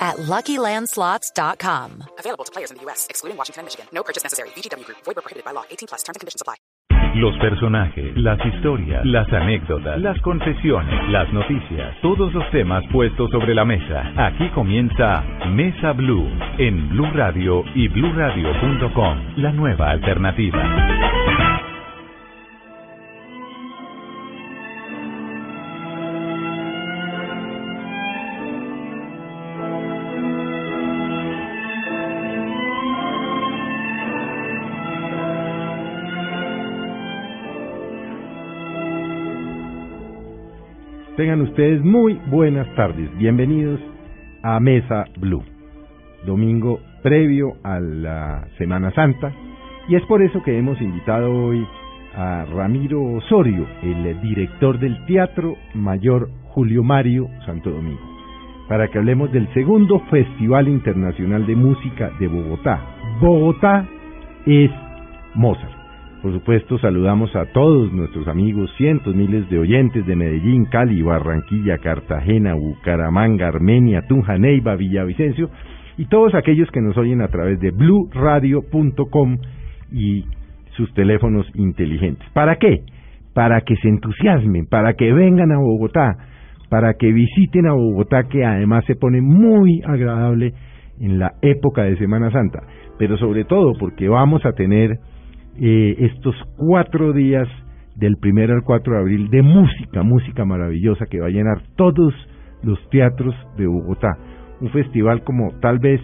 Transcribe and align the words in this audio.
at 0.00 0.16
LuckyLandSlots.com. 0.16 2.04
Available 2.18 2.44
to 2.44 2.52
players 2.52 2.70
in 2.70 2.78
the 2.78 2.82
U.S., 2.84 3.06
excluding 3.10 3.36
Washington 3.36 3.60
and 3.60 3.66
Michigan. 3.66 3.86
No 3.92 4.02
purchase 4.02 4.22
necessary. 4.24 4.48
VGW 4.56 4.84
Group. 4.84 4.98
Void 5.04 5.16
prohibited 5.16 5.44
by 5.44 5.52
law. 5.52 5.64
18 5.70 5.88
plus. 5.88 6.02
Terms 6.02 6.16
and 6.16 6.20
conditions 6.20 6.40
apply. 6.40 6.56
Los 7.14 7.36
personajes, 7.38 8.16
las 8.16 8.38
historias, 8.46 9.04
las 9.04 9.26
anécdotas, 9.32 10.00
las 10.00 10.20
confesiones, 10.20 11.08
las 11.10 11.32
noticias, 11.32 12.00
todos 12.02 12.32
los 12.32 12.48
temas 12.52 12.84
puestos 12.92 13.28
sobre 13.32 13.52
la 13.52 13.64
mesa. 13.64 14.12
Aquí 14.16 14.48
comienza 14.50 15.20
Mesa 15.48 15.92
Blue 15.92 16.28
en 16.58 16.88
Blue 16.90 17.10
Radio 17.12 17.64
y 17.74 17.88
BlueRadio.com, 17.88 19.38
la 19.38 19.50
nueva 19.50 19.90
alternativa. 19.90 21.19
Tengan 41.20 41.42
ustedes 41.42 41.84
muy 41.84 42.18
buenas 42.30 42.66
tardes. 42.76 43.14
Bienvenidos 43.18 43.78
a 44.42 44.58
Mesa 44.58 45.04
Blue. 45.18 45.44
Domingo 46.24 46.80
previo 47.02 47.58
a 47.62 47.78
la 47.78 48.48
Semana 48.56 48.90
Santa. 48.92 49.30
Y 49.86 49.96
es 49.96 50.02
por 50.06 50.22
eso 50.22 50.42
que 50.42 50.56
hemos 50.56 50.80
invitado 50.80 51.30
hoy 51.30 51.62
a 52.16 52.46
Ramiro 52.46 53.02
Osorio, 53.02 53.66
el 53.82 54.18
director 54.22 54.78
del 54.78 55.04
Teatro 55.04 55.56
Mayor 55.74 56.30
Julio 56.54 56.82
Mario 56.82 57.28
Santo 57.44 57.68
Domingo, 57.68 58.00
para 58.66 58.88
que 58.88 58.96
hablemos 58.96 59.30
del 59.30 59.46
segundo 59.52 60.00
Festival 60.10 60.68
Internacional 60.68 61.46
de 61.46 61.54
Música 61.54 62.12
de 62.18 62.28
Bogotá. 62.28 62.80
Bogotá 63.20 63.86
es 64.46 64.70
Mozart. 65.34 65.79
Por 66.22 66.34
supuesto, 66.34 66.78
saludamos 66.78 67.34
a 67.34 67.46
todos 67.46 67.90
nuestros 67.94 68.28
amigos, 68.28 68.70
cientos, 68.76 69.14
miles 69.14 69.48
de 69.48 69.58
oyentes 69.58 70.04
de 70.04 70.16
Medellín, 70.16 70.66
Cali, 70.66 71.00
Barranquilla, 71.00 71.78
Cartagena, 71.78 72.52
Bucaramanga, 72.52 73.48
Armenia, 73.48 74.02
Tunja, 74.06 74.36
Neiva, 74.36 74.76
Villavicencio 74.76 75.48
y 75.96 76.04
todos 76.06 76.34
aquellos 76.34 76.70
que 76.72 76.82
nos 76.82 76.98
oyen 76.98 77.22
a 77.22 77.28
través 77.28 77.58
de 77.60 77.70
bluradio.com 77.70 79.38
y 79.92 80.26
sus 80.76 80.92
teléfonos 80.92 81.46
inteligentes. 81.54 82.28
¿Para 82.34 82.56
qué? 82.56 82.82
Para 83.32 83.62
que 83.62 83.76
se 83.76 83.88
entusiasmen, 83.88 84.66
para 84.66 84.92
que 84.94 85.14
vengan 85.14 85.52
a 85.52 85.58
Bogotá, 85.58 86.18
para 86.68 86.94
que 86.94 87.12
visiten 87.12 87.66
a 87.66 87.72
Bogotá, 87.72 88.24
que 88.24 88.44
además 88.44 88.84
se 88.84 88.94
pone 88.94 89.22
muy 89.22 89.80
agradable 89.86 90.52
en 91.00 91.18
la 91.18 91.32
época 91.40 91.84
de 91.84 91.96
Semana 91.96 92.30
Santa, 92.30 92.60
pero 92.98 93.16
sobre 93.16 93.44
todo 93.44 93.72
porque 93.78 94.06
vamos 94.06 94.44
a 94.44 94.52
tener 94.52 94.98
eh, 95.60 95.96
estos 95.98 96.34
cuatro 96.56 97.12
días 97.12 97.46
del 97.96 98.16
primero 98.16 98.54
al 98.54 98.62
4 98.62 98.94
de 98.94 98.98
abril 98.98 99.30
de 99.30 99.42
música, 99.42 100.02
música 100.02 100.44
maravillosa 100.44 101.04
que 101.06 101.20
va 101.20 101.26
a 101.26 101.30
llenar 101.30 101.62
todos 101.76 102.14
los 102.62 102.78
teatros 102.88 103.34
de 103.58 103.66
Bogotá. 103.66 104.16
Un 104.60 104.70
festival 104.70 105.22
como 105.22 105.52
tal 105.60 105.78
vez 105.78 106.00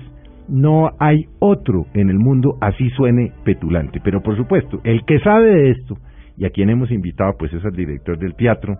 no 0.49 0.91
hay 0.99 1.25
otro 1.39 1.87
en 1.95 2.11
el 2.11 2.19
mundo 2.19 2.56
así 2.61 2.91
suene 2.91 3.33
petulante. 3.45 4.00
Pero 4.05 4.22
por 4.22 4.37
supuesto, 4.37 4.81
el 4.84 5.05
que 5.06 5.19
sabe 5.21 5.49
de 5.49 5.71
esto 5.71 5.97
y 6.37 6.45
a 6.45 6.50
quien 6.50 6.69
hemos 6.69 6.91
invitado 6.91 7.33
pues 7.39 7.53
es 7.55 7.65
al 7.65 7.75
director 7.75 8.19
del 8.19 8.34
teatro, 8.34 8.77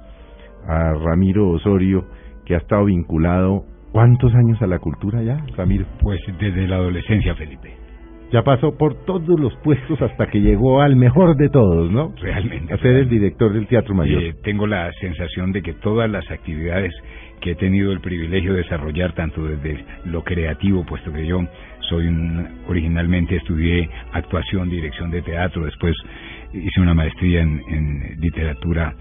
a 0.69 0.93
Ramiro 0.93 1.49
Osorio, 1.51 2.05
que 2.45 2.55
ha 2.55 2.59
estado 2.59 2.85
vinculado 2.85 3.65
¿cuántos 3.93 4.35
años 4.35 4.61
a 4.61 4.67
la 4.67 4.79
cultura 4.79 5.23
ya, 5.23 5.39
Ramiro? 5.57 5.87
Pues 6.03 6.21
desde 6.39 6.69
la 6.69 6.77
adolescencia, 6.77 7.35
Felipe. 7.35 7.86
Ya 8.33 8.43
pasó 8.43 8.77
por 8.77 9.05
todos 9.05 9.39
los 9.39 9.55
puestos 9.59 10.03
hasta 10.03 10.27
que 10.27 10.41
llegó 10.41 10.81
al 10.81 10.97
mejor 10.97 11.37
de 11.37 11.49
todos, 11.49 11.91
¿no? 11.93 12.13
Realmente. 12.21 12.75
A 12.75 12.79
ser 12.79 12.97
el 12.97 13.09
director 13.09 13.53
del 13.53 13.69
Teatro 13.69 13.95
Mayor. 13.95 14.23
Eh, 14.23 14.35
tengo 14.43 14.67
la 14.67 14.93
sensación 15.01 15.53
de 15.53 15.63
que 15.63 15.75
todas 15.75 16.11
las 16.11 16.29
actividades 16.31 16.93
que 17.41 17.53
he 17.53 17.55
tenido 17.55 17.93
el 17.93 18.01
privilegio 18.01 18.55
de 18.55 18.63
desarrollar, 18.63 19.13
tanto 19.13 19.45
desde 19.45 19.85
lo 20.07 20.25
creativo, 20.25 20.85
puesto 20.85 21.13
que 21.13 21.25
yo 21.25 21.41
soy 21.89 22.09
un, 22.09 22.63
originalmente 22.67 23.37
estudié 23.37 23.89
actuación, 24.13 24.71
dirección 24.71 25.11
de 25.11 25.23
teatro, 25.23 25.65
después 25.65 25.95
hice 26.53 26.81
una 26.81 26.95
maestría 26.95 27.43
en, 27.43 28.17
literatura, 28.19 28.93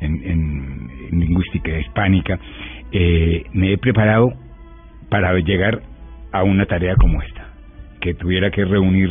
en, 0.00 0.88
lingüística 1.12 1.78
hispánica, 1.78 2.38
eh, 2.90 3.44
me 3.52 3.74
he 3.74 3.78
preparado 3.78 4.32
para 5.08 5.38
llegar 5.38 5.82
a 6.32 6.42
una 6.42 6.66
tarea 6.66 6.96
como 6.96 7.22
esta 7.22 7.41
que 8.02 8.14
tuviera 8.14 8.50
que 8.50 8.64
reunir 8.64 9.08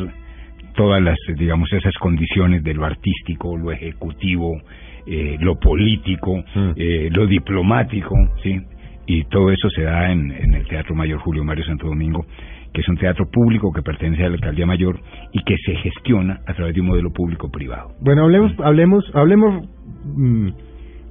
todas 0.75 1.02
las, 1.02 1.18
digamos, 1.38 1.72
esas 1.74 1.94
condiciones 1.96 2.63
de 2.63 2.74
lo 2.74 2.85
artístico, 2.85 3.57
lo 3.57 3.72
ejecutivo, 3.72 4.62
eh, 5.07 5.38
lo 5.40 5.56
político, 5.56 6.44
mm. 6.53 6.72
eh, 6.75 7.09
lo 7.12 7.25
diplomático, 7.25 8.13
¿sí? 8.44 8.59
Y 9.07 9.24
todo 9.25 9.50
eso 9.52 9.69
se 9.69 9.84
da 9.84 10.12
en, 10.12 10.31
el 10.31 10.68
Teatro 10.68 10.94
Mayor 10.94 11.19
Julio 11.19 11.44
Mario 11.44 11.63
Santo 11.66 11.88
Domingo, 11.88 12.25
que 12.74 12.81
es 12.81 12.88
un 12.88 12.97
teatro 12.97 13.25
público 13.29 13.72
que 13.74 13.81
pertenece 13.81 14.24
a 14.24 14.29
la 14.29 14.35
Alcaldía 14.35 14.66
Mayor 14.66 15.00
y 15.34 15.41
que 15.44 15.56
se 15.66 15.75
gestiona 15.75 16.41
a 16.46 16.53
través 16.53 16.75
de 16.75 16.81
un 16.81 16.88
modelo 16.88 17.12
público-privado. 17.12 17.94
Bueno, 18.02 18.23
hablemos, 18.23 18.53
hablemos, 18.59 19.03
hablemos 19.13 19.66
mm, 20.06 20.50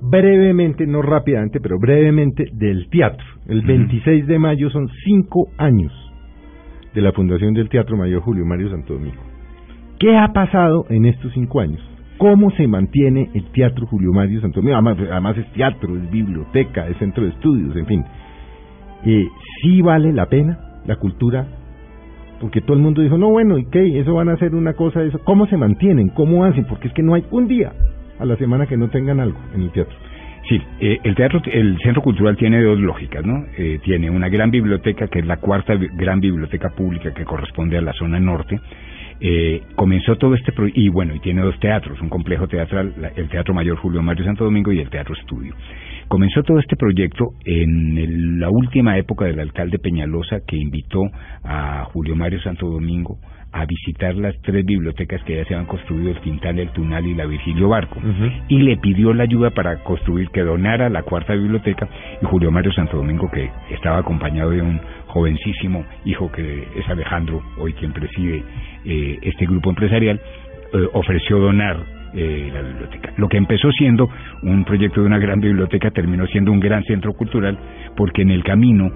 brevemente, 0.02 0.86
no 0.86 1.02
rápidamente, 1.02 1.60
pero 1.60 1.78
brevemente 1.78 2.44
del 2.52 2.88
teatro. 2.90 3.26
El 3.48 3.62
26 3.62 4.26
de 4.26 4.38
mayo 4.38 4.70
son 4.70 4.88
cinco 5.04 5.48
años 5.58 6.09
de 6.94 7.00
la 7.00 7.12
Fundación 7.12 7.54
del 7.54 7.68
Teatro 7.68 7.96
Mayor 7.96 8.22
Julio 8.22 8.44
Mario 8.44 8.70
Santo 8.70 8.94
Domingo. 8.94 9.22
¿Qué 9.98 10.16
ha 10.16 10.28
pasado 10.28 10.86
en 10.88 11.04
estos 11.04 11.32
cinco 11.32 11.60
años? 11.60 11.80
¿Cómo 12.18 12.50
se 12.52 12.66
mantiene 12.66 13.30
el 13.34 13.44
Teatro 13.52 13.86
Julio 13.86 14.12
Mario 14.12 14.40
Santo 14.40 14.60
Domingo? 14.60 14.76
Además, 14.76 15.38
es 15.38 15.50
teatro, 15.52 15.96
es 15.96 16.10
biblioteca, 16.10 16.86
es 16.88 16.96
centro 16.98 17.24
de 17.24 17.30
estudios, 17.30 17.74
en 17.76 17.86
fin. 17.86 18.04
Eh, 19.04 19.26
¿Sí 19.62 19.80
vale 19.82 20.12
la 20.12 20.26
pena 20.26 20.58
la 20.86 20.96
cultura? 20.96 21.46
Porque 22.40 22.60
todo 22.60 22.76
el 22.76 22.82
mundo 22.82 23.02
dijo, 23.02 23.18
no, 23.18 23.28
bueno, 23.28 23.58
¿y 23.58 23.66
qué? 23.66 24.00
Eso 24.00 24.14
van 24.14 24.30
a 24.30 24.32
hacer 24.32 24.54
una 24.54 24.72
cosa, 24.72 25.02
eso. 25.02 25.18
¿Cómo 25.24 25.46
se 25.46 25.56
mantienen? 25.56 26.08
¿Cómo 26.08 26.44
hacen? 26.44 26.64
Porque 26.64 26.88
es 26.88 26.94
que 26.94 27.02
no 27.02 27.14
hay 27.14 27.24
un 27.30 27.46
día 27.46 27.72
a 28.18 28.24
la 28.24 28.36
semana 28.36 28.66
que 28.66 28.76
no 28.76 28.88
tengan 28.88 29.20
algo 29.20 29.38
en 29.54 29.62
el 29.62 29.70
teatro. 29.70 29.96
Sí, 30.48 30.60
eh, 30.80 30.98
el 31.04 31.14
teatro, 31.14 31.40
el 31.52 31.78
centro 31.78 32.02
cultural 32.02 32.36
tiene 32.36 32.62
dos 32.62 32.78
lógicas, 32.78 33.24
¿no? 33.24 33.44
Eh, 33.56 33.78
tiene 33.84 34.10
una 34.10 34.28
gran 34.28 34.50
biblioteca 34.50 35.06
que 35.08 35.20
es 35.20 35.26
la 35.26 35.36
cuarta 35.36 35.74
gran 35.76 36.20
biblioteca 36.20 36.70
pública 36.70 37.12
que 37.12 37.24
corresponde 37.24 37.76
a 37.76 37.82
la 37.82 37.92
zona 37.92 38.18
norte. 38.18 38.58
Eh, 39.20 39.62
comenzó 39.76 40.16
todo 40.16 40.34
este 40.34 40.50
y 40.74 40.88
bueno, 40.88 41.14
y 41.14 41.20
tiene 41.20 41.42
dos 41.42 41.58
teatros, 41.60 42.00
un 42.00 42.08
complejo 42.08 42.48
teatral, 42.48 42.94
el 43.14 43.28
Teatro 43.28 43.52
Mayor 43.52 43.76
Julio 43.76 44.02
Mario 44.02 44.24
Santo 44.24 44.44
Domingo 44.44 44.72
y 44.72 44.80
el 44.80 44.88
Teatro 44.88 45.14
Estudio. 45.14 45.54
Comenzó 46.08 46.42
todo 46.42 46.58
este 46.58 46.74
proyecto 46.74 47.34
en 47.44 48.40
la 48.40 48.48
última 48.48 48.96
época 48.96 49.26
del 49.26 49.38
alcalde 49.38 49.78
Peñalosa 49.78 50.38
que 50.46 50.56
invitó 50.56 51.02
a 51.44 51.84
Julio 51.92 52.16
Mario 52.16 52.40
Santo 52.40 52.66
Domingo 52.66 53.18
a 53.52 53.66
visitar 53.66 54.14
las 54.14 54.40
tres 54.42 54.64
bibliotecas 54.64 55.22
que 55.24 55.36
ya 55.36 55.44
se 55.44 55.54
han 55.54 55.66
construido, 55.66 56.10
el 56.10 56.20
Quintal, 56.20 56.58
el 56.58 56.70
Tunal 56.70 57.06
y 57.06 57.14
la 57.14 57.26
Virgilio 57.26 57.68
Barco, 57.68 58.00
y 58.48 58.58
le 58.58 58.76
pidió 58.76 59.12
la 59.12 59.24
ayuda 59.24 59.50
para 59.50 59.82
construir, 59.82 60.28
que 60.30 60.42
donara 60.42 60.88
la 60.88 61.02
cuarta 61.02 61.34
biblioteca, 61.34 61.88
y 62.22 62.24
Julio 62.26 62.50
Mario 62.50 62.72
Santo 62.72 62.96
Domingo, 62.96 63.30
que 63.30 63.50
estaba 63.70 63.98
acompañado 63.98 64.50
de 64.50 64.62
un 64.62 64.80
jovencísimo 65.10 65.84
hijo 66.04 66.30
que 66.30 66.66
es 66.76 66.88
Alejandro, 66.88 67.42
hoy 67.58 67.72
quien 67.74 67.92
preside 67.92 68.42
eh, 68.84 69.18
este 69.22 69.44
grupo 69.46 69.70
empresarial, 69.70 70.20
eh, 70.72 70.88
ofreció 70.92 71.38
donar 71.38 71.76
eh, 72.14 72.50
la 72.52 72.62
biblioteca. 72.62 73.12
Lo 73.16 73.28
que 73.28 73.36
empezó 73.36 73.70
siendo 73.72 74.08
un 74.42 74.64
proyecto 74.64 75.00
de 75.00 75.06
una 75.06 75.18
gran 75.18 75.40
biblioteca 75.40 75.90
terminó 75.90 76.26
siendo 76.26 76.52
un 76.52 76.60
gran 76.60 76.82
centro 76.84 77.12
cultural 77.12 77.58
porque 77.96 78.22
en 78.22 78.30
el 78.30 78.42
camino 78.42 78.90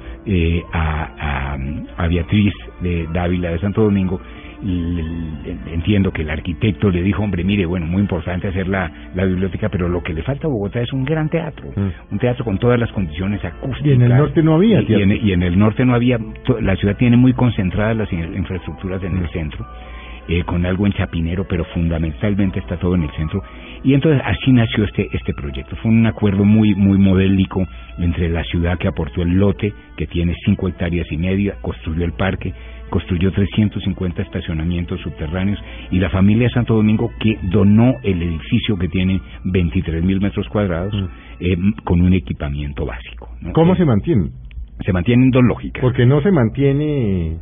a, 0.72 1.56
a, 1.96 2.06
Beatriz 2.08 2.52
de 2.80 3.08
Dávila 3.12 3.50
de 3.50 3.58
Santo 3.58 3.82
Domingo 3.82 4.20
entiendo 4.64 6.10
que 6.10 6.22
el 6.22 6.30
arquitecto 6.30 6.90
le 6.90 7.02
dijo, 7.02 7.22
hombre, 7.22 7.44
mire, 7.44 7.66
bueno, 7.66 7.86
muy 7.86 8.00
importante 8.00 8.48
hacer 8.48 8.66
la, 8.66 8.90
la 9.14 9.24
biblioteca, 9.24 9.68
pero 9.68 9.88
lo 9.88 10.02
que 10.02 10.14
le 10.14 10.22
falta 10.22 10.46
a 10.46 10.50
Bogotá 10.50 10.80
es 10.80 10.92
un 10.92 11.04
gran 11.04 11.28
teatro, 11.28 11.70
mm. 11.76 12.12
un 12.12 12.18
teatro 12.18 12.44
con 12.44 12.58
todas 12.58 12.78
las 12.78 12.90
condiciones 12.92 13.44
acústicas. 13.44 13.86
Y 13.86 13.92
en 13.92 14.02
el 14.02 14.16
norte 14.16 14.42
no 14.42 14.54
había 14.54 14.80
y, 14.80 14.86
y, 14.88 15.32
en, 15.32 15.42
el 15.42 15.58
norte 15.58 15.84
no 15.84 15.94
había, 15.94 16.18
la 16.60 16.76
ciudad 16.76 16.96
tiene 16.96 17.16
muy 17.16 17.34
concentradas 17.34 17.96
las 17.96 18.12
infraestructuras 18.12 19.02
en 19.02 19.16
el 19.18 19.24
mm. 19.24 19.32
centro. 19.32 19.66
eh, 20.28 20.42
con 20.44 20.64
algo 20.64 20.86
en 20.86 20.92
Chapinero, 20.92 21.44
pero 21.46 21.64
fundamentalmente 21.66 22.58
está 22.58 22.78
todo 22.78 22.94
en 22.94 23.02
el 23.02 23.10
centro. 23.12 23.42
Y 23.82 23.94
entonces 23.94 24.22
así 24.24 24.52
nació 24.52 24.84
este, 24.84 25.08
este 25.12 25.34
proyecto. 25.34 25.76
Fue 25.76 25.90
un 25.90 26.06
acuerdo 26.06 26.44
muy, 26.44 26.74
muy 26.74 26.98
modélico 26.98 27.66
entre 27.98 28.30
la 28.30 28.42
ciudad 28.44 28.78
que 28.78 28.88
aportó 28.88 29.22
el 29.22 29.34
lote, 29.34 29.72
que 29.96 30.06
tiene 30.06 30.34
cinco 30.44 30.68
hectáreas 30.68 31.10
y 31.10 31.18
media, 31.18 31.56
construyó 31.60 32.04
el 32.04 32.12
parque, 32.12 32.54
construyó 32.90 33.32
350 33.32 34.22
estacionamientos 34.22 35.00
subterráneos 35.00 35.58
y 35.90 35.98
la 35.98 36.10
familia 36.10 36.48
Santo 36.50 36.74
Domingo 36.74 37.10
que 37.18 37.38
donó 37.50 37.94
el 38.02 38.22
edificio 38.22 38.76
que 38.76 38.88
tiene 38.88 39.20
23 39.44 40.02
mil 40.04 40.20
metros 40.20 40.48
cuadrados 40.48 40.94
Mm. 40.94 41.06
eh, 41.40 41.56
con 41.84 42.00
un 42.00 42.12
equipamiento 42.12 42.86
básico. 42.86 43.28
¿no? 43.40 43.52
¿Cómo 43.52 43.74
Eh, 43.74 43.76
se 43.78 43.84
mantienen? 43.84 44.30
se 44.84 44.92
mantienen 44.92 45.30
dos 45.30 45.42
lógicas. 45.44 45.80
Porque 45.82 46.04
no 46.06 46.20
se 46.20 46.30
mantiene 46.30 47.36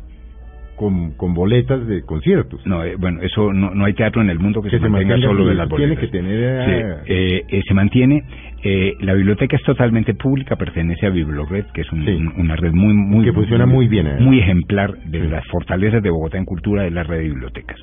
con, 0.75 1.11
con 1.17 1.33
boletas 1.33 1.85
de 1.87 2.01
conciertos. 2.03 2.65
No, 2.65 2.83
eh, 2.83 2.95
bueno, 2.97 3.21
eso 3.21 3.53
no, 3.53 3.73
no 3.73 3.85
hay 3.85 3.93
teatro 3.93 4.21
en 4.21 4.29
el 4.29 4.39
mundo 4.39 4.61
que, 4.61 4.69
Que 4.69 4.77
se 4.77 4.83
se 4.83 4.89
mantenga 4.89 5.13
mantenga 5.15 5.31
solo 5.33 5.45
de 5.49 5.55
las 5.55 5.69
tiene 5.69 5.85
boletas. 5.95 6.05
que 6.05 6.17
tener, 6.17 6.65
Sí, 6.65 7.13
eh, 7.13 7.41
eh, 7.49 7.61
se 7.67 7.73
mantiene. 7.73 8.23
eh, 8.65 8.93
la 9.01 9.13
biblioteca 9.13 9.57
es 9.57 9.63
totalmente 9.63 10.13
pública, 10.13 10.55
pertenece 10.55 11.05
a 11.05 11.09
Biblored, 11.09 11.65
que 11.73 11.81
es 11.81 11.91
un- 11.91 12.05
Sí. 12.05 12.11
un- 12.11 12.33
una 12.37 12.55
red 12.55 12.71
muy, 12.71 12.93
muy 12.93 13.25
Que 13.25 13.33
funciona 13.33 13.65
muy 13.65 13.87
bien, 13.89 14.07
muy 14.23 14.39
ejemplar 14.39 14.97
de 15.05 15.21
Sí. 15.21 15.27
las 15.27 15.45
fortalezas 15.47 16.01
de 16.01 16.09
Bogotá 16.09 16.37
en 16.37 16.45
cultura 16.45 16.83
de 16.83 16.91
la 16.91 17.03
red 17.03 17.17
de 17.17 17.23
bibliotecas. 17.25 17.77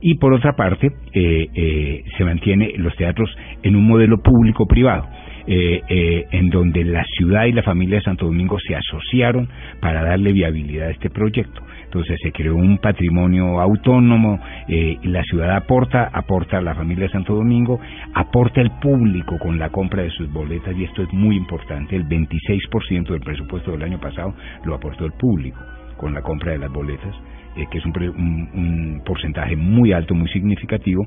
Y 0.00 0.16
por 0.18 0.32
otra 0.34 0.54
parte, 0.56 0.90
eh, 1.12 1.46
eh, 1.54 2.02
se 2.18 2.24
mantiene 2.24 2.72
los 2.78 2.94
teatros 2.96 3.34
en 3.62 3.76
un 3.76 3.86
modelo 3.86 4.18
público-privado. 4.22 5.06
Eh, 5.46 5.82
eh, 5.88 6.26
en 6.30 6.48
donde 6.48 6.84
la 6.84 7.04
ciudad 7.04 7.44
y 7.44 7.52
la 7.52 7.62
familia 7.62 7.98
de 7.98 8.04
Santo 8.04 8.26
Domingo 8.26 8.58
se 8.58 8.74
asociaron 8.74 9.48
para 9.80 10.02
darle 10.02 10.32
viabilidad 10.32 10.88
a 10.88 10.90
este 10.90 11.10
proyecto. 11.10 11.62
Entonces 11.84 12.18
se 12.22 12.32
creó 12.32 12.56
un 12.56 12.78
patrimonio 12.78 13.60
autónomo, 13.60 14.40
eh, 14.68 14.96
y 15.00 15.08
la 15.08 15.22
ciudad 15.22 15.54
aporta, 15.54 16.10
aporta 16.12 16.58
a 16.58 16.62
la 16.62 16.74
familia 16.74 17.04
de 17.04 17.12
Santo 17.12 17.34
Domingo, 17.34 17.78
aporta 18.14 18.60
el 18.60 18.70
público 18.80 19.38
con 19.38 19.58
la 19.58 19.70
compra 19.70 20.02
de 20.02 20.10
sus 20.10 20.32
boletas 20.32 20.74
y 20.76 20.84
esto 20.84 21.02
es 21.02 21.12
muy 21.12 21.36
importante, 21.36 21.94
el 21.94 22.08
26% 22.08 23.12
del 23.12 23.20
presupuesto 23.20 23.72
del 23.72 23.82
año 23.82 24.00
pasado 24.00 24.34
lo 24.64 24.74
aportó 24.74 25.04
el 25.04 25.12
público 25.12 25.58
con 25.96 26.12
la 26.12 26.22
compra 26.22 26.52
de 26.52 26.58
las 26.58 26.72
boletas, 26.72 27.14
eh, 27.56 27.66
que 27.70 27.78
es 27.78 27.84
un, 27.86 27.92
un- 27.96 28.48
un 28.54 29.02
porcentaje 29.04 29.56
muy 29.56 29.92
alto, 29.92 30.14
muy 30.14 30.28
significativo, 30.28 31.06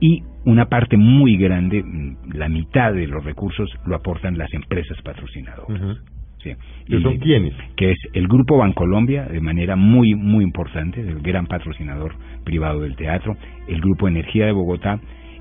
y 0.00 0.22
una 0.44 0.66
parte 0.66 0.96
muy 0.96 1.36
grande, 1.36 1.82
mm, 1.82 2.32
la 2.34 2.48
mitad 2.48 2.92
de 2.92 3.06
los 3.06 3.24
recursos 3.24 3.70
lo 3.86 3.96
aportan 3.96 4.36
las 4.38 4.52
empresas 4.54 5.00
patrocinadoras. 5.02 5.80
Ujú. 5.80 5.94
Sí. 6.42 6.52
¿Que 6.86 7.00
son 7.00 7.18
quiénes? 7.18 7.54
Que 7.76 7.90
es 7.92 7.98
el 8.12 8.28
Grupo 8.28 8.58
Bancolombia, 8.58 9.24
de 9.24 9.40
manera 9.40 9.74
muy, 9.74 10.14
muy 10.14 10.44
importante, 10.44 11.00
el 11.00 11.18
gran 11.20 11.46
patrocinador 11.46 12.14
privado 12.44 12.82
del 12.82 12.94
teatro, 12.94 13.36
el 13.66 13.80
Grupo 13.80 14.06
Energía 14.06 14.46
de 14.46 14.52
Bogotá, 14.52 15.00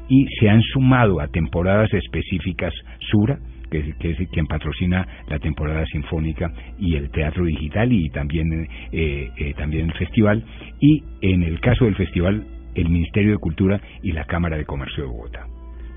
y 0.10 0.26
se 0.40 0.50
han 0.50 0.62
sumado 0.62 1.20
a 1.20 1.28
temporadas 1.28 1.94
específicas 1.94 2.74
Sura, 3.12 3.38
que 3.84 3.90
es, 3.90 3.98
que 3.98 4.12
es 4.12 4.30
quien 4.30 4.46
patrocina 4.48 5.08
la 5.28 5.40
temporada 5.40 5.86
sinfónica 5.88 6.52
y 6.80 6.96
el 6.96 7.10
teatro 7.10 7.46
digital 7.46 7.92
y 7.92 8.10
también, 8.10 8.68
eh, 8.92 9.30
eh, 9.38 9.54
también 9.58 9.88
el 9.88 9.94
festival, 9.94 10.44
y 10.80 11.04
en 11.22 11.44
el 11.44 11.60
caso 11.60 11.86
del 11.86 11.96
festival, 11.96 12.46
el 12.76 12.90
Ministerio 12.90 13.32
de 13.32 13.38
Cultura 13.38 13.80
y 14.04 14.12
la 14.12 14.26
Cámara 14.26 14.58
de 14.58 14.66
Comercio 14.66 15.04
de 15.04 15.10
Bogotá. 15.10 15.46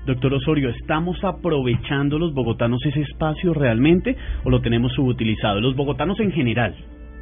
Doctor 0.05 0.33
Osorio, 0.33 0.69
¿estamos 0.69 1.23
aprovechando 1.23 2.17
los 2.17 2.33
bogotanos 2.33 2.83
ese 2.85 3.01
espacio 3.01 3.53
realmente 3.53 4.15
o 4.43 4.49
lo 4.49 4.61
tenemos 4.61 4.93
subutilizado? 4.93 5.59
Los 5.61 5.75
bogotanos 5.75 6.19
en 6.19 6.31
general. 6.31 6.73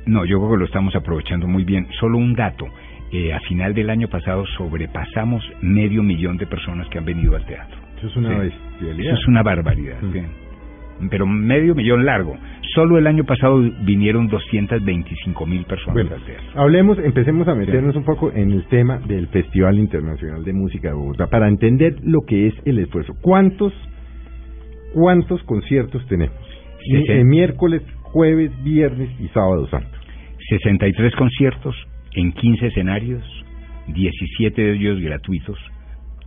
No, 0.06 0.24
yo 0.26 0.38
creo 0.40 0.52
que 0.52 0.58
lo 0.60 0.66
estamos 0.66 0.96
aprovechando 0.96 1.48
muy 1.48 1.64
bien. 1.66 1.88
Solo 2.00 2.18
un 2.18 2.34
dato. 2.34 2.66
eh, 3.12 3.32
a 3.34 3.40
final 3.40 3.74
del 3.74 3.90
año 3.90 4.10
pasado 4.10 4.46
sobrepasamos 4.58 5.42
medio 5.62 6.04
millón 6.04 6.36
de 6.38 6.46
personas 6.46 6.88
que 6.90 6.98
han 6.98 7.06
venido 7.06 7.38
al 7.38 7.46
teatro. 7.46 7.78
Eso 8.00 8.08
es 8.08 8.16
una 8.18 8.30
Sí. 8.30 8.36
bestialidad. 8.50 9.14
Eso 9.14 9.22
es 9.22 9.28
una 9.30 9.44
barbaridad. 9.44 10.02
Mm. 10.02 10.12
sí. 10.14 10.20
Pero 11.10 11.26
medio 11.26 11.76
millón 11.76 12.06
largo. 12.06 12.36
Solo 12.74 12.98
el 12.98 13.08
año 13.08 13.24
pasado 13.24 13.60
vinieron 13.86 14.28
225 14.28 15.46
mil 15.46 15.64
personas 15.66 15.94
Bueno, 15.94 16.10
hablemos, 16.56 16.98
empecemos 17.00 17.48
a 17.48 17.56
meternos 17.56 17.96
un 17.96 18.04
poco 18.04 18.32
en 18.34 18.52
el 18.52 18.66
tema 18.68 19.00
del 19.00 19.28
Festival 19.28 19.78
Internacional 19.80 20.44
de 20.44 20.54
Música 20.54 20.90
de 20.90 20.94
Bogotá 20.96 21.28
para 21.28 21.48
entender 21.48 21.96
lo 22.04 22.22
que 22.28 22.48
es 22.48 22.54
el 22.66 22.80
esfuerzo. 22.80 23.14
¿Cuántos, 23.22 23.74
cuántos 24.94 25.42
conciertos 25.44 26.06
tenemos? 26.08 26.36
Sesen- 26.92 27.22
Eh, 27.22 27.24
miércoles, 27.24 27.82
jueves, 28.04 28.52
viernes 28.64 29.10
y 29.20 29.28
sábado 29.30 29.68
santo. 29.68 29.90
63 30.50 31.14
conciertos 31.16 31.76
en 32.14 32.32
15 32.32 32.68
escenarios, 32.68 33.24
17 33.88 34.62
de 34.62 34.74
ellos 34.74 35.00
gratuitos. 35.02 35.58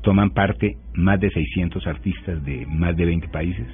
Toman 0.02 0.30
parte 0.30 0.76
más 0.94 1.20
de 1.20 1.30
600 1.30 1.86
artistas 1.86 2.42
de 2.44 2.66
más 2.66 2.96
de 2.96 3.04
20 3.04 3.28
países. 3.28 3.66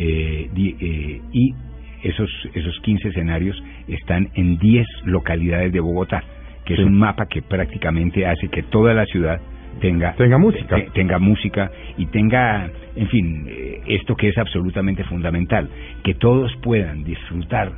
Eh, 0.00 0.48
di- 0.52 0.76
eh, 0.80 1.20
y 1.32 1.54
esos, 2.02 2.30
esos 2.54 2.80
15 2.80 3.08
escenarios 3.08 3.62
están 3.86 4.30
en 4.34 4.56
10 4.58 4.86
localidades 5.04 5.72
de 5.72 5.80
Bogotá, 5.80 6.24
que 6.64 6.74
Sí. 6.74 6.80
es 6.80 6.86
un 6.86 6.98
mapa 6.98 7.26
que 7.26 7.42
prácticamente 7.42 8.26
hace 8.26 8.48
que 8.48 8.62
toda 8.62 8.94
la 8.94 9.04
ciudad 9.04 9.38
tenga, 9.80 10.14
Tenga 10.14 10.38
música. 10.38 10.76
te- 10.76 10.90
tenga 10.92 11.18
música 11.18 11.70
y 11.98 12.06
tenga, 12.06 12.70
en 12.96 13.08
fin, 13.08 13.46
eh, 13.48 13.80
esto 13.88 14.16
que 14.16 14.28
es 14.28 14.38
absolutamente 14.38 15.04
fundamental, 15.04 15.68
que 16.02 16.14
todos 16.14 16.50
puedan 16.62 17.04
disfrutar 17.04 17.72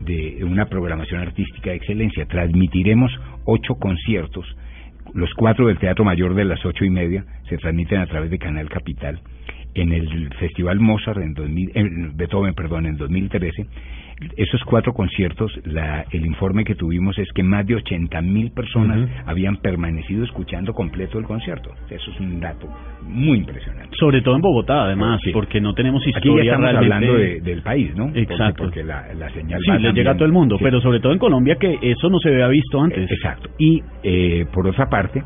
de 0.00 0.42
una 0.44 0.66
programación 0.66 1.20
artística 1.20 1.70
de 1.70 1.76
excelencia. 1.76 2.26
Transmitiremos 2.26 3.10
ocho 3.44 3.74
conciertos, 3.76 4.46
los 5.14 5.32
cuatro 5.34 5.68
del 5.68 5.78
Teatro 5.78 6.04
Mayor 6.04 6.34
de 6.34 6.44
las 6.44 6.64
ocho 6.66 6.84
y 6.84 6.90
media 6.90 7.24
se 7.48 7.56
transmiten 7.58 8.00
a 8.00 8.06
través 8.06 8.30
de 8.30 8.38
Canal 8.38 8.68
Capital. 8.68 9.20
En 9.76 9.92
el 9.92 10.32
Festival 10.40 10.80
Mozart, 10.80 11.18
en 11.20 11.34
2000, 11.34 11.70
en 11.74 12.16
Beethoven, 12.16 12.54
perdón, 12.54 12.86
en 12.86 12.96
2013, 12.96 13.66
esos 14.38 14.64
cuatro 14.64 14.94
conciertos, 14.94 15.52
la, 15.66 16.06
el 16.10 16.24
informe 16.24 16.64
que 16.64 16.74
tuvimos 16.74 17.18
es 17.18 17.28
que 17.34 17.42
más 17.42 17.66
de 17.66 17.74
80 17.74 18.22
mil 18.22 18.50
personas 18.52 19.06
habían 19.26 19.58
permanecido 19.58 20.24
escuchando 20.24 20.72
completo 20.72 21.18
el 21.18 21.24
concierto. 21.26 21.70
Eso 21.90 22.10
es 22.10 22.20
un 22.20 22.40
dato 22.40 22.66
muy 23.02 23.36
impresionante. 23.38 23.94
Sobre 23.98 24.22
todo 24.22 24.36
en 24.36 24.40
Bogotá, 24.40 24.84
además, 24.84 25.20
Sí. 25.22 25.32
porque 25.32 25.60
no 25.60 25.74
tenemos 25.74 26.00
Aquí 26.02 26.12
ya 26.12 26.18
historia 26.18 26.52
estamos 26.54 26.70
realmente. 26.72 26.94
hablando 26.94 27.18
de- 27.18 27.40
del 27.42 27.62
país, 27.62 27.94
¿no? 27.94 28.10
Exacto. 28.14 28.64
Porque, 28.64 28.82
la, 28.82 29.12
la 29.12 29.28
señal 29.30 29.60
Sí, 29.62 29.68
va 29.70 29.78
le 29.78 29.92
llega 29.92 30.12
a 30.12 30.14
todo 30.14 30.24
el 30.24 30.32
mundo, 30.32 30.56
sí. 30.56 30.64
pero 30.64 30.80
sobre 30.80 31.00
todo 31.00 31.12
en 31.12 31.18
Colombia 31.18 31.56
que 31.60 31.78
eso 31.82 32.08
no 32.08 32.18
se 32.20 32.30
había 32.30 32.48
visto 32.48 32.80
antes. 32.80 33.10
Eh, 33.10 33.14
Exacto. 33.14 33.50
Y 33.58 33.82
eh, 34.02 34.46
por 34.54 34.66
otra 34.66 34.88
parte, 34.88 35.22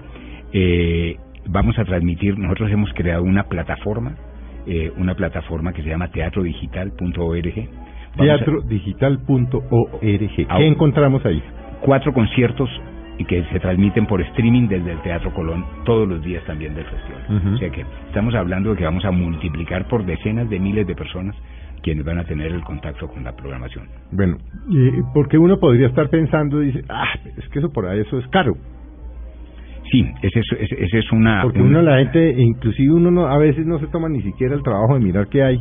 eh, 0.53 1.15
vamos 1.47 1.79
a 1.79 1.85
transmitir, 1.85 2.37
nosotros 2.37 2.71
hemos 2.73 2.93
creado 2.95 3.23
una 3.23 3.45
plataforma, 3.45 4.17
eh, 4.67 4.93
una 4.97 5.15
plataforma 5.15 5.73
que 5.73 5.83
se 5.83 5.89
llama 5.89 6.09
teatrodigital.org. 6.09 7.69
Teatrodigital.org. 8.17 10.01
¿Qué 10.01 10.67
encontramos 10.67 11.25
ahí? 11.25 11.43
cuatro 11.81 12.13
conciertos 12.13 12.69
y 13.19 13.25
que 13.25 13.45
se 13.53 13.61
transmiten 13.61 14.07
por 14.07 14.21
streaming 14.23 14.69
desde 14.69 14.93
el 14.93 15.03
Teatro 15.03 15.33
Colón 15.35 15.65
todos 15.85 16.09
los 16.09 16.23
días 16.23 16.43
también 16.45 16.75
del 16.75 16.85
festival. 16.85 17.55
O 17.55 17.59
sea 17.59 17.71
que 17.71 17.85
estamos 18.07 18.35
hablando 18.35 18.71
de 18.71 18.77
que 18.77 18.85
vamos 18.85 19.05
a 19.05 19.11
multiplicar 19.11 19.87
por 19.89 20.07
decenas 20.07 20.49
de 20.49 20.59
miles 20.59 20.87
de 20.87 20.95
personas 20.95 21.37
quienes 21.83 22.05
van 22.05 22.19
a 22.19 22.25
tener 22.25 22.53
el 22.53 22.63
contacto 22.63 23.09
con 23.09 23.25
la 23.25 23.33
programación. 23.33 23.89
Bueno, 24.13 24.37
y 24.69 25.03
porque 25.15 25.39
uno 25.39 25.59
podría 25.59 25.87
estar 25.87 26.09
pensando, 26.11 26.61
dice, 26.61 26.83
ah, 26.89 27.15
es 27.37 27.49
que 27.49 27.59
eso 27.59 27.73
por 27.73 27.87
ahí 27.87 28.01
eso 28.01 28.19
es 28.19 28.27
caro. 28.29 28.55
Sí, 29.91 30.07
ese 30.23 30.41
es, 30.41 30.47
ese- 30.61 30.85
ese 30.85 30.99
es 30.99 31.13
una... 31.13 31.43
Porque 31.43 31.61
un- 31.61 31.69
uno, 31.69 31.83
la 31.83 31.99
gente, 31.99 32.35
inclusive 32.39 32.93
uno 32.93 33.11
no, 33.11 33.27
a 33.27 33.39
veces 33.39 33.67
no 33.67 33.79
se 33.79 33.87
toma 33.89 34.09
ni 34.09 34.23
siquiera 34.23 34.55
el 34.55 34.63
trabajo 34.63 34.95
de 34.95 35.01
mirar 35.01 35.27
qué 35.29 35.43
hay, 35.43 35.61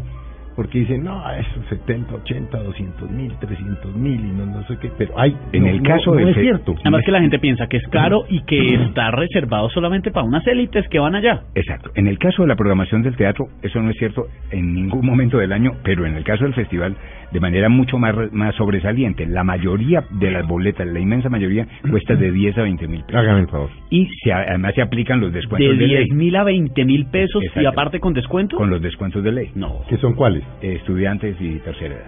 porque 0.55 0.79
dicen, 0.79 1.05
no, 1.05 1.24
eso 1.31 1.50
70, 1.69 2.13
80, 2.15 2.57
200 2.63 3.09
mil, 3.12 3.31
300 3.39 3.95
mil 3.95 4.19
y 4.19 4.31
no, 4.33 4.45
no 4.45 4.62
sé 4.67 4.75
qué, 4.81 4.91
pero 4.98 5.17
hay. 5.17 5.33
En 5.53 5.63
no, 5.63 5.69
el 5.69 5.77
no, 5.77 5.83
caso 5.89 6.12
no 6.12 6.17
del 6.17 6.29
es 6.29 6.36
cierto. 6.38 6.75
Además 6.81 7.01
que 7.05 7.12
la 7.12 7.21
gente 7.21 7.39
piensa 7.39 7.67
que 7.67 7.77
es 7.77 7.88
caro 7.88 8.25
y 8.27 8.41
que 8.41 8.74
está 8.75 9.09
reservado 9.12 9.69
solamente 9.69 10.12
para 10.12 10.25
unas 10.25 10.45
élites 10.48 10.86
que 10.89 11.00
van 11.00 11.15
allá. 11.15 11.43
Exacto. 11.55 11.91
En 11.95 12.07
el 12.07 12.19
caso 12.19 12.41
de 12.41 12.50
la 12.50 12.55
programación 12.57 13.03
del 13.03 13.15
teatro, 13.15 13.45
eso 13.62 13.79
no 13.81 13.89
es 13.89 13.98
cierto 13.98 14.27
en 14.51 14.74
ningún 14.74 15.05
momento 15.05 15.38
del 15.38 15.53
año, 15.53 15.71
pero 15.81 16.05
en 16.05 16.15
el 16.15 16.25
caso 16.25 16.43
del 16.43 16.53
festival, 16.53 16.93
de 17.31 17.39
manera 17.39 17.69
mucho 17.69 17.98
más, 17.98 18.15
re- 18.15 18.29
más 18.31 18.55
sobresaliente. 18.55 19.25
La 19.25 19.43
mayoría 19.43 20.03
de 20.12 20.31
las 20.31 20.48
boletas, 20.48 20.88
la 20.88 21.00
inmensa 21.00 21.29
mayoría, 21.29 21.67
cuesta 21.89 22.15
de 22.15 22.31
10 22.31 22.57
a 22.57 22.63
20 22.63 22.88
mil 22.88 23.03
pesos. 23.03 23.15
Hágame 23.21 23.41
el 23.41 23.48
favor. 23.48 23.69
Y 23.89 24.07
se, 24.24 24.31
además 24.33 24.74
se 24.75 24.81
aplican 24.81 25.19
los 25.19 25.31
De 25.31 25.38
descuentos 25.39 25.77
de, 25.77 25.88
ley. 25.88 25.98
10 26.05 26.09
mil 26.13 26.36
a 26.36 26.43
20 26.43 26.86
mil 26.86 27.05
pesos 27.07 27.43
y 27.43 27.48
Exacto. 27.48 27.69
aparte 27.69 28.00
con 28.00 28.13
descuento. 28.13 28.57
Con 28.57 28.69
los 28.69 28.81
descuentos 28.81 29.24
de 29.24 29.31
ley. 29.31 29.51
No. 29.55 29.81
¿Qué 29.89 29.98
son 29.98 30.13
cuáles? 30.13 30.43
Eh, 30.62 30.74
estudiantes 30.75 31.36
y 31.39 31.59
tercera 31.59 31.95
edad. 31.95 32.05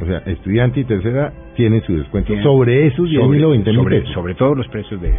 O 0.00 0.06
sea, 0.06 0.18
estudiante 0.26 0.80
y 0.80 0.84
tercera 0.84 1.32
tienen 1.54 1.82
su 1.82 1.94
descuento 1.96 2.28
Tienen- 2.28 2.42
sobre 2.44 2.86
esos 2.86 3.08
10 3.10 3.28
mil 3.28 3.44
o 3.44 3.50
20 3.50 3.70
mil 3.70 3.78
sobre, 3.80 3.98
pesos. 4.00 4.14
sobre 4.14 4.34
todos 4.34 4.56
los 4.56 4.66
precios 4.68 5.00
de, 5.02 5.10
de. 5.10 5.16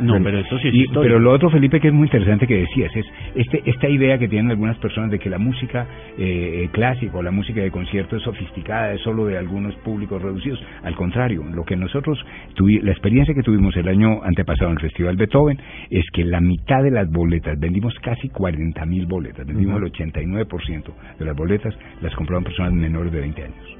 No, 0.00 0.12
Bueno, 0.12 0.24
pero 0.24 0.38
eso 0.38 0.58
sí 0.58 0.68
es 0.68 0.74
y-. 0.74 0.86
Pero 0.92 1.18
lo 1.18 1.32
otro, 1.32 1.50
Felipe, 1.50 1.80
que 1.80 1.88
es 1.88 1.94
muy 1.94 2.06
interesante 2.06 2.46
que 2.46 2.56
decías, 2.58 2.94
es 2.94 3.06
este, 3.34 3.62
esta 3.66 3.88
idea 3.88 4.18
que 4.18 4.28
tienen 4.28 4.50
algunas 4.50 4.76
personas 4.78 5.10
de 5.10 5.18
que 5.18 5.28
la 5.28 5.38
música 5.38 5.86
eh, 6.16 6.68
clásica 6.72 7.16
o 7.18 7.22
la 7.22 7.30
música 7.30 7.60
de 7.60 7.70
concierto 7.70 8.16
es 8.16 8.22
sofisticada, 8.22 8.92
es 8.92 9.00
solo 9.02 9.26
de 9.26 9.36
algunos 9.38 9.74
públicos 9.76 10.20
reducidos. 10.22 10.62
Al 10.82 10.94
contrario, 10.94 11.42
lo 11.52 11.64
que 11.64 11.76
nosotros 11.76 12.18
tuvi- 12.56 12.80
la 12.82 12.92
experiencia 12.92 13.34
que 13.34 13.42
tuvimos 13.42 13.76
el 13.76 13.88
año 13.88 14.22
antepasado 14.22 14.70
en 14.70 14.76
el 14.76 14.82
Festival 14.82 15.16
Beethoven 15.16 15.58
es 15.90 16.04
que 16.12 16.24
la 16.24 16.40
mitad 16.40 16.82
de 16.82 16.90
las 16.90 17.10
boletas, 17.10 17.58
vendimos 17.58 17.94
casi 18.00 18.28
40 18.28 18.84
mil 18.86 19.06
boletas, 19.06 19.46
vendimos 19.46 19.76
Ujú. 19.76 19.86
el 19.86 19.92
89% 19.92 20.92
de 21.18 21.24
las 21.24 21.36
boletas, 21.36 21.76
las 22.02 22.14
compraron 22.14 22.44
personas 22.44 22.72
menores 22.72 23.12
de 23.12 23.20
20 23.20 23.42
años. 23.42 23.76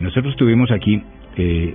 Nosotros 0.00 0.36
tuvimos 0.36 0.70
aquí 0.70 1.02
eh, 1.36 1.74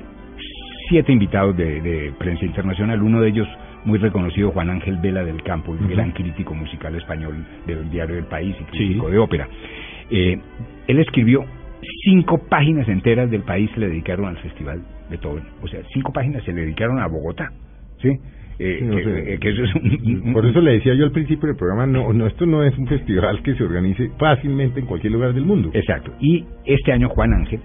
siete 0.89 1.11
invitados 1.11 1.55
de, 1.57 1.81
de 1.81 2.13
prensa 2.17 2.45
internacional, 2.45 3.01
uno 3.01 3.21
de 3.21 3.29
ellos 3.29 3.47
muy 3.85 3.99
reconocido, 3.99 4.51
Juan 4.51 4.69
Ángel 4.69 4.97
Vela 4.97 5.23
del 5.23 5.41
Campo, 5.43 5.75
el 5.79 5.87
gran 5.87 6.11
crítico 6.11 6.53
musical 6.53 6.95
español 6.95 7.45
del 7.67 7.89
diario 7.89 8.17
El 8.17 8.25
País 8.25 8.55
y 8.59 8.63
crítico 8.65 9.09
de 9.09 9.17
ópera. 9.17 9.47
Eh, 10.09 10.37
él 10.87 10.99
escribió 10.99 11.43
cinco 12.05 12.37
páginas 12.49 12.87
enteras 12.87 13.29
del 13.29 13.41
país 13.41 13.69
se 13.73 13.79
le 13.81 13.89
dedicaron 13.89 14.25
al 14.27 14.37
Festival 14.37 14.81
Beethoven. 15.09 15.43
O 15.61 15.67
sea, 15.67 15.81
cinco 15.93 16.13
páginas 16.13 16.43
se 16.43 16.53
le 16.53 16.61
dedicaron 16.61 16.99
a 16.99 17.07
Bogotá. 17.07 17.51
¿Sí? 18.01 18.09
Eh, 18.59 18.77
Sí, 18.79 18.85
no 18.85 18.95
que, 18.95 19.03
sé. 19.03 19.33
eh, 19.33 19.39
que 19.39 19.49
eso 19.49 19.63
es 19.63 19.75
un- 19.75 20.31
Por 20.33 20.45
eso 20.45 20.61
le 20.61 20.73
decía 20.73 20.93
yo 20.93 21.05
al 21.05 21.11
principio 21.11 21.47
del 21.47 21.57
programa, 21.57 21.85
no, 21.87 22.13
no, 22.13 22.25
esto 22.27 22.45
no 22.45 22.63
es 22.63 22.77
un 22.77 22.87
festival 22.87 23.41
que 23.43 23.55
se 23.55 23.63
organice 23.63 24.11
fácilmente 24.17 24.79
en 24.79 24.85
cualquier 24.85 25.11
lugar 25.13 25.33
del 25.33 25.43
mundo. 25.45 25.71
Exacto. 25.73 26.13
Y 26.21 26.45
este 26.65 26.93
año 26.93 27.09
Juan 27.09 27.33
Ángel 27.33 27.59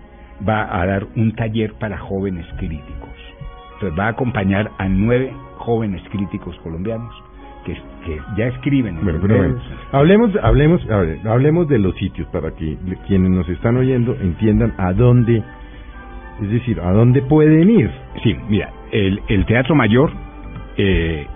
va 0.47 0.80
a 0.80 0.87
dar 0.87 1.07
un 1.16 1.35
taller 1.35 1.73
para 1.75 1.99
jóvenes 1.99 2.47
críticos. 2.57 3.09
Entonces 3.75 3.99
va 3.99 4.07
a 4.07 4.11
acompañar 4.11 4.71
a 4.78 4.88
nueve 4.88 5.33
jóvenes 5.57 6.02
críticos 6.11 6.57
colombianos 6.62 7.14
que, 7.64 7.75
que 8.04 8.21
ya 8.37 8.47
escriben. 8.47 8.99
pero 9.04 9.18
bueno, 9.21 9.61
hablemos, 9.92 10.30
hablemos, 10.42 10.90
a 10.90 10.97
ver, 10.99 11.28
hablemos 11.28 11.68
de 11.68 11.78
los 11.78 11.95
sitios 11.97 12.26
para 12.28 12.50
que 12.52 12.76
quienes 13.07 13.30
nos 13.30 13.49
están 13.49 13.76
oyendo 13.76 14.16
entiendan 14.21 14.75
a 14.78 14.92
dónde, 14.92 15.42
es 16.42 16.50
decir, 16.50 16.80
a 16.80 16.92
dónde 16.92 17.23
pueden 17.23 17.71
ir. 17.71 17.90
Sí, 18.23 18.37
mira, 18.49 18.71
el, 18.92 19.21
el 19.28 19.45
Teatro 19.47 19.75
Mayor, 19.75 20.11
eh, 20.76 21.26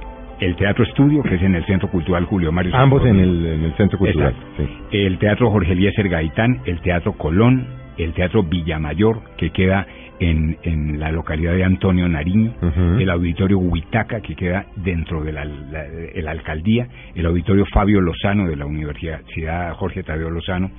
el 0.40 0.56
Teatro 0.56 0.84
Estudio, 0.84 1.22
que 1.22 1.36
es 1.36 1.42
en 1.42 1.54
el 1.54 1.64
Centro 1.66 1.88
Cultural 1.88 2.24
Julio 2.24 2.50
Mario. 2.50 2.74
Ambos 2.74 3.04
en 3.04 3.20
el, 3.20 3.46
en 3.46 3.64
el 3.64 3.76
centro 3.76 3.98
cultural. 3.98 4.34
Sí. 4.56 4.66
el 4.90 5.18
Teatro 5.18 5.50
Jorge 5.50 5.72
Eliezer 5.72 6.08
Gaitán, 6.08 6.60
el 6.64 6.80
Teatro 6.80 7.12
Colón, 7.12 7.81
el 7.98 8.12
Teatro 8.14 8.42
Villamayor, 8.44 9.20
que 9.36 9.50
queda 9.50 9.86
en, 10.20 10.56
en 10.62 11.00
la 11.00 11.10
localidad 11.10 11.52
de 11.54 11.64
Antonio 11.64 12.08
Nariño, 12.08 12.54
el 13.00 13.10
Auditorio 13.10 13.58
Huitaca, 13.58 14.20
que 14.20 14.34
queda 14.36 14.66
dentro 14.76 15.22
de 15.24 15.32
la, 15.32 15.44
la- 15.44 15.82
de 15.84 16.22
la 16.22 16.30
alcaldía, 16.30 16.86
el 17.14 17.26
Auditorio 17.26 17.64
Fabio 17.72 18.00
Lozano 18.00 18.46
de 18.48 18.56
la 18.56 18.66
Universidad 18.66 19.72
Jorge 19.74 20.02
Tadeo 20.02 20.30
Lozano, 20.30 20.70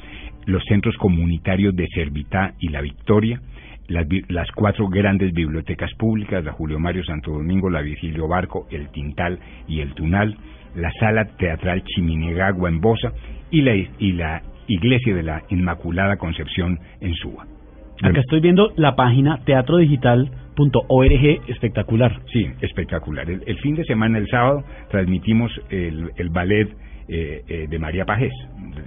los 0.45 0.63
centros 0.65 0.95
comunitarios 0.97 1.75
de 1.75 1.87
Servitá 1.93 2.53
y 2.59 2.69
La 2.69 2.81
Victoria, 2.81 3.41
las, 3.87 4.05
las 4.29 4.49
cuatro 4.51 4.87
grandes 4.87 5.33
bibliotecas 5.33 5.93
públicas, 5.95 6.43
la 6.43 6.51
Julio 6.53 6.79
Mario 6.79 7.03
Santo 7.03 7.31
Domingo, 7.31 7.69
la 7.69 7.81
Virgilio 7.81 8.27
Barco, 8.27 8.67
el 8.71 8.89
Tintal 8.89 9.39
y 9.67 9.81
el 9.81 9.93
Tunal, 9.93 10.37
la 10.75 10.89
Sala 10.99 11.25
Teatral 11.37 11.83
Chiminegagua 11.83 12.69
en 12.69 12.79
Bosa 12.79 13.11
y 13.51 13.61
la, 13.61 13.75
y 13.75 14.13
la 14.13 14.41
Iglesia 14.67 15.15
de 15.15 15.23
la 15.23 15.41
Inmaculada 15.49 16.17
Concepción 16.17 16.79
en 17.01 17.13
Suba. 17.15 17.45
Acá 18.01 18.19
estoy 18.19 18.39
viendo 18.41 18.71
la 18.75 18.95
página 18.95 19.39
teatrodigital.org, 19.45 21.41
espectacular. 21.47 22.19
Sí, 22.31 22.47
espectacular. 22.61 23.29
El, 23.29 23.43
el 23.45 23.57
fin 23.59 23.75
de 23.75 23.83
semana, 23.85 24.17
el 24.17 24.27
sábado, 24.27 24.63
transmitimos 24.89 25.51
el, 25.69 26.09
el 26.17 26.29
ballet 26.29 26.69
eh, 27.07 27.41
eh, 27.47 27.67
de 27.69 27.79
María 27.79 28.05
Pajés, 28.05 28.31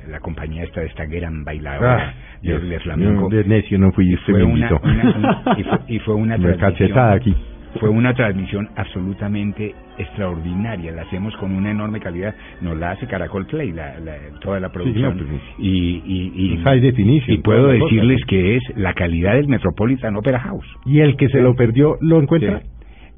la 0.08 0.20
compañía 0.20 0.64
esta 0.64 0.80
de 0.80 0.86
esta 0.86 1.04
gran 1.04 1.44
bailadora 1.44 2.10
Ah, 2.10 2.14
de, 2.42 2.58
de 2.58 2.80
flamenco. 2.80 3.30
yo 3.30 3.36
de 3.36 3.44
necio 3.44 3.78
no 3.78 3.92
fui, 3.92 4.12
usted 4.14 4.32
fue 4.32 4.38
me 4.44 4.52
una, 4.52 4.68
una- 4.82 5.16
una- 5.16 5.42
y, 5.58 5.62
fue, 5.64 5.78
y 5.88 5.98
fue 6.00 6.14
una 6.14 6.34
aquí. 7.14 7.34
Fue 7.78 7.88
una 7.88 8.14
transmisión 8.14 8.68
absolutamente 8.76 9.74
extraordinaria. 9.98 10.92
La 10.92 11.02
hacemos 11.02 11.36
con 11.36 11.52
una 11.52 11.70
enorme 11.70 12.00
calidad. 12.00 12.34
Nos 12.60 12.76
la 12.78 12.92
hace 12.92 13.06
Caracol 13.06 13.46
Play, 13.46 13.72
la, 13.72 13.98
la- 14.00 14.16
toda 14.40 14.60
la 14.60 14.70
producción. 14.70 15.16
no, 15.16 15.24
pues, 15.26 15.40
y, 15.58 16.02
y, 16.06 16.32
y, 16.34 16.54
es 16.54 16.62
high 16.64 16.80
definition, 16.80 17.34
y 17.36 17.38
puedo 17.42 17.64
cosa. 17.68 17.84
decirles 17.84 18.20
que 18.26 18.56
es 18.56 18.62
la 18.76 18.92
calidad 18.94 19.34
del 19.34 19.48
Metropolitan 19.48 20.16
Opera 20.16 20.40
House. 20.40 20.66
Y 20.84 21.00
el 21.00 21.16
que 21.16 21.28
se 21.28 21.40
lo 21.40 21.54
perdió, 21.54 21.96
¿lo 22.00 22.20
encuentra? 22.20 22.60
Sí. 22.60 22.66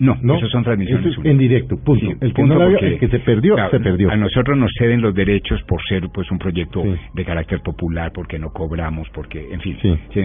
No, 0.00 0.16
No, 0.22 0.36
esos 0.36 0.50
son 0.52 0.62
transmisiones 0.62 1.00
eso 1.06 1.10
es 1.10 1.18
únicas. 1.18 1.32
en 1.32 1.38
directo, 1.38 1.76
punto. 1.84 2.06
Sí, 2.06 2.12
el 2.20 2.32
que 2.32 2.40
punto, 2.40 2.54
no 2.54 2.60
la 2.60 2.66
vio, 2.68 2.78
porque, 2.78 2.94
el 2.94 3.00
que 3.00 3.08
se 3.08 3.18
perdió, 3.18 3.54
claro, 3.56 3.70
se 3.72 3.80
perdió. 3.80 4.10
A 4.12 4.16
nosotros 4.16 4.56
nos 4.56 4.70
ceden 4.78 5.00
los 5.02 5.12
derechos 5.12 5.60
por 5.64 5.82
ser 5.88 6.08
pues 6.14 6.30
un 6.30 6.38
proyecto 6.38 6.82
Sí. 6.84 6.94
de 7.14 7.24
carácter 7.24 7.60
popular, 7.62 8.12
porque 8.14 8.38
no 8.38 8.50
cobramos, 8.52 9.08
porque, 9.12 9.44
en 9.52 9.60
fin. 9.60 9.76
Sí. 9.82 9.98
sí. 10.14 10.20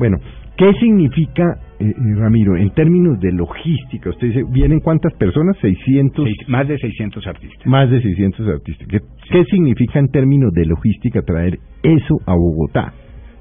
Bueno, 0.00 0.16
¿qué 0.56 0.72
significa, 0.80 1.44
eh, 1.80 1.86
eh, 1.88 2.14
Ramiro, 2.16 2.56
en 2.56 2.70
términos 2.70 3.18
de 3.20 3.32
logística? 3.32 4.10
Usted 4.10 4.28
dice, 4.28 4.42
¿vienen 4.50 4.80
cuántas 4.80 5.12
personas? 5.14 5.56
600, 5.60 6.24
Seis- 6.24 6.48
más 6.48 6.68
de 6.68 6.78
600 6.78 7.26
artistas. 7.26 7.66
más 7.66 7.90
de 7.90 8.00
600 8.00 8.48
artistas. 8.48 8.86
¿Qué, 8.88 9.00
qué 9.30 9.44
significa 9.44 9.98
en 9.98 10.08
términos 10.08 10.52
de 10.52 10.66
logística 10.66 11.20
traer 11.22 11.58
eso 11.82 12.16
a 12.26 12.34
Bogotá? 12.34 12.92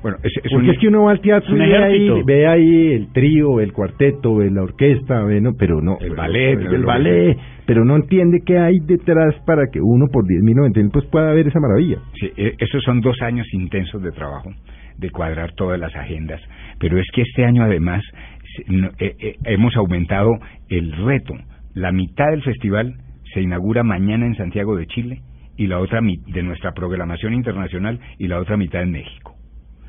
Bueno, 0.01 0.17
es, 0.21 0.33
es 0.43 0.51
Porque 0.51 0.67
un- 0.67 0.73
es 0.73 0.79
que 0.79 0.87
uno 0.89 1.03
va 1.03 1.11
al 1.11 1.21
teatro 1.21 1.55
y 1.55 1.59
ve 1.59 1.77
ahí, 1.77 1.95
ejército. 1.95 2.25
ve 2.25 2.45
ahí 2.47 2.87
el 2.91 3.07
trío, 3.13 3.59
el 3.61 3.71
cuarteto, 3.71 4.35
ve 4.35 4.51
la 4.51 4.63
orquesta, 4.63 5.23
ve, 5.23 5.39
no, 5.39 5.51
pero 5.57 5.79
no. 5.81 5.93
El 5.93 6.09
pero- 6.09 6.15
ballet, 6.17 6.59
El, 6.59 6.73
el- 6.75 6.83
ballet, 6.83 7.37
pero 7.65 7.85
no 7.85 7.95
entiende 7.95 8.39
qué 8.45 8.57
hay 8.57 8.79
detrás 8.85 9.33
para 9.45 9.67
que 9.71 9.79
uno 9.81 10.07
por 10.11 10.27
10 10.27 10.41
mil, 10.43 10.55
90 10.57 10.81
mil, 10.81 10.89
pues 10.91 11.05
pueda 11.05 11.31
ver 11.31 11.47
esa 11.47 11.59
maravilla. 11.61 11.99
Sí, 12.19 12.29
eh, 12.35 12.53
esos 12.59 12.83
son 12.83 12.99
dos 12.99 13.15
años 13.21 13.47
intensos 13.53 14.03
de 14.03 14.11
trabajo, 14.11 14.49
de 14.97 15.09
cuadrar 15.09 15.53
todas 15.53 15.79
las 15.79 15.95
agendas, 15.95 16.41
pero 16.83 16.99
es 16.99 17.07
que 17.13 17.21
este 17.21 17.45
año 17.45 17.63
además 17.63 18.03
eh, 18.99 19.15
eh, 19.19 19.35
hemos 19.45 19.75
aumentado 19.77 20.31
el 20.69 20.91
reto. 20.91 21.33
La 21.73 21.91
mitad 21.91 22.29
del 22.29 22.43
festival 22.43 22.93
se 23.33 23.41
inaugura 23.41 23.83
mañana 23.83 24.25
en 24.25 24.35
Santiago 24.35 24.75
de 24.75 24.85
Chile 24.87 25.21
y 25.57 25.67
la 25.67 25.79
otra 25.79 26.01
mi- 26.01 26.17
de 26.27 26.43
nuestra 26.43 26.73
programación 26.73 27.33
internacional 27.33 27.99
y 28.19 28.27
la 28.27 28.39
otra 28.39 28.57
mitad 28.57 28.83
en 28.83 28.91
México. 28.91 29.33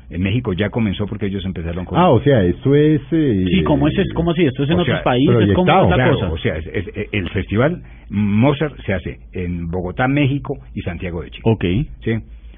En 0.09 0.21
México 0.21 0.53
ya 0.53 0.69
comenzó 0.69 1.05
porque 1.07 1.25
ellos 1.25 1.43
empezaron 1.45 1.83
con... 1.85 1.97
Ah, 1.99 2.09
o 2.11 2.21
sea, 2.21 2.43
eso 2.43 2.75
es... 2.75 3.01
eh, 3.11 3.45
Sí, 3.47 3.63
¿cómo 3.63 3.87
es, 3.87 3.95
¿cómo 4.13 4.31
así? 4.31 4.45
¿Esto 4.45 4.63
es 4.63 4.69
en 4.69 4.77
o 4.77 4.81
otros 4.83 4.97
sea, 4.97 5.03
países? 5.03 5.35
¿Cómo 5.53 5.65
proyectado, 5.65 5.83
es 5.85 5.89
la 5.89 5.95
Claro, 5.95 6.13
cosa? 6.13 6.31
o 6.31 6.37
sea, 6.37 6.57
es- 6.57 6.67
es- 6.67 6.87
es- 6.95 7.07
el 7.11 7.29
festival 7.31 7.81
Mozart 8.09 8.75
se 8.85 8.93
hace 8.93 9.17
en 9.33 9.67
Bogotá, 9.67 10.07
México 10.07 10.57
y 10.75 10.81
Santiago 10.81 11.21
de 11.23 11.31
Chile. 11.31 11.41
Ok. 11.45 11.65
¿sí? 12.03 12.11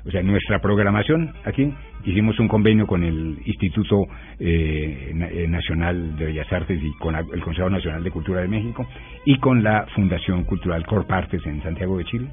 O 0.05 0.11
sea, 0.11 0.21
nuestra 0.23 0.59
programación 0.59 1.33
aquí 1.43 1.73
hicimos 2.05 2.39
un 2.39 2.47
convenio 2.47 2.87
con 2.87 3.03
el 3.03 3.37
Instituto 3.45 4.07
eh, 4.39 5.13
eh, 5.13 5.47
Nacional 5.47 6.15
de 6.17 6.25
Bellas 6.25 6.51
Artes 6.51 6.79
y 6.81 6.91
con 6.99 7.15
el 7.15 7.41
Consejo 7.41 7.69
Nacional 7.69 8.03
de 8.03 8.11
Cultura 8.11 8.41
de 8.41 8.47
México 8.47 8.87
y 9.25 9.37
con 9.39 9.63
la 9.63 9.85
Fundación 9.95 10.43
Cultural 10.45 10.85
Corpartes 10.85 11.45
en 11.45 11.61
Santiago 11.63 11.97
de 11.97 12.05
Chile 12.05 12.27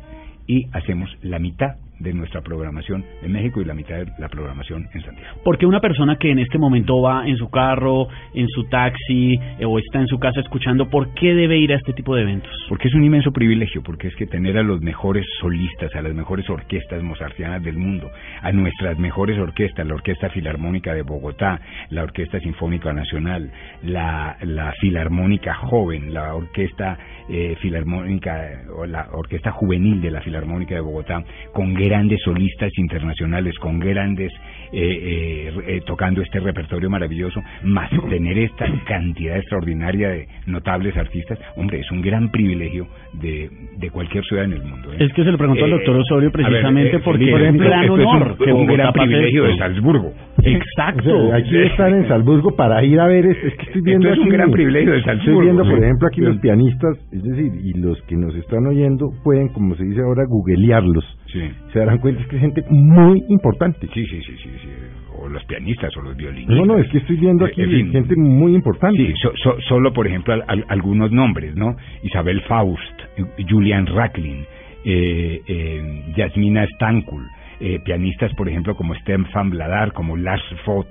y 0.46 0.66
hacemos 0.72 1.10
la 1.22 1.38
mitad 1.38 1.76
de 2.04 2.12
nuestra 2.12 2.42
programación 2.42 3.04
en 3.22 3.32
México 3.32 3.60
y 3.60 3.64
la 3.64 3.74
mitad 3.74 3.96
de 3.96 4.06
la 4.18 4.28
programación 4.28 4.88
en 4.92 5.02
Santiago. 5.02 5.40
Porque 5.42 5.66
una 5.66 5.80
persona 5.80 6.16
que 6.16 6.30
en 6.30 6.38
este 6.38 6.58
momento 6.58 7.00
va 7.00 7.26
en 7.26 7.36
su 7.36 7.50
carro, 7.50 8.08
en 8.34 8.48
su 8.48 8.64
taxi 8.64 9.40
eh, 9.58 9.64
o 9.64 9.78
está 9.78 10.00
en 10.00 10.06
su 10.06 10.18
casa 10.18 10.40
escuchando, 10.40 10.88
¿por 10.88 11.14
qué 11.14 11.34
debe 11.34 11.58
ir 11.58 11.72
a 11.72 11.76
este 11.76 11.92
tipo 11.92 12.14
de 12.14 12.22
eventos? 12.22 12.52
Porque 12.68 12.88
es 12.88 12.94
un 12.94 13.02
inmenso 13.02 13.32
privilegio, 13.32 13.82
porque 13.82 14.08
es 14.08 14.16
que 14.16 14.26
tener 14.26 14.58
a 14.58 14.62
los 14.62 14.80
mejores 14.80 15.26
solistas, 15.40 15.94
a 15.96 16.02
las 16.02 16.14
mejores 16.14 16.48
orquestas 16.48 17.02
mozartianas 17.02 17.62
del 17.62 17.78
mundo, 17.78 18.10
a 18.42 18.52
nuestras 18.52 18.98
mejores 18.98 19.38
orquestas, 19.38 19.86
la 19.86 19.94
Orquesta 19.94 20.28
Filarmónica 20.30 20.94
de 20.94 21.02
Bogotá, 21.02 21.60
la 21.90 22.02
Orquesta 22.02 22.38
Sinfónica 22.40 22.92
Nacional, 22.92 23.50
la, 23.82 24.36
la 24.42 24.72
Filarmónica 24.80 25.54
Joven, 25.54 26.12
la 26.12 26.34
Orquesta 26.34 26.98
eh, 27.28 27.56
Filarmónica 27.60 28.64
o 28.76 28.86
la 28.86 29.08
Orquesta 29.12 29.50
Juvenil 29.52 30.00
de 30.00 30.10
la 30.10 30.20
Filarmónica 30.20 30.74
de 30.74 30.80
Bogotá, 30.80 31.24
con 31.52 31.74
grandes 31.94 32.20
solistas 32.22 32.72
internacionales, 32.76 33.54
con 33.60 33.78
grandes 33.78 34.32
eh, 34.72 34.80
eh, 34.82 35.52
eh, 35.68 35.80
tocando 35.86 36.22
este 36.22 36.40
repertorio 36.40 36.90
maravilloso, 36.90 37.40
más 37.62 37.88
tener 38.10 38.36
esta 38.38 38.66
cantidad 38.86 39.36
extraordinaria 39.36 40.08
de 40.08 40.26
notables 40.46 40.96
artistas, 40.96 41.38
hombre, 41.56 41.78
es 41.78 41.90
un 41.92 42.02
gran 42.02 42.30
privilegio 42.30 42.88
de, 43.12 43.48
de 43.78 43.90
cualquier 43.90 44.24
ciudad 44.24 44.44
en 44.46 44.54
el 44.54 44.62
mundo. 44.64 44.92
¿eh? 44.92 44.96
Es 44.98 45.12
que 45.12 45.22
se 45.22 45.30
lo 45.30 45.38
preguntó 45.38 45.64
al 45.64 45.70
Eh, 45.70 45.74
doctor 45.74 45.96
Osorio 45.96 46.30
ver, 46.32 46.32
precisamente 46.32 46.96
eh, 46.96 47.00
porque 47.04 47.30
por 47.30 47.40
es 47.40 47.50
un 47.50 47.54
ejemplo, 47.60 47.68
gran 47.68 47.82
esto 47.84 47.94
es 47.96 48.00
un- 48.06 48.06
honor 48.16 48.36
que 48.38 48.52
un, 48.52 48.66
Bogotá 48.66 48.74
gran 48.82 48.92
privilegio 48.94 49.44
de. 49.44 49.56
Salzburgo. 49.58 50.12
Exacto. 50.42 51.16
O 51.16 51.26
sea, 51.28 51.36
hay 51.36 51.44
que 51.44 51.66
estar 51.66 51.92
en 51.92 52.08
Salzburgo 52.08 52.56
para 52.56 52.84
ir 52.84 52.98
a 52.98 53.06
ver, 53.06 53.24
es, 53.26 53.36
es 53.44 53.54
que 53.54 53.62
estoy 53.66 53.82
viendo 53.82 54.08
Esto 54.08 54.20
es 54.20 54.26
un 54.26 54.32
aquí- 54.32 54.36
gran 54.36 54.50
privilegio 54.50 54.90
de 54.90 54.98
Estoy 54.98 55.14
Salzburgo. 55.16 55.40
viendo, 55.42 55.62
por 55.64 55.78
ejemplo, 55.84 56.08
aquí 56.08 56.20
los 56.20 56.38
pianistas, 56.38 56.98
es 57.12 57.22
decir, 57.22 57.52
y 57.62 57.78
los 57.78 58.02
que 58.08 58.16
nos 58.16 58.34
están 58.34 58.66
oyendo 58.66 59.10
pueden, 59.22 59.48
como 59.48 59.76
se 59.76 59.84
dice 59.84 60.00
ahora, 60.00 60.24
googlearlos. 60.28 61.04
Sí. 61.34 61.50
Se 61.72 61.80
darán 61.80 61.98
cuenta 61.98 62.22
es 62.22 62.28
que 62.28 62.36
es 62.36 62.42
gente 62.42 62.62
muy 62.70 63.22
importante. 63.28 63.88
Sí, 63.92 64.06
sí, 64.06 64.22
sí, 64.22 64.36
sí, 64.42 64.50
sí. 64.62 64.68
o 65.16 65.28
los 65.28 65.44
pianistas 65.44 65.96
o 65.96 66.02
los 66.02 66.16
violinistas. 66.16 66.56
No, 66.56 66.64
no, 66.64 66.78
es 66.78 66.88
que 66.90 66.98
estoy 66.98 67.16
viendo 67.16 67.44
Eh, 67.46 67.50
aquí 67.52 67.62
en 67.62 67.70
fin. 67.70 67.92
gente 67.92 68.14
muy 68.16 68.54
importante. 68.54 68.98
Sí, 69.06 69.12
so- 69.22 69.32
so- 69.42 69.60
solo 69.68 69.92
por 69.92 70.06
ejemplo 70.06 70.34
al- 70.34 70.44
al- 70.48 70.64
algunos 70.68 71.10
nombres, 71.12 71.54
¿no? 71.56 71.76
Isabel 72.02 72.40
Faust, 72.42 73.00
Julian 73.48 73.86
Racklin, 73.86 74.44
eh, 74.84 75.40
eh, 75.46 76.02
Yasmina 76.16 76.66
Stankul, 76.74 77.26
eh, 77.60 77.78
pianistas 77.84 78.32
por 78.34 78.48
ejemplo 78.48 78.74
como 78.76 78.94
Stefan 78.96 79.50
Bladar, 79.50 79.92
como 79.92 80.16
Lars 80.16 80.42
Foth, 80.64 80.88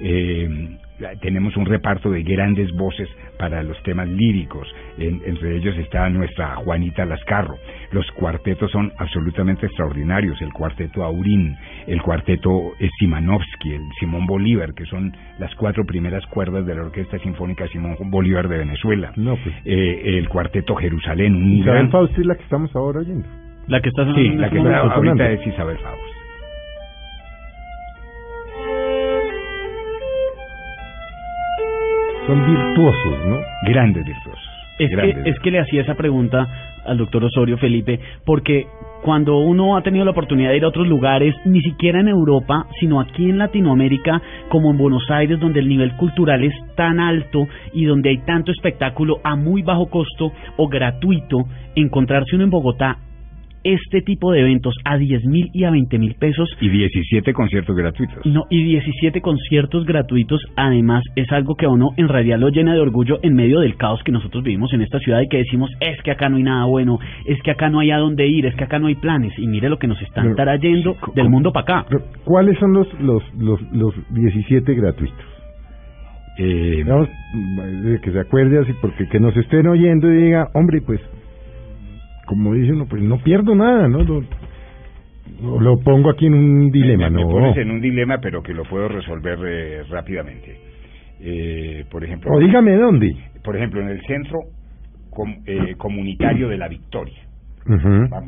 eh, 0.00 0.48
tenemos 1.20 1.56
un 1.56 1.66
reparto 1.66 2.10
de 2.10 2.22
grandes 2.22 2.70
voces 2.72 3.08
para 3.38 3.62
los 3.62 3.80
temas 3.82 4.08
líricos, 4.08 4.66
En- 4.98 5.20
entre 5.24 5.56
ellos 5.56 5.76
está 5.78 6.08
nuestra 6.10 6.54
Juanita 6.56 7.04
Lascarro. 7.04 7.56
Los 7.92 8.10
cuartetos 8.12 8.70
son 8.70 8.92
absolutamente 8.98 9.66
extraordinarios, 9.66 10.40
el 10.42 10.52
cuarteto 10.52 11.02
Aurín, 11.02 11.56
el 11.86 12.00
cuarteto 12.02 12.72
Simanovsky, 12.98 13.72
el 13.72 13.82
Simón 13.98 14.26
Bolívar, 14.26 14.74
que 14.74 14.84
son 14.86 15.12
las 15.38 15.54
cuatro 15.56 15.84
primeras 15.84 16.24
cuerdas 16.26 16.64
de 16.66 16.74
la 16.74 16.82
Orquesta 16.82 17.18
Sinfónica 17.18 17.66
Simón 17.68 17.96
Bolívar 18.10 18.48
de 18.48 18.58
Venezuela. 18.58 19.12
No, 19.16 19.36
pues. 19.36 19.54
Eh, 19.64 20.18
el 20.18 20.28
cuarteto 20.28 20.74
Jerusalén, 20.76 21.34
un 21.34 21.52
Isabel 21.54 21.74
gran... 21.74 21.90
Faust 21.90 22.18
es 22.18 22.26
la 22.26 22.34
que 22.36 22.42
estamos 22.42 22.74
ahora 22.76 23.00
oyendo. 23.00 23.26
La 23.68 23.80
que 23.80 23.88
está 23.88 24.02
sonando 24.02 24.20
Sí, 24.20 24.26
en 24.28 24.40
la 24.40 24.46
este 24.48 24.58
que 24.58 24.62
está 24.64 24.78
ahorita 24.78 24.94
sonando. 24.96 25.24
es 25.24 25.46
Isabel 25.46 25.78
Faust. 25.78 26.02
Son 32.32 32.46
virtuosos, 32.46 33.26
¿no? 33.26 33.40
Grandes 33.66 34.06
virtuosos. 34.06 34.42
Es 34.78 34.90
grandes 34.90 35.22
que, 35.22 35.30
es 35.30 35.38
que 35.40 35.50
le 35.50 35.60
hacía 35.60 35.82
esa 35.82 35.94
pregunta 35.96 36.48
al 36.86 36.96
doctor 36.96 37.22
Osorio 37.24 37.58
Felipe, 37.58 38.00
porque 38.24 38.66
cuando 39.02 39.36
uno 39.36 39.76
ha 39.76 39.82
tenido 39.82 40.06
la 40.06 40.12
oportunidad 40.12 40.48
de 40.48 40.56
ir 40.56 40.64
a 40.64 40.68
otros 40.68 40.88
lugares, 40.88 41.34
ni 41.44 41.60
siquiera 41.60 42.00
en 42.00 42.08
Europa, 42.08 42.64
sino 42.80 43.00
aquí 43.00 43.28
en 43.28 43.36
Latinoamérica, 43.36 44.22
como 44.48 44.70
en 44.70 44.78
Buenos 44.78 45.10
Aires, 45.10 45.40
donde 45.40 45.60
el 45.60 45.68
nivel 45.68 45.94
cultural 45.96 46.42
es 46.42 46.54
tan 46.74 47.00
alto 47.00 47.46
y 47.74 47.84
donde 47.84 48.08
hay 48.08 48.18
tanto 48.24 48.50
espectáculo 48.50 49.20
a 49.24 49.36
muy 49.36 49.60
bajo 49.60 49.90
costo 49.90 50.32
o 50.56 50.68
gratuito, 50.68 51.44
encontrarse 51.74 52.34
uno 52.34 52.44
en 52.44 52.50
Bogotá 52.50 52.96
este 53.64 54.02
tipo 54.02 54.32
de 54.32 54.40
eventos 54.40 54.74
a 54.84 54.96
10 54.96 55.24
mil 55.26 55.50
y 55.52 55.64
a 55.64 55.70
20 55.70 55.98
mil 55.98 56.14
pesos 56.14 56.48
Y 56.60 56.68
17 56.68 57.32
conciertos 57.32 57.76
gratuitos. 57.76 58.24
no, 58.26 58.44
y 58.50 58.62
17 58.64 59.20
conciertos 59.20 59.84
gratuitos, 59.84 60.40
además, 60.56 61.02
es 61.16 61.30
algo 61.32 61.54
que 61.54 61.66
a 61.66 61.68
uno 61.70 61.90
en 61.96 62.08
realidad 62.08 62.38
lo 62.38 62.48
llena 62.48 62.74
de 62.74 62.80
orgullo 62.80 63.18
en 63.22 63.34
medio 63.34 63.60
del 63.60 63.76
caos 63.76 64.02
que 64.04 64.12
nosotros 64.12 64.42
vivimos 64.44 64.72
en 64.72 64.82
esta 64.82 64.98
ciudad 64.98 65.20
y 65.20 65.28
que 65.28 65.38
decimos, 65.38 65.70
es 65.80 66.00
que 66.02 66.10
acá 66.10 66.28
no 66.28 66.36
hay 66.36 66.42
nada 66.42 66.64
bueno, 66.66 66.98
es 67.26 67.40
que 67.42 67.50
acá 67.50 67.68
no 67.68 67.80
hay 67.80 67.90
a 67.90 67.98
dónde 67.98 68.26
ir, 68.26 68.46
es 68.46 68.54
que 68.54 68.64
acá 68.64 68.78
no 68.78 68.86
hay 68.86 68.94
planes. 68.96 69.32
Y 69.38 69.46
mire 69.46 69.68
lo 69.68 69.78
que 69.78 69.86
nos 69.86 70.00
están 70.02 70.24
Pero, 70.24 70.36
trayendo 70.36 70.94
sí, 70.94 71.12
del 71.14 71.28
mundo 71.28 71.52
para 71.52 71.80
acá. 71.80 71.86
Pero, 71.88 72.04
¿Cuáles 72.24 72.58
son 72.58 72.72
los, 72.72 72.86
los, 73.00 73.22
los, 73.38 73.60
los 73.72 73.94
17 74.10 74.74
gratuitos? 74.74 75.24
Eh, 76.38 76.82
de 76.84 78.00
que 78.00 78.10
se 78.10 78.18
acuerde 78.20 78.58
así, 78.60 78.72
porque 78.80 79.06
que 79.06 79.20
nos 79.20 79.36
estén 79.36 79.66
oyendo 79.66 80.10
y 80.10 80.22
diga, 80.22 80.48
hombre, 80.54 80.80
pues, 80.84 81.00
como 82.26 82.54
dice 82.54 82.72
uno, 82.72 82.86
pues 82.86 83.02
no 83.02 83.18
pierdo 83.18 83.54
nada, 83.54 83.88
¿no? 83.88 84.02
Lo, 84.02 84.20
lo- 85.42 85.60
lo 85.60 85.80
pongo 85.80 86.10
aquí 86.10 86.26
en 86.26 86.34
un 86.34 86.70
dilema, 86.70 87.10
me, 87.10 87.16
me 87.16 87.22
¿no? 87.24 87.30
pones 87.30 87.56
en 87.56 87.70
un 87.70 87.80
dilema, 87.80 88.18
pero 88.20 88.42
que 88.42 88.54
lo 88.54 88.64
puedo 88.64 88.88
resolver 88.88 89.38
eh, 89.44 89.82
rápidamente. 89.90 90.56
Eh, 91.20 91.84
por 91.90 92.04
ejemplo, 92.04 92.30
O 92.32 92.38
dígame 92.40 92.74
dónde. 92.76 93.14
por 93.44 93.56
ejemplo, 93.56 93.80
en 93.80 93.88
el 93.90 94.00
centro 94.02 94.38
com- 95.10 95.42
eh, 95.46 95.74
comunitario 95.76 96.48
de 96.48 96.58
la 96.58 96.68
Victoria. 96.68 97.18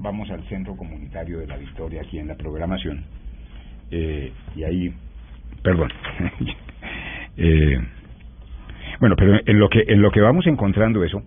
Vamos 0.00 0.30
al 0.30 0.42
centro 0.48 0.76
comunitario 0.76 1.38
de 1.40 1.46
la 1.48 1.56
Victoria 1.56 2.02
aquí 2.02 2.18
en 2.18 2.28
la 2.28 2.36
programación. 2.36 3.02
Eh, 3.90 4.32
y 4.56 4.64
ahí, 4.64 4.92
perdón. 5.62 5.88
Eh, 7.36 7.76
bueno, 9.00 9.16
pero 9.18 9.40
en 9.44 9.58
lo 9.58 9.68
que 9.68 9.82
en 9.88 10.00
lo 10.00 10.12
que 10.12 10.20
vamos 10.20 10.46
encontrando 10.46 11.02
eso, 11.02 11.20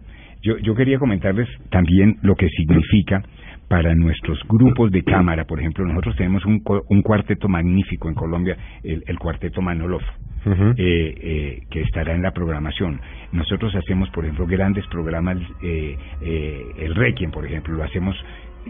yo 0.47 0.57
yo 0.59 0.75
quería 0.75 0.97
comentarles 0.97 1.47
también 1.69 2.17
lo 2.21 2.35
que 2.35 2.47
significa 2.49 3.21
para 3.67 3.93
nuestros 3.95 4.39
grupos 4.47 4.91
de 4.91 5.03
cámara, 5.03 5.43
por 5.43 5.59
ejemplo, 5.59 5.85
nosotros 5.85 6.15
tenemos 6.15 6.45
un, 6.45 6.61
un 6.87 7.01
cuarteto 7.01 7.49
magnífico 7.49 8.07
en 8.07 8.15
Colombia, 8.15 8.55
el, 8.81 9.03
el 9.05 9.19
cuarteto 9.19 9.61
Manolov, 9.61 10.01
eh, 10.45 10.73
eh, 10.77 11.59
que 11.69 11.81
estará 11.81 12.15
en 12.15 12.21
la 12.21 12.31
programación. 12.31 13.01
Nosotros 13.33 13.75
hacemos, 13.75 14.09
por 14.11 14.23
ejemplo, 14.23 14.47
grandes 14.47 14.87
programas, 14.87 15.37
eh, 15.61 15.97
eh, 16.21 16.61
el 16.79 16.95
Requiem, 16.95 17.29
por 17.31 17.45
ejemplo, 17.45 17.73
lo 17.75 17.83
hacemos 17.83 18.15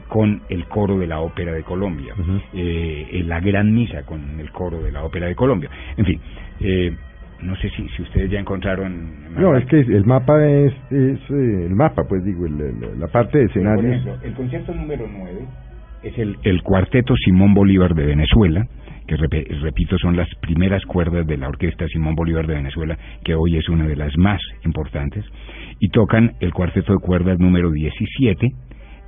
con 0.08 0.42
el 0.50 0.66
coro 0.66 0.98
de 0.98 1.08
la 1.08 1.20
Ópera 1.20 1.54
de 1.54 1.64
Colombia, 1.64 2.14
eh, 2.54 3.08
en 3.12 3.30
la 3.30 3.40
Gran 3.40 3.74
Misa 3.74 4.04
con 4.04 4.40
el 4.40 4.50
coro 4.52 4.82
de 4.82 4.92
la 4.92 5.04
Ópera 5.04 5.28
de 5.28 5.36
Colombia. 5.36 5.70
En 5.96 6.06
fin, 6.06 6.20
eh, 6.60 6.96
no 7.42 7.56
sé 7.58 7.70
si, 7.70 7.88
si 7.90 8.02
ustedes 8.02 8.32
ya 8.32 8.40
encontraron... 8.40 9.34
No, 9.36 9.56
es 9.56 9.66
que 9.66 9.80
el 9.80 10.06
mapa 10.06 10.46
es, 10.48 10.74
es 10.92 11.20
eh, 11.30 11.66
el 11.68 11.76
mapa, 11.76 12.04
pues 12.08 12.24
digo, 12.24 12.46
el- 12.46 12.60
el- 12.62 13.00
la 13.00 13.08
parte 13.08 13.38
de 13.38 13.44
Por 13.48 13.52
escenarios. 13.58 13.86
ejemplo, 14.02 14.18
el 14.24 14.34
concierto 14.34 14.74
número 14.74 15.08
9 15.10 15.40
es 16.04 16.18
el, 16.18 16.38
el 16.44 16.62
cuarteto 16.64 17.16
Simón 17.16 17.54
Bolívar 17.54 17.94
de 17.94 18.06
Venezuela, 18.06 18.66
que 19.08 19.16
repito 19.16 19.98
son 20.00 20.18
las 20.18 20.28
primeras 20.42 20.84
cuerdas 20.86 21.26
de 21.28 21.38
la 21.38 21.48
orquesta 21.48 21.88
Simón 21.88 22.16
Bolívar 22.16 22.46
de 22.46 22.56
Venezuela, 22.56 22.98
que 23.24 23.36
hoy 23.36 23.56
es 23.58 23.70
una 23.70 23.88
de 23.88 23.96
las 23.96 24.18
más 24.18 24.42
importantes, 24.66 25.24
y 25.80 25.90
tocan 25.90 26.34
el 26.42 26.54
cuarteto 26.54 26.92
de 26.94 27.00
cuerdas 27.00 27.40
número 27.40 27.72
17 27.72 28.52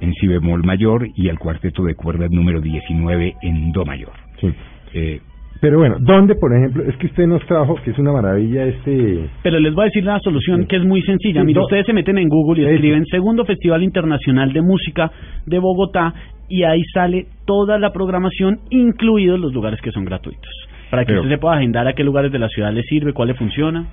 en 0.02 0.14
si 0.14 0.28
bemol 0.28 0.64
mayor 0.64 1.06
y 1.16 1.28
el 1.28 1.38
cuarteto 1.38 1.84
de 1.84 1.96
cuerdas 1.96 2.30
número 2.32 2.62
19 2.62 3.36
en 3.42 3.72
do 3.74 3.84
mayor. 3.84 4.14
Sí. 4.40 4.54
Eh, 4.94 5.20
Pero 5.62 5.78
bueno, 5.78 5.98
¿dónde, 6.00 6.36
por 6.36 6.56
ejemplo? 6.56 6.84
Es 6.84 6.96
que 6.98 7.08
usted 7.08 7.28
nos 7.28 7.46
trajo, 7.46 7.76
que 7.84 7.92
es 7.92 8.00
una 8.00 8.14
maravilla, 8.14 8.64
este... 8.66 9.30
Pero 9.44 9.60
les 9.60 9.74
voy 9.74 9.84
a 9.84 9.86
decir 9.86 10.06
la 10.06 10.18
solución 10.20 10.66
que 10.68 10.78
es 10.78 10.86
muy 10.86 11.02
sencilla. 11.02 11.44
Mira, 11.44 11.62
ustedes 11.62 11.86
se 11.86 11.92
meten 11.92 12.18
en 12.18 12.30
Google 12.30 12.62
y 12.64 12.66
escriben 12.74 13.06
Segundo 13.08 13.44
Festival 13.44 13.84
Internacional 13.84 14.54
de 14.54 14.62
Música 14.62 15.12
de 15.46 15.60
Bogotá 15.60 16.14
y 16.48 16.64
ahí 16.64 16.82
sale 16.94 17.28
toda 17.46 17.78
la 17.78 17.92
programación, 17.92 18.60
incluidos 18.70 19.38
los 19.40 19.54
lugares 19.54 19.82
que 19.82 19.92
son 19.92 20.06
gratuitos. 20.06 20.50
Para 20.92 21.04
que 21.04 21.08
Pero- 21.10 21.22
usted 21.24 21.36
se 21.36 21.40
pueda 21.40 21.58
agendar 21.58 21.88
a 21.88 21.94
qué 21.94 22.04
lugares 22.06 22.32
de 22.32 22.40
la 22.40 22.48
ciudad 22.48 22.72
le 22.72 22.82
sirve, 22.84 23.12
cuál 23.12 23.28
le 23.28 23.34
funciona. 23.36 23.86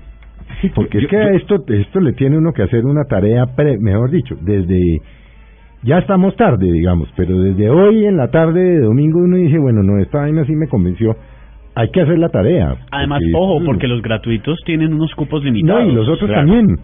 Sí, 0.61 0.71
porque 0.73 0.99
Yo- 1.01 1.05
es 1.07 1.11
que 1.11 1.17
yo- 1.17 1.23
a 1.23 1.33
esto, 1.33 1.65
esto 1.69 1.99
le 2.01 2.13
tiene 2.13 2.39
uno 2.39 2.53
que 2.53 2.63
hacer 2.63 2.85
una 2.87 3.03
tarea, 3.05 3.45
pre- 3.57 3.79
mejor 3.79 4.11
dicho, 4.13 4.37
desde... 4.41 5.01
Ya 5.83 5.99
estamos 5.99 6.35
tarde, 6.37 6.71
digamos, 6.73 7.09
pero 7.17 7.39
desde 7.41 7.69
hoy 7.71 8.07
en 8.07 8.17
la 8.17 8.29
tarde 8.31 8.61
de 8.61 8.81
domingo 8.81 9.19
uno 9.21 9.37
dice, 9.37 9.59
bueno, 9.59 9.83
no, 9.83 9.99
esta 10.01 10.21
vaina 10.21 10.45
sí 10.45 10.53
me 10.57 10.69
convenció, 10.69 11.15
hay 11.77 11.91
que 11.91 12.01
hacer 12.01 12.19
la 12.19 12.29
tarea. 12.31 12.75
Además, 12.91 13.21
porque 13.23 13.37
ojo, 13.37 13.65
porque 13.65 13.87
los 13.87 14.03
gratuitos 14.03 14.59
tienen 14.65 14.93
unos 14.95 15.15
cupos 15.15 15.43
No, 15.43 15.51
limitados. 15.51 15.93
y 15.93 15.95
los 15.95 16.09
otros 16.09 16.29
claro. 16.31 16.47
también. 16.49 16.77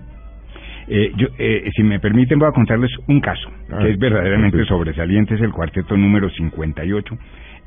Eh, 0.88 1.12
yo, 1.16 1.28
eh, 1.38 1.70
si 1.74 1.82
me 1.82 1.98
permiten, 2.00 2.38
voy 2.38 2.48
a 2.48 2.52
contarles 2.52 2.90
un 3.08 3.20
caso 3.20 3.48
Ah, 3.72 3.78
que 3.80 3.90
es 3.90 3.98
verdaderamente 3.98 4.58
sí. 4.58 4.64
sobresaliente. 4.66 5.34
Es 5.34 5.40
el 5.40 5.52
cuarteto 5.52 5.96
número 5.96 6.28
58. 6.28 7.16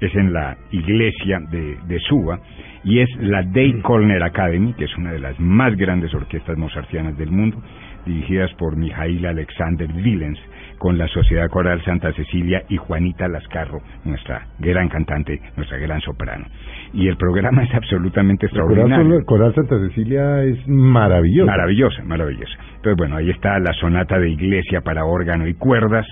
Es 0.01 0.13
en 0.15 0.33
la 0.33 0.57
iglesia 0.71 1.39
de, 1.49 1.77
de 1.87 1.99
Suba 1.99 2.39
y 2.83 2.99
es 2.99 3.09
la 3.21 3.41
Dave 3.43 3.81
Colner 3.81 4.21
Academy, 4.21 4.73
que 4.73 4.83
es 4.85 4.95
una 4.97 5.11
de 5.13 5.19
las 5.19 5.39
más 5.39 5.75
grandes 5.77 6.13
orquestas 6.13 6.57
mozartianas 6.57 7.17
del 7.17 7.31
mundo, 7.31 7.57
dirigidas 8.05 8.53
por 8.55 8.75
Mijail 8.77 9.25
Alexander 9.25 9.87
Willens, 9.93 10.39
con 10.77 10.97
la 10.97 11.07
Sociedad 11.07 11.49
Coral 11.49 11.81
Santa 11.85 12.11
Cecilia 12.13 12.63
y 12.69 12.77
Juanita 12.77 13.27
Lascarro, 13.29 13.79
nuestra 14.03 14.45
gran 14.59 14.89
cantante, 14.89 15.39
nuestra 15.55 15.77
gran 15.77 16.01
soprano. 16.01 16.45
Y 16.93 17.07
el 17.07 17.15
programa 17.17 17.63
es 17.63 17.73
absolutamente 17.73 18.45
El 18.45 18.49
extraordinario. 18.51 19.03
Solo- 19.05 19.25
Coral 19.25 19.55
Santa 19.55 19.79
Cecilia 19.79 20.43
es 20.43 20.67
maravilloso. 20.67 21.47
Maravillosa, 21.49 22.03
maravillosa. 22.03 22.53
Entonces, 22.75 22.97
bueno, 22.97 23.15
ahí 23.15 23.29
está 23.29 23.57
la 23.59 23.73
sonata 23.73 24.19
de 24.19 24.29
iglesia 24.29 24.81
para 24.81 25.05
órgano 25.05 25.47
y 25.47 25.53
cuerdas, 25.53 26.05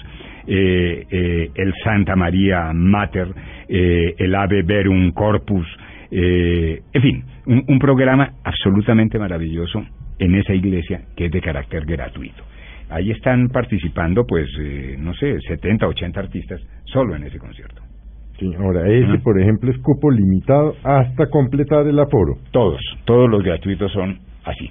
eh, 0.47 1.05
eh, 1.09 1.51
el 1.55 1.73
Santa 1.83 2.15
María 2.15 2.71
Mater, 2.73 3.27
eh, 3.67 4.15
el 4.17 4.33
Ave 4.35 4.63
Verum 4.63 5.11
Corpus, 5.11 5.67
eh, 6.09 6.81
en 6.93 7.01
fin, 7.01 7.23
un, 7.47 7.63
un 7.67 7.79
programa 7.79 8.29
absolutamente 8.43 9.19
maravilloso 9.19 9.83
en 10.23 10.35
esa 10.35 10.53
iglesia 10.53 11.01
que 11.15 11.25
es 11.25 11.31
de 11.31 11.41
carácter 11.41 11.85
gratuito. 11.85 12.43
Ahí 12.89 13.11
están 13.11 13.49
participando, 13.49 14.25
pues, 14.27 14.47
eh, 14.61 14.95
no 14.99 15.13
sé, 15.15 15.37
70, 15.47 15.87
80 15.87 16.19
artistas 16.19 16.61
solo 16.85 17.15
en 17.15 17.23
ese 17.23 17.39
concierto. 17.39 17.81
Sí, 18.39 18.51
ahora, 18.57 18.87
ese, 18.89 19.19
por 19.19 19.39
ejemplo, 19.39 19.71
es 19.71 19.77
cupo 19.79 20.09
limitado 20.11 20.75
hasta 20.83 21.27
completar 21.29 21.87
el 21.87 21.99
aforo. 21.99 22.37
Todos, 22.51 22.81
todos 23.05 23.29
los 23.29 23.43
gratuitos 23.43 23.91
son 23.91 24.19
así. 24.43 24.69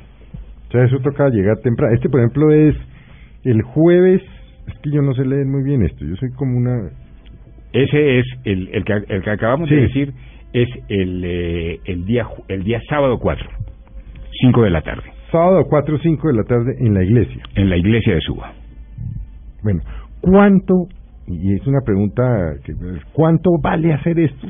O 0.69 0.73
sea, 0.73 0.85
eso 0.85 0.99
toca 1.01 1.29
llegar 1.29 1.59
temprano. 1.62 1.95
Este, 1.95 2.09
por 2.09 2.21
ejemplo, 2.21 2.51
es 2.53 2.75
el 3.45 3.62
jueves. 3.62 4.23
Es 4.69 4.75
que 4.83 4.91
yo 4.91 5.03
no 5.03 5.12
sé 5.15 5.25
leer 5.25 5.47
muy 5.47 5.62
bien 5.65 5.83
esto. 5.85 6.05
Yo 6.05 6.17
soy 6.17 6.31
como 6.33 6.57
una. 6.57 6.91
Ese 7.73 8.19
es 8.19 8.27
el, 8.45 8.69
el, 8.73 8.85
que, 8.85 8.93
el 9.09 9.23
que 9.23 9.31
acabamos 9.31 9.69
Sí. 9.69 9.75
de 9.77 9.81
decir, 9.83 10.12
es 10.53 10.69
el, 10.88 11.23
eh, 11.25 11.81
el, 11.85 12.05
día, 12.05 12.27
el 12.49 12.65
día 12.65 12.81
sábado 12.88 13.19
4, 13.19 13.49
5 14.41 14.62
de 14.62 14.71
la 14.71 14.83
tarde, 14.83 15.11
Sábado 15.33 15.64
4 15.68 15.97
o 15.97 15.99
5 15.99 16.29
de 16.29 16.35
la 16.35 16.45
tarde 16.45 16.77
en 16.79 16.95
la 16.95 17.03
iglesia. 17.03 17.42
en 17.57 17.68
la 17.68 17.77
iglesia 17.77 18.14
de 18.14 18.21
Suba. 18.21 18.53
Bueno, 19.62 19.81
¿cuánto? 20.21 20.87
Y 21.27 21.55
es 21.55 21.66
una 21.66 21.81
pregunta 21.85 22.23
que. 22.64 22.75
¿Cuánto 23.12 23.51
vale 23.61 23.92
hacer 23.92 24.18
esto? 24.21 24.47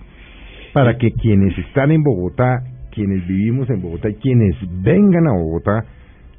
Para 0.74 0.98
que 0.98 1.12
quienes 1.12 1.56
están 1.58 1.92
en 1.92 2.02
Bogotá 2.02 2.64
quienes 2.92 3.26
vivimos 3.26 3.68
en 3.70 3.82
Bogotá 3.82 4.10
y 4.10 4.14
quienes 4.14 4.54
vengan 4.82 5.26
a 5.26 5.32
Bogotá 5.32 5.84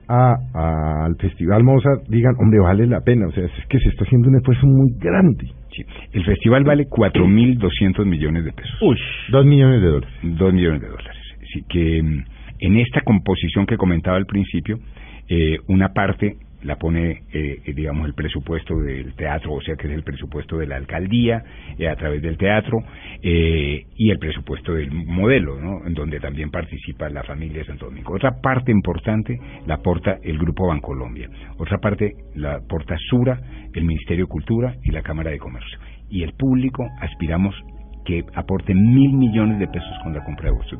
a, 0.07 1.05
al 1.05 1.15
Festival 1.15 1.63
Mozart 1.63 2.03
digan, 2.07 2.35
hombre, 2.39 2.59
vale 2.59 2.87
la 2.87 3.01
pena. 3.01 3.27
O 3.27 3.31
sea, 3.31 3.45
es 3.45 3.51
que 3.67 3.79
se 3.79 3.89
está 3.89 4.03
haciendo 4.05 4.29
un 4.29 4.37
esfuerzo 4.37 4.65
muy 4.67 4.93
grande. 4.99 5.47
Sí. 5.71 5.83
El 6.11 6.23
festival 6.23 6.63
vale 6.63 6.85
4.200 6.85 8.05
millones 8.05 8.45
de 8.45 8.51
pesos. 8.51 8.77
Uy, 8.81 8.97
dos 9.31 9.45
millones 9.45 9.81
de 9.81 9.87
dólares. 9.87 10.15
Dos 10.21 10.53
millones 10.53 10.81
de 10.81 10.87
dólares. 10.87 11.17
Así 11.41 11.63
que 11.67 12.03
mm, 12.03 12.23
en 12.63 12.77
esta 12.77 13.01
composición 13.01 13.65
que 13.65 13.75
comentaba 13.77 14.15
al 14.15 14.25
principio, 14.25 14.79
eh, 15.27 15.57
una 15.67 15.93
parte 15.93 16.37
la 16.63 16.77
pone, 16.77 17.23
eh, 17.33 17.59
digamos, 17.75 18.07
el 18.07 18.13
presupuesto 18.13 18.79
del 18.79 19.13
teatro, 19.15 19.53
o 19.53 19.61
sea, 19.61 19.75
que 19.75 19.87
es 19.87 19.93
el 19.93 20.03
presupuesto 20.03 20.57
de 20.57 20.67
la 20.67 20.77
alcaldía 20.77 21.43
eh, 21.77 21.89
a 21.89 21.95
través 21.97 22.21
del 22.21 22.37
teatro, 22.37 22.79
eh, 23.21 23.85
y 23.97 24.09
el 24.09 24.17
presupuesto 24.17 24.73
del 24.73 24.91
modelo, 24.91 25.59
¿no? 25.59 25.85
En 25.85 25.93
donde 25.93 26.21
también 26.21 26.51
participa 26.51 27.09
la 27.09 27.23
familia 27.23 27.59
de 27.59 27.65
Santo 27.65 27.85
Domingo. 27.85 28.13
Otra 28.13 28.39
parte 28.41 28.71
importante 28.71 29.37
la 29.67 29.75
aporta 29.75 30.19
el 30.23 30.37
Grupo 30.37 30.67
Bancolombia. 30.67 31.29
Otra 31.57 31.79
parte 31.79 32.13
la 32.35 32.55
aporta 32.55 32.95
Sura, 33.09 33.39
el 33.73 33.83
Ministerio 33.83 34.25
de 34.25 34.29
Cultura 34.29 34.75
y 34.83 34.91
la 34.91 35.01
Cámara 35.01 35.31
de 35.31 35.39
Comercio. 35.39 35.79
Y 36.09 36.23
el 36.23 36.31
público 36.33 36.87
aspiramos 37.01 37.55
que 38.05 38.23
aporte 38.35 38.73
mil 38.73 39.13
millones 39.13 39.59
de 39.59 39.67
pesos 39.67 39.93
con 40.03 40.13
la 40.13 40.23
compra 40.23 40.49
de 40.49 40.55
bolsos 40.55 40.79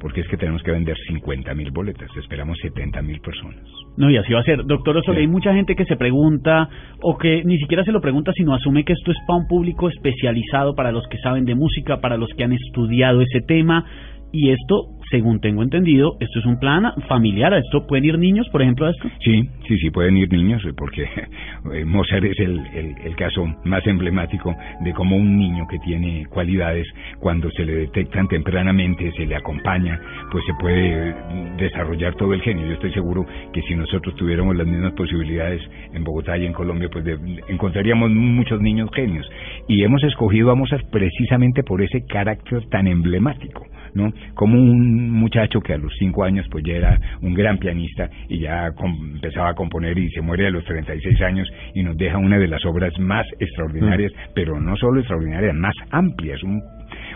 porque 0.00 0.20
es 0.20 0.28
que 0.28 0.36
tenemos 0.36 0.62
que 0.62 0.70
vender 0.70 0.96
50 1.08 1.54
mil 1.54 1.70
boletas, 1.70 2.08
esperamos 2.16 2.58
70 2.60 3.02
mil 3.02 3.20
personas. 3.20 3.64
No, 3.96 4.10
y 4.10 4.16
así 4.16 4.32
va 4.32 4.40
a 4.40 4.44
ser. 4.44 4.64
Doctor 4.64 4.96
Osorio, 4.96 5.20
hay 5.20 5.26
mucha 5.26 5.54
gente 5.54 5.74
que 5.74 5.84
se 5.84 5.96
pregunta, 5.96 6.68
o 7.02 7.16
que 7.16 7.42
ni 7.44 7.58
siquiera 7.58 7.84
se 7.84 7.92
lo 7.92 8.00
pregunta, 8.00 8.32
sino 8.34 8.54
asume 8.54 8.84
que 8.84 8.92
esto 8.92 9.10
es 9.10 9.18
para 9.26 9.40
un 9.40 9.48
público 9.48 9.88
especializado, 9.88 10.74
para 10.74 10.92
los 10.92 11.06
que 11.08 11.18
saben 11.18 11.44
de 11.44 11.54
música, 11.54 12.00
para 12.00 12.16
los 12.16 12.30
que 12.36 12.44
han 12.44 12.52
estudiado 12.52 13.22
ese 13.22 13.40
tema, 13.40 13.84
y 14.32 14.50
esto 14.50 14.95
según 15.10 15.40
tengo 15.40 15.62
entendido, 15.62 16.16
esto 16.20 16.38
es 16.38 16.46
un 16.46 16.58
plan 16.58 16.92
familiar. 17.08 17.54
¿A 17.54 17.58
esto 17.58 17.86
pueden 17.86 18.04
ir 18.04 18.18
niños, 18.18 18.48
por 18.50 18.62
ejemplo, 18.62 18.86
a 18.86 18.90
esto? 18.90 19.08
Sí, 19.20 19.48
sí, 19.66 19.76
sí, 19.78 19.90
pueden 19.90 20.16
ir 20.16 20.32
niños, 20.32 20.64
eh, 20.64 20.72
porque 20.76 21.02
eh, 21.74 21.84
Mozart 21.84 22.24
es 22.24 22.38
el, 22.40 22.60
el, 23.04 23.16
caso 23.16 23.46
más 23.64 23.86
emblemático 23.86 24.54
de 24.80 24.92
cómo 24.92 25.16
un 25.16 25.38
niño 25.38 25.66
que 25.68 25.78
tiene 25.78 26.26
cualidades, 26.26 26.86
cuando 27.18 27.50
se 27.52 27.64
le 27.64 27.74
detectan 27.76 28.28
tempranamente, 28.28 29.10
se 29.12 29.24
le 29.24 29.36
acompaña, 29.36 29.98
pues 30.30 30.44
se 30.44 30.52
puede 30.60 31.14
desarrollar 31.56 32.14
todo 32.16 32.34
el 32.34 32.42
genio. 32.42 32.66
Yo 32.66 32.74
estoy 32.74 32.92
seguro 32.92 33.24
que 33.52 33.62
si 33.62 33.74
nosotros 33.74 34.14
tuviéramos 34.16 34.54
las 34.56 34.66
mismas 34.66 34.92
posibilidades 34.92 35.62
en 35.94 36.04
Bogotá 36.04 36.36
y 36.36 36.46
en 36.46 36.52
Colombia, 36.52 36.88
pues 36.92 37.06
encontraríamos 37.48 38.10
muchos 38.10 38.60
niños 38.60 38.90
genios. 38.94 39.26
Y 39.68 39.82
hemos 39.82 40.02
escogido 40.04 40.50
a 40.50 40.54
Mozart 40.54 40.86
precisamente 40.90 41.62
por 41.62 41.80
ese 41.80 42.04
carácter 42.06 42.66
tan 42.68 42.86
emblemático, 42.86 43.66
¿no? 43.96 44.12
Como 44.34 44.60
un 44.60 45.10
muchacho 45.10 45.60
que 45.60 45.72
a 45.72 45.78
los 45.78 45.92
cinco 45.98 46.24
años 46.24 46.46
pues 46.50 46.64
ya 46.64 46.74
era 46.74 47.00
un 47.22 47.34
gran 47.34 47.58
pianista 47.58 48.08
y 48.28 48.40
ya 48.40 48.68
empezaba 49.14 49.50
a 49.50 49.54
componer 49.54 49.98
y 49.98 50.10
se 50.10 50.20
muere 50.20 50.46
a 50.46 50.50
los 50.50 50.64
36 50.64 51.20
años 51.22 51.48
y 51.74 51.82
nos 51.82 51.96
deja 51.96 52.18
una 52.18 52.38
de 52.38 52.46
las 52.46 52.64
obras 52.66 52.92
más 52.98 53.26
extraordinarias, 53.40 54.12
mm. 54.12 54.32
pero 54.34 54.60
no 54.60 54.76
solo 54.76 55.00
extraordinarias, 55.00 55.54
más 55.54 55.74
amplias, 55.90 56.42
un 56.42 56.62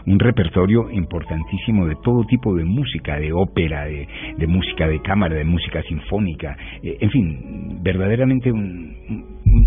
un 0.07 0.19
repertorio 0.19 0.90
importantísimo 0.90 1.87
de 1.87 1.95
todo 2.03 2.25
tipo 2.25 2.55
de 2.55 2.64
música, 2.64 3.19
de 3.19 3.33
ópera, 3.33 3.85
de, 3.85 4.09
de 4.38 4.47
música 4.47 4.88
de 4.88 5.01
cámara, 5.01 5.37
de 5.37 5.45
música 5.45 5.83
sinfónica, 5.83 6.57
eh, 6.83 6.97
en 7.01 7.11
fin, 7.11 7.79
verdaderamente 7.83 8.51
un, 8.51 8.97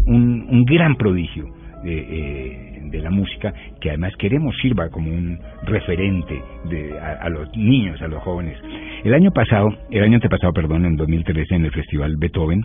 un, 0.08 0.48
un 0.50 0.66
gran 0.66 0.96
prodigio 0.96 1.46
de, 1.84 1.98
eh, 1.98 2.82
de 2.86 3.00
la 3.00 3.10
música 3.10 3.54
que 3.82 3.90
además 3.90 4.14
queremos 4.18 4.56
sirva 4.62 4.90
como 4.90 5.10
un 5.10 5.40
referente 5.64 6.42
de, 6.70 6.98
a, 7.00 7.28
los 7.30 7.50
niños, 7.56 8.02
a 8.02 8.08
los 8.08 8.22
jóvenes. 8.24 8.58
El 9.04 9.14
año 9.14 9.32
pasado, 9.32 9.70
el 9.92 10.04
año 10.04 10.16
antepasado, 10.16 10.54
perdón, 10.54 10.86
en 10.86 10.96
2013 10.96 11.56
en 11.56 11.66
el 11.66 11.72
Festival 11.72 12.16
Beethoven, 12.18 12.64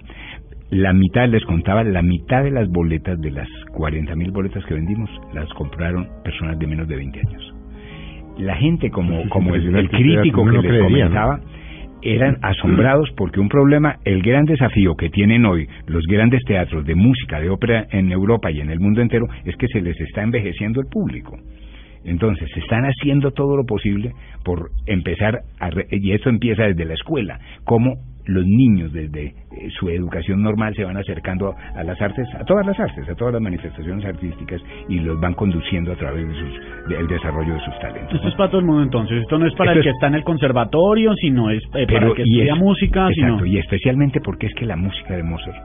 la 0.71 0.93
mitad, 0.93 1.27
les 1.29 1.45
contaba, 1.45 1.83
la 1.83 2.03
mitad 2.03 2.45
de 2.45 2.51
las 2.51 2.69
boletas, 2.69 3.19
de 3.21 3.31
las 3.31 3.49
40.000 3.73 4.33
boletas 4.33 4.65
que 4.67 4.75
vendimos, 4.75 5.09
las 5.33 5.49
compraron 5.55 6.09
personas 6.23 6.59
de 6.59 6.67
menos 6.67 6.87
de 6.87 6.97
20 6.97 7.21
años. 7.21 7.55
La 8.37 8.55
gente, 8.57 8.91
como, 8.91 9.29
como 9.31 9.55
el, 9.55 9.89
crítico 9.89 10.45
que 10.45 10.59
les 10.59 10.83
comentaba, 10.83 11.41
eran 12.03 12.39
asombrados 12.43 13.11
porque 13.17 13.41
un 13.41 13.49
problema, 13.49 13.97
el 14.05 14.23
gran 14.23 14.45
desafío 14.45 14.95
que 14.97 15.11
tienen 15.11 15.45
hoy 15.45 15.69
los 15.87 16.05
grandes 16.07 16.43
teatros 16.45 16.85
de 16.85 16.95
música, 16.95 17.41
de 17.41 17.51
ópera 17.51 17.87
en 17.91 18.13
Europa 18.13 18.51
y 18.51 18.61
en 18.61 18.71
el 18.71 18.81
mundo 18.81 19.01
entero, 19.01 19.27
es 19.45 19.57
que 19.57 19.69
se 19.69 19.81
les 19.81 19.99
está 20.01 20.23
envejeciendo 20.23 20.81
el 20.81 20.87
público. 20.87 21.37
Entonces, 22.05 22.49
están 22.57 22.85
haciendo 22.85 23.33
todo 23.33 23.57
lo 23.57 23.65
posible 23.65 24.13
por 24.45 24.71
empezar, 24.87 25.41
a 25.61 25.71
y 25.91 26.13
eso 26.13 26.31
empieza 26.31 26.65
desde 26.65 26.85
la 26.85 26.95
escuela, 26.95 27.39
como 27.65 27.97
los 28.29 28.45
niños 28.47 28.93
desde 28.93 29.27
eh, 29.27 29.35
su 29.79 29.89
educación 29.89 30.43
normal 30.43 30.75
se 30.77 30.85
van 30.85 30.97
acercando 30.97 31.55
a 31.75 31.83
las 31.83 32.01
artes, 32.01 32.27
a 32.39 32.45
todas 32.45 32.67
las 32.67 32.79
artes, 32.79 33.09
a 33.09 33.15
todas 33.15 33.35
las 33.35 33.43
manifestaciones 33.43 34.05
artísticas 34.05 34.61
y 34.89 35.01
los 35.01 35.19
van 35.21 35.35
conduciendo 35.35 35.93
a 35.93 35.97
través 35.97 36.29
de 36.29 36.35
sus, 36.35 36.89
del 36.89 37.07
desarrollo 37.07 37.55
de 37.55 37.61
sus 37.61 37.79
talentos. 37.81 38.15
Esto 38.15 38.29
es 38.29 38.35
para 38.35 38.51
todo 38.51 38.61
el 38.61 38.67
mundo 38.67 38.83
entonces, 38.83 39.23
esto 39.23 39.39
no 39.39 39.47
es 39.47 39.55
para 39.55 39.73
el 39.73 39.83
que 39.83 39.91
está 39.91 40.07
en 40.09 40.15
el 40.15 40.25
conservatorio, 40.25 41.15
sino 41.15 41.51
es 41.51 41.63
eh, 41.75 41.87
para 41.87 42.07
el 42.07 42.15
que 42.15 42.23
estudia 42.23 42.55
música. 42.55 43.09
Exacto, 43.09 43.47
y 43.47 43.59
especialmente 43.59 44.21
porque 44.21 44.47
es 44.47 44.55
que 44.55 44.67
la 44.67 44.77
música 44.77 45.17
de 45.17 45.23
Mozart 45.23 45.57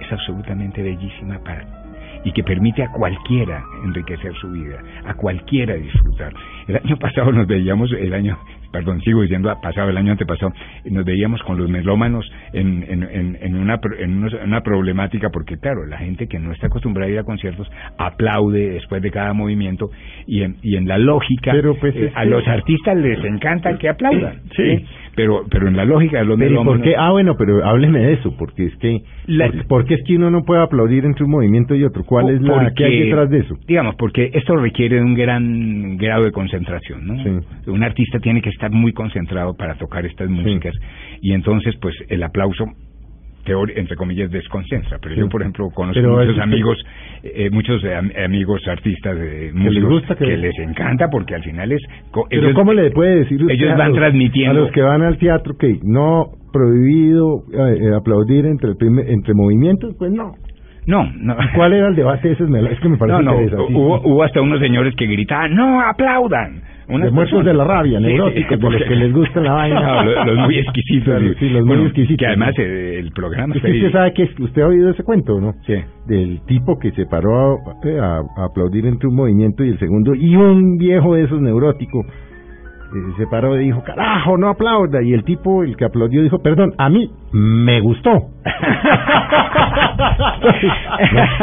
es 0.00 0.12
absolutamente 0.12 0.82
bellísima 0.82 1.38
para 1.42 1.80
y 2.24 2.32
que 2.32 2.42
permite 2.42 2.82
a 2.82 2.90
cualquiera 2.90 3.62
enriquecer 3.84 4.34
su 4.34 4.50
vida, 4.50 4.78
a 5.06 5.14
cualquiera 5.14 5.74
disfrutar. 5.74 6.32
El 6.68 6.76
año 6.76 6.96
pasado 6.98 7.32
nos 7.32 7.46
veíamos, 7.46 7.90
el 7.92 8.12
año, 8.12 8.38
perdón, 8.72 9.00
sigo 9.02 9.22
diciendo 9.22 9.52
pasado, 9.62 9.88
el 9.88 9.96
año 9.96 10.12
antepasado, 10.12 10.52
nos 10.84 11.04
veíamos 11.04 11.42
con 11.42 11.58
los 11.58 11.68
melómanos 11.68 12.30
en, 12.52 12.84
en, 12.88 13.38
en, 13.40 13.56
una, 13.56 13.80
en 13.98 14.24
una 14.42 14.60
problemática 14.62 15.30
porque, 15.30 15.58
claro, 15.58 15.86
la 15.86 15.98
gente 15.98 16.26
que 16.26 16.38
no 16.38 16.52
está 16.52 16.66
acostumbrada 16.68 17.08
a 17.08 17.12
ir 17.12 17.18
a 17.18 17.24
conciertos 17.24 17.70
aplaude 17.98 18.70
después 18.70 19.02
de 19.02 19.10
cada 19.10 19.32
movimiento 19.32 19.90
y 20.26 20.42
en, 20.42 20.56
y 20.62 20.76
en 20.76 20.86
la 20.86 20.98
lógica, 20.98 21.52
pues, 21.80 21.96
eh, 21.96 22.12
a 22.14 22.24
los 22.24 22.46
artistas 22.46 22.96
les 22.96 23.22
encanta 23.24 23.76
que 23.78 23.88
aplaudan. 23.88 24.40
Sí. 24.56 24.84
Pero, 25.14 25.44
pero 25.50 25.68
en 25.68 25.76
la 25.76 25.84
lógica 25.84 26.18
de 26.18 26.24
los 26.24 26.38
melómanos... 26.38 26.86
Ah, 26.96 27.10
bueno, 27.10 27.36
pero 27.36 27.64
hábleme 27.64 28.00
de 28.00 28.12
eso, 28.14 28.34
porque 28.38 28.66
es 28.66 28.76
que... 28.76 29.02
¿Por 29.68 29.84
qué 29.84 29.94
es 29.94 30.00
que 30.06 30.16
uno 30.16 30.30
no 30.30 30.42
puede 30.42 30.62
aplaudir 30.62 31.04
entre 31.04 31.24
un 31.24 31.30
movimiento 31.30 31.74
y 31.74 31.84
otro? 31.84 32.04
¿Cuál 32.04 32.30
es 32.30 32.40
la 32.40 32.72
que 32.74 32.84
hay 32.84 33.04
detrás 33.04 33.28
de 33.30 33.38
eso? 33.38 33.56
Digamos, 33.66 33.96
porque 33.96 34.30
esto 34.32 34.56
requiere 34.56 34.96
de 34.96 35.02
un 35.02 35.14
gran 35.14 35.96
grado 35.96 36.24
de 36.24 36.32
concentración, 36.32 37.06
¿no? 37.06 37.14
Un 37.66 37.82
artista 37.82 38.18
tiene 38.20 38.40
que 38.40 38.50
estar 38.50 38.70
muy 38.70 38.92
concentrado 38.92 39.54
para 39.54 39.74
tocar 39.74 40.06
estas 40.06 40.28
músicas 40.28 40.74
y 41.20 41.32
entonces, 41.32 41.74
pues, 41.80 41.94
el 42.08 42.22
aplauso 42.22 42.66
entre 43.76 43.96
comillas 43.96 44.30
desconcentra 44.30 44.98
pero 45.00 45.14
yo 45.14 45.28
por 45.28 45.42
ejemplo 45.42 45.68
conozco 45.70 46.00
muchos 46.00 46.38
amigos 46.38 46.78
eh, 47.22 47.50
muchos 47.50 47.82
amigos 48.24 48.66
artistas 48.68 49.16
de 49.18 49.52
músicos 49.52 50.02
que, 50.18 50.36
les 50.36 50.58
encanta 50.58 51.08
porque 51.10 51.34
al 51.34 51.42
final 51.42 51.72
es 51.72 51.82
pero 52.28 52.54
cómo 52.54 52.72
le 52.72 52.90
puede 52.90 53.20
decir 53.20 53.40
usted 53.42 53.54
ellos 53.54 53.76
van 53.76 53.92
transmitiendo 53.92 54.60
a 54.60 54.64
los 54.64 54.72
que 54.72 54.82
van 54.82 55.02
al 55.02 55.18
teatro 55.18 55.56
que 55.58 55.78
no 55.82 56.26
prohibido 56.52 57.44
eh, 57.52 57.78
eh, 57.80 57.94
aplaudir 57.94 58.46
entre 58.46 58.70
entre 58.70 59.34
movimientos 59.34 59.94
pues 59.98 60.12
no. 60.12 60.34
No, 60.86 61.04
no. 61.14 61.36
¿Cuál 61.54 61.74
era 61.74 61.88
el 61.88 61.94
debate? 61.94 62.32
Ese 62.32 62.44
es 62.44 62.80
que 62.80 62.88
me 62.88 62.96
parece 62.96 63.22
no, 63.22 63.34
no, 63.34 63.64
hubo, 63.68 64.00
hubo 64.00 64.24
hasta 64.24 64.40
unos 64.40 64.60
señores 64.60 64.94
que 64.96 65.06
gritaban, 65.06 65.54
no, 65.54 65.80
aplaudan 65.80 66.62
de 66.98 67.10
muertos 67.10 67.44
de 67.44 67.54
la 67.54 67.64
rabia, 67.64 68.00
neuróticos, 68.00 68.58
de 68.58 68.70
los 68.70 68.82
que 68.82 68.96
les 68.96 69.12
gusta 69.12 69.40
la 69.40 69.52
vaina. 69.52 70.04
los, 70.24 70.38
muy 70.38 70.58
exquisitos. 70.58 71.22
sí, 71.38 71.48
los 71.48 71.64
muy 71.64 71.86
exquisitos. 71.86 72.18
Que 72.18 72.26
además 72.26 72.54
eh, 72.58 72.98
el 72.98 73.12
programa... 73.12 73.54
Es 73.54 73.62
que 73.62 73.70
usted 73.70 73.92
sabe 73.92 74.12
que 74.12 74.28
usted 74.42 74.62
ha 74.62 74.66
oído 74.66 74.90
ese 74.90 75.02
cuento, 75.02 75.40
¿no? 75.40 75.54
Sí. 75.66 75.74
Del 76.06 76.40
tipo 76.46 76.78
que 76.78 76.90
se 76.92 77.06
paró 77.06 77.58
a, 78.00 78.22
aplaudir 78.44 78.86
entre 78.86 79.08
un 79.08 79.14
movimiento 79.14 79.64
y 79.64 79.70
el 79.70 79.78
segundo, 79.78 80.14
y 80.14 80.36
un 80.36 80.78
viejo 80.78 81.14
de 81.14 81.24
esos 81.24 81.40
neuróticos 81.40 82.06
eh, 82.06 83.12
se 83.18 83.26
paró 83.28 83.60
y 83.60 83.66
dijo, 83.66 83.82
carajo, 83.84 84.36
no 84.36 84.48
aplauda. 84.48 85.02
Y 85.02 85.12
el 85.12 85.24
tipo, 85.24 85.62
el 85.62 85.76
que 85.76 85.84
aplaudió, 85.84 86.22
dijo, 86.22 86.42
perdón, 86.42 86.72
a 86.76 86.88
mí 86.88 87.08
me 87.32 87.80
gustó. 87.80 88.10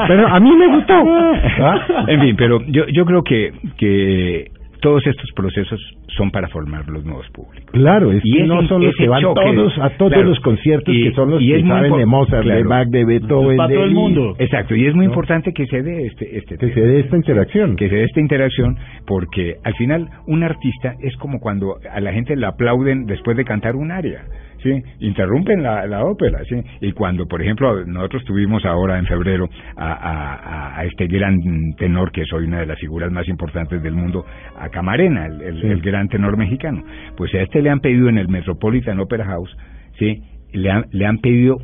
pero 0.07 0.27
a 0.27 0.39
mí 0.39 0.55
me 0.55 0.67
gustó. 0.67 0.93
¿Ah? 0.93 2.05
En 2.07 2.21
fin, 2.21 2.35
pero 2.37 2.61
yo, 2.67 2.85
yo 2.87 3.05
creo 3.05 3.23
que, 3.23 3.51
que 3.77 4.51
todos 4.81 5.05
estos 5.05 5.29
procesos 5.35 5.79
son 6.15 6.31
para 6.31 6.47
formar 6.49 6.87
los 6.87 7.03
nuevos 7.05 7.27
públicos. 7.29 7.71
Claro, 7.71 8.11
es 8.11 8.23
y 8.23 8.43
no 8.43 8.67
son 8.67 8.83
los 8.83 8.95
que 8.95 9.07
van 9.07 9.21
todos 9.21 9.77
a 9.79 9.89
todos 9.91 10.25
los 10.25 10.39
conciertos 10.39 10.93
que 10.93 11.11
son 11.13 11.31
los 11.31 11.39
que 11.39 11.61
saben 11.61 11.97
de 11.97 12.05
Mozart, 12.05 12.45
de 12.45 12.63
Bach, 12.63 12.87
de 12.87 13.05
Beethoven, 13.05 13.57
para 13.57 13.73
todo 13.73 13.83
el 13.83 13.93
mundo. 13.93 14.35
Exacto, 14.39 14.75
y 14.75 14.85
es 14.85 14.95
muy 14.95 15.05
importante 15.05 15.53
que 15.53 15.65
se 15.67 15.81
dé 15.81 16.07
este, 16.07 16.37
este 16.37 16.57
que 16.57 16.73
se 16.73 16.81
dé 16.81 16.99
esta 17.01 17.15
interacción, 17.15 17.75
que 17.75 17.89
se 17.89 17.95
dé 17.95 18.03
esta 18.03 18.19
interacción, 18.19 18.77
porque 19.05 19.55
al 19.63 19.73
final 19.75 20.09
un 20.27 20.43
artista 20.43 20.95
es 21.01 21.15
como 21.17 21.39
cuando 21.39 21.77
a 21.91 21.99
la 21.99 22.13
gente 22.13 22.35
le 22.35 22.45
aplauden 22.45 23.05
después 23.05 23.37
de 23.37 23.45
cantar 23.45 23.75
un 23.75 23.91
aria. 23.91 24.23
¿Sí? 24.67 24.83
Interrumpen 24.99 25.63
la, 25.63 25.85
la 25.87 26.03
ópera, 26.03 26.39
¿sí? 26.49 26.55
Y 26.81 26.91
cuando, 26.91 27.25
por 27.27 27.41
ejemplo, 27.41 27.85
nosotros 27.85 28.23
tuvimos 28.25 28.65
ahora 28.65 28.99
en 28.99 29.05
febrero 29.05 29.47
a, 29.75 29.93
a, 29.93 30.79
a 30.79 30.85
este 30.85 31.07
gran 31.07 31.37
tenor, 31.77 32.11
que 32.11 32.21
es 32.21 32.33
hoy 32.33 32.45
una 32.45 32.59
de 32.59 32.65
las 32.65 32.79
figuras 32.79 33.11
más 33.11 33.27
importantes 33.27 33.81
del 33.81 33.93
mundo, 33.93 34.25
a 34.59 34.69
Camarena, 34.69 35.25
el, 35.27 35.41
el, 35.41 35.63
el 35.65 35.81
gran 35.81 36.07
tenor 36.09 36.37
mexicano, 36.37 36.83
pues 37.15 37.33
a 37.35 37.41
este 37.41 37.61
le 37.61 37.69
han 37.69 37.79
pedido 37.79 38.09
en 38.09 38.17
el 38.17 38.27
Metropolitan 38.27 38.99
Opera 38.99 39.25
House, 39.25 39.55
¿sí? 39.97 40.21
Le 40.53 40.69
han, 40.71 40.85
le 40.91 41.05
han 41.05 41.17
pedido 41.19 41.57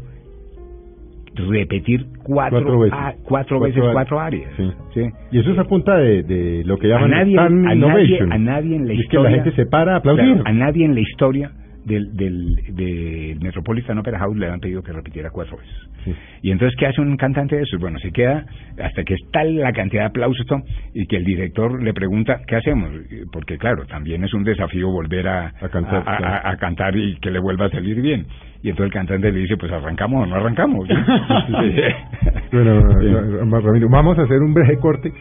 repetir 1.36 2.06
cuatro, 2.24 2.60
Cuatro 2.62 2.80
veces. 2.80 3.00
a- 3.00 3.14
cuatro, 3.24 3.60
veces 3.60 3.84
cuatro 3.92 4.20
áreas. 4.20 4.52
Sí. 4.56 4.72
¿sí? 4.94 5.02
Y 5.32 5.40
eso 5.40 5.52
es 5.52 5.58
a 5.58 5.64
punta 5.64 5.96
de, 5.98 6.22
de 6.24 6.64
lo 6.64 6.78
que 6.78 6.86
A 6.88 6.90
llaman 7.00 7.10
nadie, 7.12 7.40
a, 7.40 7.50
nadie, 7.50 7.76
innovation. 7.76 8.32
a 8.32 8.38
nadie 8.38 8.76
en 8.76 8.88
la 8.88 8.94
Y 8.94 8.98
es 8.98 9.02
que 9.10 9.16
historia. 9.18 9.30
la 9.38 9.44
gente 9.44 9.56
se 9.56 9.66
para 9.66 9.94
a 9.96 9.98
aplaudir. 9.98 10.26
Claro, 10.26 10.44
a 10.46 10.52
nadie 10.54 10.86
en 10.86 10.94
la 10.94 11.00
historia 11.02 11.52
del, 11.86 12.16
del, 12.16 12.56
del 12.76 13.40
Metropolitan 13.42 13.98
Opera 13.98 14.20
House 14.20 14.38
le 14.38 14.48
han 14.50 14.60
pedido 14.60 14.82
que 14.82 14.92
repitiera 14.94 15.30
cuatro 15.32 15.58
veces. 15.58 15.74
Sí. 16.06 16.14
Y 16.44 16.52
entonces, 16.52 16.78
¿qué 16.78 16.86
hace 16.88 17.00
un 17.02 17.16
cantante 17.18 17.56
de 17.56 17.62
esos? 17.64 17.80
Bueno, 17.80 17.98
se 18.00 18.12
queda 18.12 18.46
hasta 18.84 19.04
que 19.04 19.14
está 19.14 19.44
la 19.46 19.72
cantidad 19.72 20.02
de 20.04 20.08
aplausos 20.08 20.46
y 20.94 21.06
que 21.08 21.16
el 21.18 21.24
director 21.24 21.82
le 21.82 21.94
pregunta, 21.94 22.42
¿qué 22.48 22.56
hacemos? 22.58 22.90
Porque, 23.32 23.58
claro, 23.58 23.86
también 23.86 24.24
es 24.24 24.34
un 24.34 24.44
desafío 24.44 24.90
volver 24.90 25.28
a, 25.28 25.48
A 25.62 25.70
cantar, 25.70 26.04
a, 26.08 26.14
a- 26.14 26.18
claro. 26.18 26.48
a 26.50 26.58
cantar 26.58 26.96
y 26.96 27.16
que 27.22 27.32
le 27.32 27.40
vuelva 27.40 27.66
a 27.66 27.70
salir 27.70 28.02
bien. 28.02 28.26
Y 28.62 28.70
entonces 28.70 28.88
el 28.88 28.94
cantante 28.94 29.32
le 29.32 29.40
dice, 29.40 29.58
pues 29.58 29.72
arrancamos 29.72 30.24
o 30.24 30.26
no 30.26 30.36
arrancamos. 30.36 30.88
Bueno, 32.52 33.60
Ramiro, 33.62 33.88
vamos 33.90 34.18
a 34.20 34.24
hacer 34.24 34.38
un 34.40 34.54
breve 34.54 34.78
corte 34.78 35.12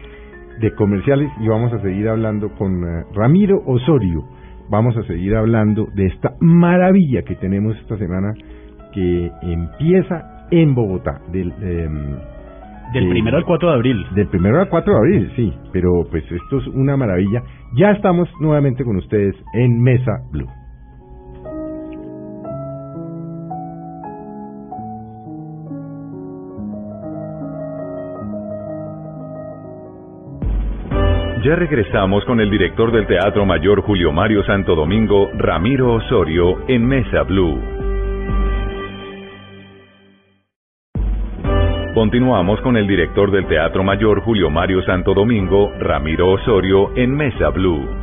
de 0.61 0.70
comerciales 0.75 1.31
y 1.40 1.48
vamos 1.48 1.72
a 1.72 1.81
seguir 1.81 2.09
hablando 2.09 2.51
con 2.55 2.72
eh, 2.72 3.05
Ramiro 3.14 3.57
Osorio. 3.66 4.20
Vamos 4.72 4.96
a 4.96 5.02
seguir 5.02 5.37
hablando 5.37 5.87
de 5.94 6.06
esta 6.06 6.32
maravilla 6.40 7.22
que 7.24 7.35
tenemos 7.37 7.76
esta 7.76 7.98
semana 7.98 8.32
que 8.94 9.30
empieza 9.42 10.46
en 10.50 10.74
Bogotá, 10.74 11.20
del, 11.30 11.52
em, 11.61 12.16
Del 12.94 13.04
Sí. 13.04 13.11
primero 13.11 13.37
al 13.37 13.44
4 13.44 13.68
de 13.68 13.74
abril. 13.74 14.06
del 14.14 14.28
primero 14.28 14.61
al 14.61 14.68
4 14.70 14.92
de 14.94 14.98
abril, 14.98 15.32
sí, 15.37 15.52
pero 15.72 15.90
pues 16.11 16.24
esto 16.30 16.58
es 16.58 16.66
una 16.68 16.96
maravilla. 16.96 17.42
Ya 17.74 17.90
estamos 17.92 18.28
nuevamente 18.40 18.82
con 18.82 18.96
ustedes 18.96 19.35
en 19.54 19.82
Mesa 19.82 20.12
Blue. 20.30 20.48
Ya 31.44 31.57
regresamos 31.57 32.24
con 32.24 32.40
el 32.40 32.48
director 32.48 32.92
del 32.92 33.05
Teatro 33.09 33.44
Mayor 33.44 33.83
Julio 33.83 34.12
Mario 34.12 34.44
Santo 34.44 34.76
Domingo, 34.76 35.28
Ramiro 35.35 35.94
Osorio, 35.94 36.62
en 36.68 36.87
Mesa 36.87 37.24
Blue. 37.24 37.61
Continuamos 41.94 42.61
con 42.61 42.76
el 42.76 42.87
director 42.87 43.33
del 43.33 43.48
Teatro 43.48 43.83
Mayor 43.83 44.20
Julio 44.20 44.50
Mario 44.50 44.85
Santo 44.85 45.14
Domingo, 45.14 45.72
Ramiro 45.81 46.31
Osorio, 46.31 46.92
en 46.94 47.12
Mesa 47.16 47.48
Blue. 47.48 48.01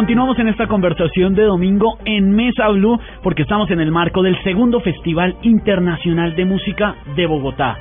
Continuamos 0.00 0.38
en 0.38 0.48
esta 0.48 0.66
conversación 0.66 1.34
de 1.34 1.42
domingo 1.42 1.98
en 2.06 2.34
Mesa 2.34 2.68
Blue 2.70 2.98
porque 3.22 3.42
estamos 3.42 3.70
en 3.70 3.80
el 3.80 3.90
marco 3.92 4.22
del 4.22 4.34
segundo 4.42 4.80
Festival 4.80 5.36
Internacional 5.42 6.34
de 6.34 6.46
Música 6.46 6.94
de 7.16 7.26
Bogotá. 7.26 7.76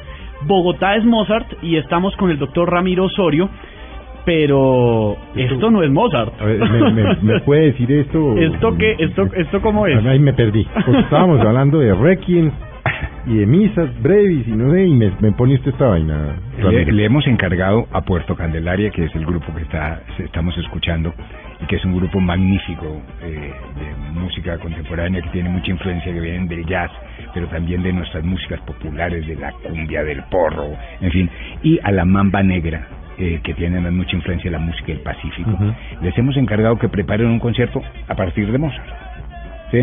Bogotá 0.45 0.97
es 0.97 1.05
Mozart 1.05 1.47
y 1.63 1.77
estamos 1.77 2.13
con 2.17 2.29
el 2.29 2.38
doctor 2.38 2.69
Ramiro 2.69 3.05
Osorio, 3.05 3.47
pero 4.25 5.15
esto 5.34 5.71
no 5.71 5.82
es 5.82 5.89
Mozart. 5.89 6.34
A 6.41 6.43
ver, 6.43 6.60
¿me, 6.60 6.91
me- 6.91 7.15
me 7.21 7.39
puede 7.45 7.67
decir 7.67 7.89
esto? 7.89 8.36
¿Esto 8.38 8.77
qué? 8.77 8.97
¿Esto, 8.99 9.23
esto 9.34 9.62
cómo 9.62 9.88
es? 9.88 10.05
Ahí 10.05 10.19
me 10.19 10.34
perdí. 10.34 10.67
Porque 10.86 10.99
estábamos 10.99 11.39
hablando 11.39 11.79
de 11.79 11.95
requiem 11.95 12.51
y 13.27 13.36
de 13.38 13.45
misas 13.45 13.89
brevis 14.03 14.45
y 14.45 14.51
no 14.51 14.73
sé, 14.73 14.86
y 14.88 14.93
me, 14.93 15.13
me 15.21 15.32
pone 15.32 15.55
usted 15.55 15.71
esta 15.71 15.88
vaina. 15.88 16.36
Le, 16.69 16.91
le 16.91 17.05
hemos 17.05 17.25
encargado 17.27 17.86
a 17.93 18.01
Puerto 18.01 18.36
Candelaria, 18.36 18.89
que 18.89 19.05
es 19.05 19.15
el 19.15 19.25
grupo 19.25 19.55
que 19.55 19.62
está 19.62 20.01
estamos 20.17 20.58
escuchando, 20.58 21.13
y 21.62 21.65
que 21.65 21.76
es 21.76 21.86
un 21.86 21.95
grupo 21.95 22.19
magnífico 22.19 23.02
eh, 23.22 23.52
de 23.80 24.19
música 24.19 24.58
contemporánea 24.60 25.22
que 25.22 25.30
tiene 25.30 25.50
mucha 25.50 25.72
influencia 25.72 26.13
que 26.13 26.19
vienen 26.19 26.48
del 26.48 26.65
jazz, 26.65 26.91
pero 27.34 27.48
también 27.48 27.84
de 27.84 27.91
nuestras 27.93 28.24
músicas 28.24 28.60
populares, 28.62 29.28
de 29.28 29.36
la 29.36 29.52
cumbia, 29.52 30.04
del 30.04 30.24
porro, 30.32 30.69
en 31.02 31.12
fin, 31.12 31.30
y 31.63 31.80
a 31.84 31.91
la 31.91 32.06
mamba 32.06 32.41
negra, 32.43 32.88
eh, 33.17 33.41
que 33.43 33.54
tiene 33.54 33.76
además 33.76 33.91
mucha 33.93 34.15
influencia 34.15 34.50
de 34.50 34.58
la 34.58 34.63
música 34.63 34.88
del 34.88 35.02
Pacífico. 35.02 35.50
Ujú. 35.52 35.74
Les 36.02 36.17
hemos 36.17 36.38
encargado 36.38 36.78
que 36.78 36.88
preparen 36.88 37.28
un 37.28 37.39
concierto 37.39 37.82
a 38.08 38.15
partir 38.15 38.50
de 38.52 38.58
Mozart. 38.58 38.88
¿sí? 39.72 39.82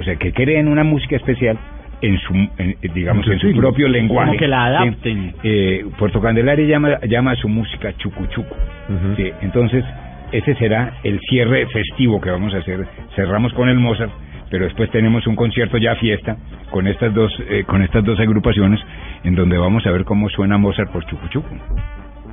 O 0.00 0.02
sea, 0.02 0.16
que 0.16 0.32
creen 0.32 0.66
una 0.68 0.82
música 0.84 1.16
especial 1.16 1.58
en 2.00 2.18
su, 2.20 2.32
en- 2.56 2.76
digamos, 2.94 3.26
En 3.28 3.38
su 3.38 3.52
propio 3.54 3.86
lenguaje. 3.88 4.28
Como 4.28 4.38
que 4.38 4.48
la 4.48 4.56
¿sí? 4.68 4.74
adapten. 4.88 5.34
Eh, 5.42 5.84
Puerto 5.98 6.20
Candelaria 6.22 6.64
llama, 6.66 6.98
llama 7.06 7.32
a 7.32 7.36
su 7.36 7.48
música 7.50 7.92
chucu 7.98 8.24
chucu. 8.28 8.54
Ujú. 8.88 9.16
Sí, 9.16 9.30
entonces, 9.42 9.84
ese 10.32 10.54
será 10.54 10.98
el 11.02 11.20
cierre 11.28 11.66
festivo 11.66 12.20
que 12.20 12.30
vamos 12.30 12.54
a 12.54 12.58
hacer. 12.58 12.86
Cerramos 13.14 13.52
con 13.54 13.68
el 13.68 13.78
Mozart, 13.78 14.12
pero 14.50 14.64
después 14.64 14.90
tenemos 14.90 15.26
un 15.26 15.36
concierto 15.36 15.78
ya 15.78 15.96
fiesta 15.96 16.36
con 16.70 16.86
estas 16.86 17.12
dos 17.14 17.32
eh, 17.48 17.64
con 17.66 17.82
estas 17.82 18.04
dos 18.04 18.18
agrupaciones 18.20 18.80
en 19.24 19.34
donde 19.34 19.58
vamos 19.58 19.86
a 19.86 19.90
ver 19.90 20.04
cómo 20.04 20.28
suena 20.28 20.58
Mozart 20.58 20.90
por 20.92 21.04
chucu 21.06 21.28
chucu. 21.28 21.54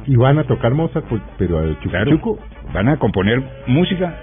Y 0.06 0.16
van 0.16 0.40
a 0.40 0.44
tocar 0.46 0.74
Mozart, 0.74 1.06
pues, 1.08 1.22
pero 1.38 1.60
al 1.60 1.78
chucu 1.80 1.90
Claro, 1.90 2.40
van 2.74 2.90
a 2.90 2.98
componer 2.98 3.44
música 3.68 4.16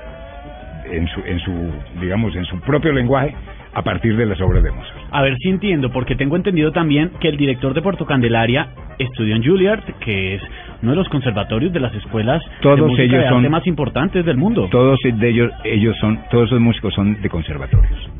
en 0.90 1.06
su 1.08 1.20
en 1.20 1.38
su 1.40 1.52
digamos 2.00 2.34
en 2.36 2.44
su 2.44 2.60
propio 2.60 2.92
lenguaje 2.92 3.34
a 3.74 3.82
partir 3.82 4.16
de 4.16 4.26
las 4.26 4.40
obras 4.40 4.62
de 4.62 4.70
Mozart. 4.70 4.98
A 5.10 5.22
ver 5.22 5.36
si 5.38 5.48
entiendo, 5.48 5.90
porque 5.90 6.14
tengo 6.16 6.36
entendido 6.36 6.70
también 6.72 7.10
que 7.20 7.28
el 7.28 7.36
director 7.36 7.74
de 7.74 7.82
Puerto 7.82 8.06
Candelaria 8.06 8.68
estudió 8.98 9.34
en 9.34 9.42
Juilliard, 9.44 9.82
que 10.00 10.36
es 10.36 10.42
uno 10.82 10.92
de 10.92 10.96
los 10.96 11.08
conservatorios 11.08 11.72
de 11.72 11.80
las 11.80 11.94
escuelas 11.94 12.42
Todos 12.60 12.76
de 12.76 12.82
música 12.82 13.02
ellos 13.02 13.18
de 13.20 13.26
arte 13.26 13.42
son- 13.42 13.50
más 13.50 13.66
importantes 13.66 14.24
del 14.24 14.36
mundo. 14.36 14.68
Todos 14.70 14.98
de 15.02 15.28
ellos, 15.28 15.50
ellos 15.64 15.96
son, 16.00 16.20
todos 16.30 16.46
esos 16.46 16.60
músicos 16.60 16.94
son 16.94 17.20
de 17.20 17.28
conservatorios. 17.28 18.10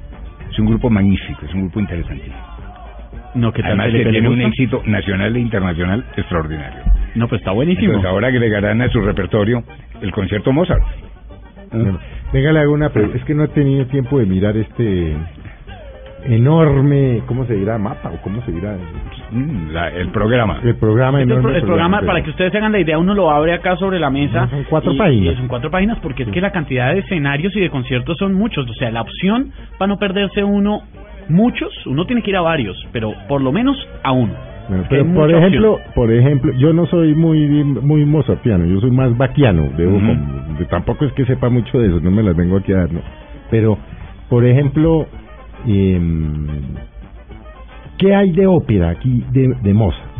Es 0.50 0.58
un 0.58 0.66
grupo 0.66 0.90
magnífico, 0.90 1.44
es 1.46 1.54
un 1.54 1.62
grupo 1.62 1.80
interesantísimo. 1.80 2.36
No, 3.34 3.52
que 3.52 3.62
Además 3.64 3.90
que 3.90 4.04
tiene 4.04 4.28
un 4.28 4.40
éxito 4.42 4.82
nacional 4.86 5.34
e 5.34 5.40
internacional 5.40 6.04
extraordinario. 6.16 6.82
No, 7.16 7.26
pues 7.28 7.40
está 7.40 7.50
buenísimo. 7.50 7.86
Entonces 7.88 8.08
ahora 8.10 8.28
agregarán 8.28 8.80
a 8.82 8.88
su 8.90 9.00
repertorio 9.00 9.62
el 10.00 10.12
concierto 10.12 10.52
Mozart. 10.52 10.82
Venga, 12.32 12.52
le 12.52 12.60
hago 12.60 12.72
una 12.72 12.90
pregunta. 12.90 13.18
Es 13.18 13.24
que 13.24 13.34
no 13.34 13.44
he 13.44 13.48
tenido 13.48 13.86
tiempo 13.86 14.18
de 14.18 14.26
mirar 14.26 14.56
este 14.56 15.16
enorme, 16.26 17.22
¿cómo 17.26 17.44
se 17.46 17.54
dirá? 17.54 17.78
Mapa 17.78 18.10
o 18.10 18.20
cómo 18.22 18.42
se 18.42 18.52
dirá. 18.52 18.76
La- 19.72 19.88
el 19.90 20.08
programa. 20.08 20.58
El 20.62 20.76
programa 20.76 21.20
Este 21.20 21.32
enorme. 21.32 21.56
el 21.58 21.62
programa, 21.64 22.00
para 22.02 22.22
que 22.22 22.30
ustedes 22.30 22.52
se 22.52 22.58
hagan 22.58 22.72
la 22.72 22.80
idea, 22.80 22.98
uno 22.98 23.14
lo 23.14 23.30
abre 23.30 23.52
acá 23.52 23.76
sobre 23.76 23.98
la 23.98 24.10
mesa. 24.10 24.42
No, 24.42 24.50
son 24.50 24.64
cuatro 24.70 24.92
y- 24.92 24.98
páginas. 24.98 25.34
y 25.34 25.36
son 25.36 25.48
cuatro 25.48 25.70
páginas 25.70 25.98
porque 26.00 26.22
es 26.24 26.28
que 26.30 26.40
la 26.40 26.50
cantidad 26.50 26.92
de 26.92 27.00
escenarios 27.00 27.54
y 27.56 27.60
de 27.60 27.70
conciertos 27.70 28.16
son 28.18 28.34
muchos. 28.34 28.68
O 28.68 28.74
sea, 28.74 28.90
la 28.90 29.02
opción 29.02 29.50
para 29.78 29.88
no 29.88 29.98
perderse 29.98 30.42
uno, 30.44 30.82
muchos, 31.28 31.70
uno 31.86 32.04
tiene 32.06 32.22
que 32.22 32.30
ir 32.30 32.36
a 32.36 32.42
varios, 32.42 32.76
pero 32.92 33.12
por 33.28 33.40
lo 33.42 33.52
menos 33.52 33.76
a 34.02 34.12
uno. 34.12 34.32
Bueno, 34.68 34.84
pero 34.88 35.04
por 35.12 35.30
ejemplo, 35.30 35.72
opción. 35.74 35.92
por 35.94 36.10
ejemplo, 36.12 36.52
yo 36.56 36.72
no 36.72 36.86
soy 36.86 37.14
muy 37.14 37.46
muy 37.64 38.06
mozartiano, 38.06 38.64
yo 38.64 38.80
soy 38.80 38.90
más 38.92 39.14
baquiano, 39.16 39.68
debo 39.76 40.00
pues, 40.56 40.68
tampoco 40.70 41.04
es 41.04 41.12
que 41.12 41.26
sepa 41.26 41.50
mucho 41.50 41.78
de 41.78 41.88
eso, 41.88 42.00
no 42.00 42.10
me 42.10 42.22
las 42.22 42.34
vengo 42.34 42.56
aquí 42.56 42.72
a 42.72 42.76
dar, 42.78 42.92
¿no? 42.92 43.00
Pero, 43.50 43.76
por 44.30 44.46
ejemplo, 44.46 45.06
em, 45.66 46.46
¿qué 47.98 48.14
hay 48.14 48.32
de 48.32 48.46
ópera 48.46 48.90
aquí 48.90 49.24
de, 49.32 49.54
de 49.62 49.74
Mozart? 49.74 50.10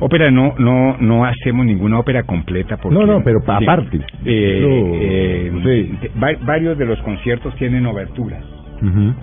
Ópera 0.00 0.30
no 0.32 0.54
no 0.58 0.96
no 0.98 1.24
hacemos 1.24 1.64
ninguna 1.64 1.98
ópera 2.00 2.24
completa 2.24 2.76
porque 2.76 2.98
No, 2.98 3.06
no, 3.06 3.22
pero 3.22 3.38
aparte. 3.46 3.98
Eh, 4.24 5.52
eh, 5.64 5.92
sí. 6.00 6.08
varios 6.44 6.76
de 6.76 6.86
los 6.86 7.00
conciertos 7.02 7.54
tienen 7.56 7.86
oberturas 7.86 8.44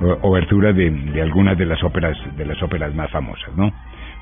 o- 0.01 0.29
oberturas 0.29 0.73
de, 0.73 0.89
de 0.89 1.21
algunas 1.21 1.57
de 1.57 1.65
las 1.65 1.83
óperas 1.83 2.17
de 2.37 2.45
las 2.45 2.61
óperas 2.63 2.95
más 2.95 3.11
famosas 3.11 3.53
no 3.57 3.69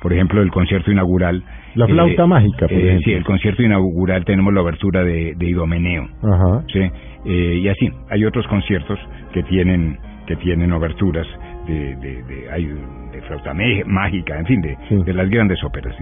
por 0.02 0.12
ejemplo 0.12 0.42
el 0.42 0.50
concierto 0.50 0.90
inaugural 0.90 1.44
La 1.76 1.86
flauta 1.86 2.26
mágica, 2.26 2.66
por 2.66 2.72
ejemplo. 2.72 3.00
sí 3.04 3.12
el 3.12 3.22
concierto 3.24 3.62
inaugural 3.62 4.24
tenemos 4.24 4.52
la 4.52 4.62
obertura 4.62 5.04
de, 5.04 5.34
de 5.36 5.46
Idomeneo 5.46 6.08
Ajá. 6.24 6.64
sí 6.72 6.80
Eh, 7.24 7.60
y 7.62 7.68
así 7.68 7.88
hay 8.10 8.24
otros 8.24 8.46
conciertos 8.48 8.98
que 9.32 9.44
tienen 9.44 9.96
que 10.28 10.36
tienen 10.36 10.70
oberturas 10.72 11.26
de 11.66 11.96
de, 11.96 12.22
de, 12.22 12.50
hay 12.52 12.64
de 13.12 13.20
flauta 13.22 13.52
mágica 13.86 14.38
en 14.38 14.46
fin 14.46 14.60
de, 14.60 14.76
Sí. 14.88 14.96
de 15.02 15.12
las 15.14 15.28
grandes 15.28 15.62
óperas 15.64 15.98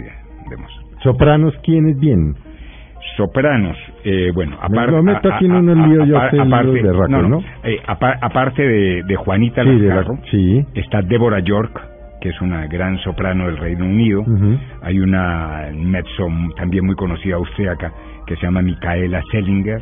Mozart. 0.59 0.87
Sopranos, 1.03 1.55
¿quiénes 1.65 1.99
vienen? 1.99 2.35
Sopranos, 3.17 3.77
eh, 4.05 4.31
bueno, 4.35 4.57
aparte... 4.61 4.93
me 4.93 5.03
meto 5.03 5.33
aquí 5.33 5.45
en 5.47 5.53
unos 5.53 5.89
líos, 5.89 6.09
yo 6.09 6.21
sé, 6.31 6.37
líos 6.45 6.83
berracos, 6.83 7.29
¿no? 7.29 7.43
eh, 7.65 7.81
apa- 7.87 8.19
aparte 8.21 8.63
de, 8.67 9.03
de 9.05 9.17
Juanita 9.17 9.63
Sí, 9.63 9.69
de 9.71 9.89
la- 9.89 9.95
Lascarro, 9.97 10.19
sí. 10.31 10.65
está 10.75 11.01
Deborah 11.03 11.41
York, 11.41 11.81
que 12.21 12.31
es 12.31 12.41
una 12.41 12.67
gran 12.67 12.99
soprano 12.99 13.47
del 13.47 13.57
Reino 13.59 13.85
Unido. 13.87 14.25
Hay 14.83 14.99
una 14.99 15.69
mezzo 15.75 16.27
también 16.57 16.85
muy 16.85 16.95
conocida 16.97 17.37
austriaca 17.37 17.93
que 18.27 18.35
se 18.37 18.43
llama 18.43 18.61
Micaela 18.63 19.23
Sellinger, 19.31 19.81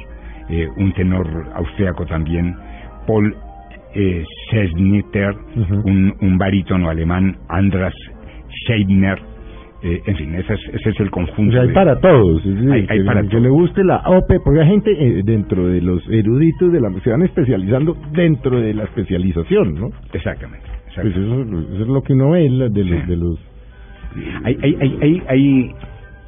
eh, 0.51 0.69
un 0.77 0.93
tenor 0.93 1.27
austriaco 1.55 2.05
también, 2.07 2.55
Paul 3.07 3.35
eh, 3.95 4.25
Sesniter, 4.51 5.35
Ujú. 5.57 5.89
un, 5.89 6.15
un 6.21 6.39
barítono 6.39 6.89
alemán, 6.91 7.37
Andras 7.49 7.95
Scheibner, 8.65 9.19
eh, 9.83 10.01
en 10.07 10.17
fin, 10.17 10.35
ese 10.35 10.55
es, 10.55 10.61
ese 10.73 10.91
es 10.91 11.01
el 11.01 11.09
O 11.09 11.11
conjunto. 11.11 11.53
sea, 11.53 11.63
hay 11.63 11.69
de- 11.69 11.75
para 11.75 12.01
todos. 12.01 12.45
es 12.47 12.55
decir, 12.55 12.73
Hay- 12.73 12.87
hay 12.89 12.99
que, 13.01 13.05
para 13.05 13.23
que 13.23 13.29
todos. 13.29 13.43
le 13.43 13.49
guste 13.51 13.85
la 13.85 13.99
OPE, 14.07 14.41
porque 14.41 14.61
hay 14.61 14.69
gente 14.69 14.91
eh, 14.93 15.23
dentro 15.25 15.67
de 15.67 15.81
los 15.83 16.09
eruditos 16.09 16.73
de 16.73 16.81
la 16.81 16.91
se 17.03 17.11
van 17.11 17.23
especializando 17.23 17.97
dentro 18.13 18.59
de 18.61 18.73
la 18.75 18.85
especialización, 18.85 19.75
¿no? 19.75 19.89
Exactamente. 20.13 20.67
Pues 20.95 21.07
exactamente. 21.09 21.21
eso, 21.61 21.73
eso 21.75 21.83
es 21.83 21.89
lo 21.89 22.03
que 22.03 22.13
uno 22.15 22.31
ve 22.31 22.43
de 22.43 22.85
los, 22.85 23.01
Sí. 23.03 23.07
de 23.09 23.17
los 23.17 23.39
Hay, 24.45 24.57
hay, 24.63 24.77
hay, 24.81 24.99
hay, 25.03 25.23
hay 25.29 25.71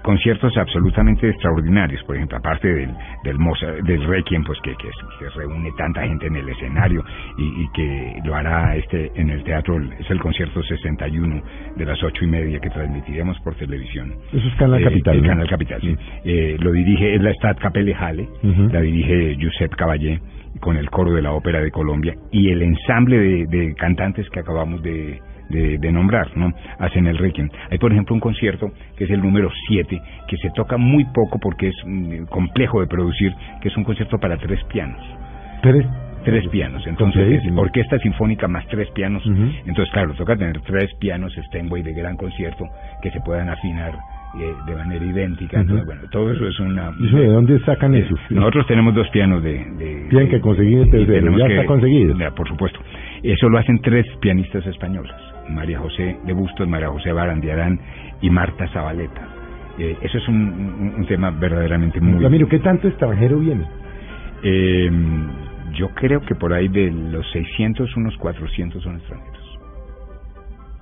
conciertos 0.07 0.57
absolutamente 0.57 1.29
extraordinarios, 1.29 2.01
por 2.05 2.15
ejemplo, 2.15 2.39
aparte 2.39 2.69
del, 2.69 2.91
del 3.25 3.39
Mozart, 3.39 3.79
del 3.83 4.05
Requiem, 4.07 4.45
pues 4.45 4.57
que, 4.63 4.71
que, 4.77 4.89
que 5.19 5.29
reúne 5.37 5.71
tanta 5.77 6.03
gente 6.07 6.29
en 6.29 6.37
el 6.37 6.49
escenario 6.49 7.05
y, 7.37 7.43
y 7.65 7.69
que 7.75 8.21
lo 8.25 8.37
hará 8.37 8.77
este 8.77 9.11
en 9.17 9.31
el 9.31 9.43
teatro, 9.43 9.81
es 9.99 10.09
el 10.09 10.21
concierto 10.21 10.63
61 10.63 11.43
de 11.77 11.85
las 11.85 12.01
ocho 12.05 12.25
y 12.25 12.29
media 12.29 12.61
que 12.61 12.71
transmitiremos 12.71 13.37
por 13.41 13.57
televisión. 13.57 14.15
Eso 14.33 14.47
es 14.47 14.55
Canal 14.55 14.81
Eh, 14.81 14.85
Capital, 14.85 15.17
el 15.17 15.23
¿no? 15.23 15.29
Canal 15.29 15.49
Capital, 15.49 15.81
sí. 15.81 15.97
Eh, 16.25 16.57
lo 16.61 16.71
dirige, 16.71 17.17
es 17.17 17.21
la 17.23 17.33
Stadtkapelle 17.35 17.95
Halle, 17.95 18.29
Ujú. 18.45 18.69
la 18.73 18.81
dirige 18.81 19.35
Giuseppe 19.37 19.75
Caballé 19.77 20.21
con 20.61 20.77
el 20.77 20.89
coro 20.89 21.13
de 21.13 21.21
la 21.23 21.33
Ópera 21.33 21.61
de 21.61 21.71
Colombia 21.73 22.15
y 22.31 22.49
el 22.51 22.63
ensamble 22.63 23.19
de, 23.19 23.47
de 23.49 23.75
cantantes 23.75 24.31
que 24.31 24.39
acabamos 24.41 24.81
de, 24.83 25.21
de, 25.49 25.79
de 25.79 25.93
nombrar, 25.93 26.37
¿no? 26.37 26.53
Hacen 26.79 27.07
el 27.07 27.19
Requiem. 27.19 27.49
Hay, 27.71 27.79
por 27.79 27.93
ejemplo, 27.93 28.15
un 28.15 28.21
concierto 28.21 28.71
que 28.97 29.05
es 29.05 29.11
el 29.11 29.21
número 29.21 29.51
7, 29.69 30.01
que 30.29 30.37
se 30.39 30.51
toca 30.51 30.77
muy 30.77 31.05
poco 31.15 31.39
porque 31.39 31.69
es 31.69 31.77
mm, 31.87 32.25
complejo 32.31 32.81
de 32.81 32.87
producir, 32.87 33.33
que 33.61 33.69
es 33.69 33.77
un 33.77 33.85
concierto 33.85 34.19
para 34.19 34.37
tres 34.37 34.63
pianos. 34.65 35.01
tres 35.63 35.85
Tres 36.25 36.49
pianos, 36.49 36.85
entonces 36.89 37.23
es 37.45 37.53
orquesta 37.57 38.01
sinfónica 38.01 38.49
más 38.49 38.67
tres 38.67 38.91
pianos. 38.91 39.23
Entonces, 39.65 39.89
claro, 39.93 40.13
toca 40.15 40.35
tener 40.37 40.61
tres 40.63 40.93
pianos 40.99 41.33
Steinway 41.47 41.85
de 41.85 41.93
gran 41.93 42.17
concierto 42.17 42.65
que 43.01 43.13
se 43.13 43.21
puedan 43.21 43.49
afinar 43.49 43.93
eh, 44.37 44.53
de 44.67 44.75
manera 44.75 45.05
idéntica. 45.05 45.61
Entonces, 45.61 45.87
bueno, 45.87 46.03
todo 46.11 46.33
eso 46.33 46.49
es 46.49 46.59
una... 46.59 46.91
¿Y 46.99 47.07
eso 47.07 47.19
de 47.19 47.27
dónde 47.29 47.61
sacan 47.61 47.95
Eh, 47.95 48.01
eso? 48.01 48.17
Nosotros 48.31 48.67
tenemos 48.67 48.93
dos 48.97 49.09
pianos 49.11 49.41
de... 49.41 49.53
de- 49.79 50.07
Tienen 50.11 50.29
que 50.29 50.41
conseguir 50.41 50.79
el 50.81 50.89
y 50.89 50.91
tercero, 50.91 51.13
tenemos 51.13 51.39
ya 51.39 51.47
que- 51.47 51.55
está 51.55 51.67
conseguido. 51.67 52.19
Ya, 52.19 52.31
por 52.33 52.49
supuesto. 52.49 52.81
Eso 53.23 53.49
lo 53.49 53.59
hacen 53.59 53.79
tres 53.81 54.05
pianistas 54.21 54.67
españolas. 54.67 55.15
María 55.51 55.79
José 55.79 56.17
de 56.25 56.33
Bustos, 56.33 56.67
María 56.69 56.89
José 56.89 57.13
Barandiarán 57.13 57.79
y 58.21 58.31
Marta 58.31 58.67
Zabaleta. 58.73 59.29
Eh, 59.79 59.97
eso 60.03 60.19
es 60.19 60.29
un, 60.29 60.37
un- 60.37 60.95
un 60.99 61.07
tema 61.07 61.31
verdaderamente 61.31 62.01
muy... 62.01 62.23
Ramiro, 62.23 62.49
¿qué 62.49 62.59
tanto 62.61 62.89
extranjero 62.89 63.39
viene? 63.39 63.65
Eh, 64.43 64.91
yo 65.75 65.89
creo 65.91 66.21
que 66.23 66.35
por 66.35 66.53
ahí 66.53 66.69
de 66.69 66.91
los 66.91 67.31
600, 67.33 67.95
unos 67.97 68.17
400 68.17 68.83
son 68.83 68.97
extranjeros. 68.97 69.59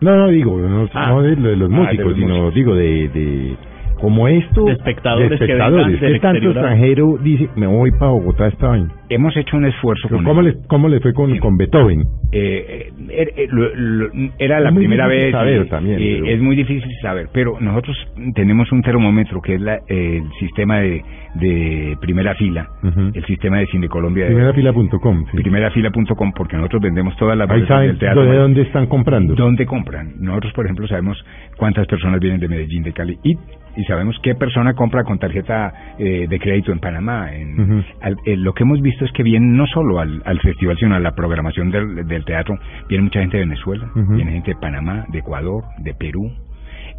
No, 0.00 0.16
no, 0.16 0.28
digo, 0.28 0.58
no, 0.58 0.88
Ah. 0.92 1.08
no 1.10 1.22
de, 1.22 1.36
lo 1.36 1.48
de 1.48 1.56
los 1.56 1.70
Ah, 1.70 1.74
de 1.74 1.80
músicos, 1.80 2.06
los 2.06 2.14
sino 2.16 2.28
músicos. 2.34 2.54
digo 2.54 2.74
de, 2.74 3.08
de 3.08 3.56
como 4.00 4.28
esto 4.28 4.64
De 4.66 4.72
espectadores 4.72 5.30
de 5.30 5.38
que 5.38 5.44
espectadores. 5.44 5.86
vengan 5.86 6.00
del 6.00 6.12
¿Qué 6.12 6.20
tanto 6.20 6.36
exterior 6.38 6.56
extranjero 6.56 7.18
dice, 7.22 7.48
me 7.56 7.66
voy 7.66 7.90
para 7.92 8.10
Bogotá 8.10 8.46
esta 8.48 8.68
vaina? 8.68 8.92
Hemos 9.08 9.36
hecho 9.36 9.56
un 9.56 9.66
esfuerzo 9.66 10.08
con 10.08 10.24
¿Cómo, 10.24 10.40
le, 10.42 10.54
¿Cómo 10.66 10.88
le 10.88 10.98
fue 11.00 11.12
con, 11.12 11.32
Sí. 11.32 11.38
con 11.38 11.56
Beethoven? 11.56 12.00
Eh, 12.32 12.88
eh, 12.88 12.92
er- 13.10 13.32
eh, 13.36 13.46
lo- 13.50 13.74
lo- 13.74 14.10
era 14.38 14.58
la 14.60 14.72
primera 14.72 15.06
vez. 15.06 15.30
saber 15.30 15.66
y- 15.66 15.68
también, 15.68 16.00
y 16.00 16.14
pero- 16.14 16.26
Es 16.26 16.40
muy 16.40 16.56
difícil 16.56 16.90
saber, 17.02 17.28
pero 17.32 17.58
nosotros 17.60 17.96
tenemos 18.34 18.70
un 18.72 18.82
termómetro 18.82 19.40
que 19.42 19.54
es 19.56 19.60
la, 19.60 19.76
eh, 19.88 20.20
el 20.22 20.30
sistema 20.40 20.78
de, 20.80 21.02
de 21.34 21.96
primera 22.00 22.34
fila, 22.34 22.68
Ujú. 22.82 23.10
el 23.14 23.24
sistema 23.26 23.58
de 23.58 23.66
Cine 23.66 23.88
Colombia. 23.88 24.26
Primerafila.com. 24.26 25.24
Sí. 25.32 25.36
Primerafila.com, 25.36 26.32
porque 26.34 26.56
nosotros 26.56 26.82
vendemos 26.82 27.16
todas 27.16 27.36
las 27.36 27.50
Ahí 27.50 27.66
saben 27.66 27.88
del 27.88 27.98
teatro. 27.98 28.24
de 28.24 28.36
dónde 28.36 28.62
están 28.62 28.86
comprando. 28.86 29.34
¿Dónde 29.34 29.66
compran? 29.66 30.14
Nosotros, 30.18 30.52
por 30.54 30.64
ejemplo, 30.64 30.86
sabemos 30.88 31.22
cuántas 31.56 31.86
personas 31.86 32.20
vienen 32.20 32.40
de 32.40 32.48
Medellín, 32.48 32.82
de 32.84 32.92
Cali, 32.92 33.18
y, 33.22 33.32
y 33.76 33.84
sabemos 33.84 34.16
qué 34.22 34.34
persona 34.36 34.74
compra 34.74 35.02
con 35.04 35.18
tarjeta 35.18 35.72
eh, 35.98 36.26
de 36.28 36.38
crédito 36.38 36.70
en 36.72 36.78
Panamá. 36.78 37.34
En, 37.34 37.60
Ujú. 37.60 37.82
al- 38.00 38.16
eh, 38.24 38.36
lo 38.36 38.52
que 38.52 38.62
hemos 38.62 38.80
visto 38.80 38.93
es 39.02 39.12
que 39.12 39.22
vienen 39.22 39.56
no 39.56 39.66
solo 39.66 39.98
al, 40.00 40.22
al 40.24 40.38
festival, 40.40 40.76
sino 40.78 40.94
a 40.94 41.00
la 41.00 41.12
programación 41.14 41.70
del, 41.70 42.06
del 42.06 42.24
teatro. 42.24 42.56
Viene 42.88 43.04
mucha 43.04 43.20
gente 43.20 43.38
de 43.38 43.44
Venezuela, 43.44 43.88
viene 43.94 44.32
gente 44.32 44.50
de 44.52 44.60
Panamá, 44.60 45.06
de 45.08 45.18
Ecuador, 45.18 45.64
de 45.78 45.94
Perú. 45.94 46.30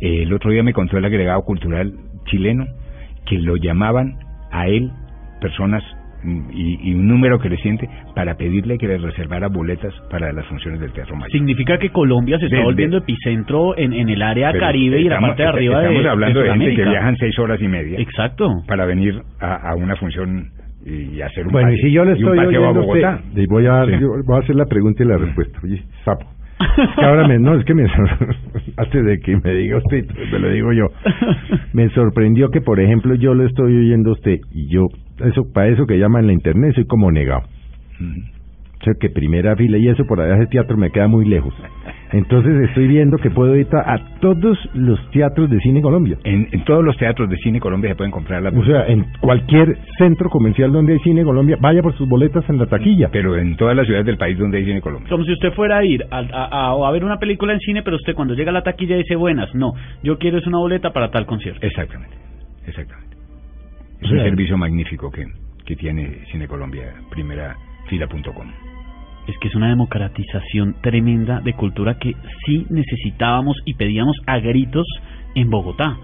Eh, 0.01 0.23
el 0.23 0.34
otro 0.34 0.51
día 0.51 0.63
me 0.63 0.73
contó 0.73 0.97
el 0.97 1.05
agregado 1.05 1.41
cultural 1.43 1.93
chileno 2.25 2.65
que 3.25 3.38
lo 3.39 3.55
llamaban 3.58 4.17
a 4.51 4.67
él 4.67 4.91
personas 5.41 5.84
mm, 6.23 6.49
y, 6.51 6.89
y 6.89 6.93
un 6.95 7.08
número 7.08 7.39
creciente 7.39 7.88
para 8.15 8.36
pedirle 8.36 8.77
que 8.77 8.88
le 8.88 8.97
reservara 8.97 9.47
boletas 9.47 9.93
para 10.10 10.31
las 10.34 10.45
funciones 10.47 10.79
del 10.79 10.91
Teatro 10.93 11.15
Mayor. 11.15 11.31
Significa 11.31 11.77
que 11.77 11.89
Colombia 11.89 12.38
se 12.39 12.45
está 12.45 12.55
De- 12.58 12.62
de- 12.62 12.65
volviendo 12.65 12.97
epicentro 12.97 13.77
en, 13.77 13.93
en 13.93 14.10
el 14.10 14.21
área 14.21 14.51
caribe 14.53 14.99
y 14.99 15.03
la 15.05 15.15
estamos- 15.15 15.29
parte 15.29 15.43
de 15.43 15.49
arriba 15.49 15.79
de 15.81 15.86
Estamos 15.88 16.05
hablando 16.12 16.39
de, 16.41 16.49
gente 16.51 16.75
que 16.75 16.89
viajan 16.89 17.15
seis 17.17 17.38
horas 17.39 17.62
y 17.62 17.67
media 17.67 17.99
Exacto. 17.99 18.63
para 18.67 18.86
venir 18.86 19.21
a, 19.39 19.69
a 19.71 19.75
una 19.75 19.95
función 19.97 20.49
y 20.86 21.21
hacer 21.21 21.48
un 21.48 21.52
Bueno, 21.52 21.71
y 21.74 21.78
si 21.78 21.91
yo 21.91 22.06
le 22.06 22.12
y 22.12 22.15
estoy 22.15 22.38
a 22.39 22.43
oyendo 22.48 22.82
a 22.82 22.86
usted, 22.86 23.36
le 23.36 23.45
voy 23.48 23.65
a, 23.65 23.86
Sí. 23.86 23.91
yo 24.00 24.08
voy 24.26 24.36
a 24.38 24.39
hacer 24.39 24.56
la 24.56 24.65
pregunta 24.65 25.04
y 25.04 25.08
la 25.08 25.17
respuesta. 25.17 25.60
Oye, 25.63 25.84
sapo. 26.04 26.26
Es 26.58 26.95
que 26.98 27.06
ahora 27.06 27.28
me, 27.28 27.38
no, 27.38 27.56
es 27.60 27.65
que 27.65 27.74
me, 27.74 27.84
antes 28.78 29.06
de 29.06 29.19
que 29.19 29.36
me 29.43 29.54
diga 29.56 29.78
usted, 29.78 30.06
me 30.32 30.39
lo 30.39 30.50
digo 30.52 30.71
yo. 30.74 30.86
Me 31.74 31.89
sorprendió 31.89 32.50
que, 32.50 32.62
por 32.62 32.80
ejemplo, 32.80 33.15
yo 33.15 33.34
lo 33.34 33.45
estoy 33.45 33.76
oyendo 33.76 34.12
a 34.12 34.13
usted 34.13 34.38
y 34.52 34.69
yo, 34.69 34.84
eso, 35.26 35.41
para 35.54 35.67
eso 35.67 35.86
que 35.86 35.98
llaman 35.98 36.28
la 36.28 36.34
internet, 36.34 36.74
soy 36.76 36.86
como 36.86 37.12
negado. 37.12 37.41
Ujú. 38.00 38.21
O 38.81 38.83
sea, 38.85 38.93
que 38.99 39.09
primera 39.09 39.55
fila 39.55 39.77
y 39.77 39.88
eso 39.88 40.05
por 40.05 40.19
allá 40.21 40.35
ese 40.35 40.47
teatro 40.47 40.77
me 40.77 40.91
queda 40.91 41.07
muy 41.07 41.25
lejos. 41.25 41.53
Entonces 42.11 42.69
estoy 42.69 42.88
viendo 42.88 43.17
que 43.17 43.31
puedo 43.31 43.55
ir 43.55 43.67
a 43.73 43.97
todos 44.21 44.57
los 44.73 44.99
teatros 45.11 45.49
de 45.49 45.59
cine 45.59 45.81
Colombia. 45.81 46.17
En, 46.23 46.47
en 46.51 46.63
todos 46.65 46.83
los 46.83 46.95
teatros 46.97 47.29
de 47.29 47.35
cine 47.38 47.59
Colombia 47.59 47.89
se 47.89 47.95
pueden 47.95 48.11
comprar 48.11 48.41
las 48.43 48.53
O 48.53 48.63
sea, 48.63 48.85
en 48.88 49.05
cualquier 49.21 49.77
centro 49.97 50.29
comercial 50.29 50.71
donde 50.71 50.93
hay 50.93 50.99
cine 50.99 51.23
Colombia, 51.23 51.57
vaya 51.59 51.81
por 51.81 51.95
sus 51.97 52.07
boletas 52.07 52.47
en 52.49 52.57
la 52.59 52.67
taquilla. 52.67 53.09
pero 53.11 53.38
en 53.38 53.55
todas 53.57 53.75
las 53.75 53.85
ciudades 53.85 54.05
del 54.05 54.17
país 54.17 54.38
donde 54.38 54.59
hay 54.59 54.65
cine 54.65 54.81
Colombia. 54.81 55.09
Como 55.09 55.23
si 55.23 55.31
usted 55.33 55.51
fuera 55.53 55.77
a 55.77 55.83
ir 55.83 56.05
a, 56.11 56.19
a, 56.19 56.45
a- 56.71 56.88
a 56.88 56.91
ver 56.91 57.03
una 57.03 57.17
película 57.17 57.53
en 57.53 57.59
cine, 57.61 57.81
pero 57.81 57.95
usted 57.95 58.13
cuando 58.13 58.33
llega 58.35 58.51
a 58.51 58.53
la 58.53 58.61
taquilla 58.63 58.97
dice, 58.97 59.15
buenas, 59.15 59.53
no, 59.55 59.73
yo 60.03 60.17
quiero 60.19 60.38
es 60.38 60.45
una 60.45 60.59
boleta 60.59 60.91
para 60.93 61.09
tal 61.09 61.25
concierto. 61.25 61.65
Exactamente, 61.65 62.15
exactamente. 62.67 63.15
Es 64.01 64.11
O 64.11 64.13
un 64.13 64.19
servicio 64.29 64.57
magnífico 64.57 65.09
que, 65.11 65.25
que 65.65 65.75
tiene 65.75 66.19
Cine 66.31 66.47
Colombia, 66.47 66.93
Es 69.28 69.38
que 69.39 69.48
es 69.48 69.56
una 69.56 69.69
democratización 69.69 70.76
tremenda 70.82 71.39
de 71.41 71.54
cultura 71.54 71.98
que 71.98 72.15
sí 72.45 72.65
necesitábamos 72.69 73.58
y 73.65 73.74
pedíamos 73.74 74.17
a 74.28 74.38
gritos 74.39 74.88
en 75.34 75.50
Bogotá, 75.50 75.98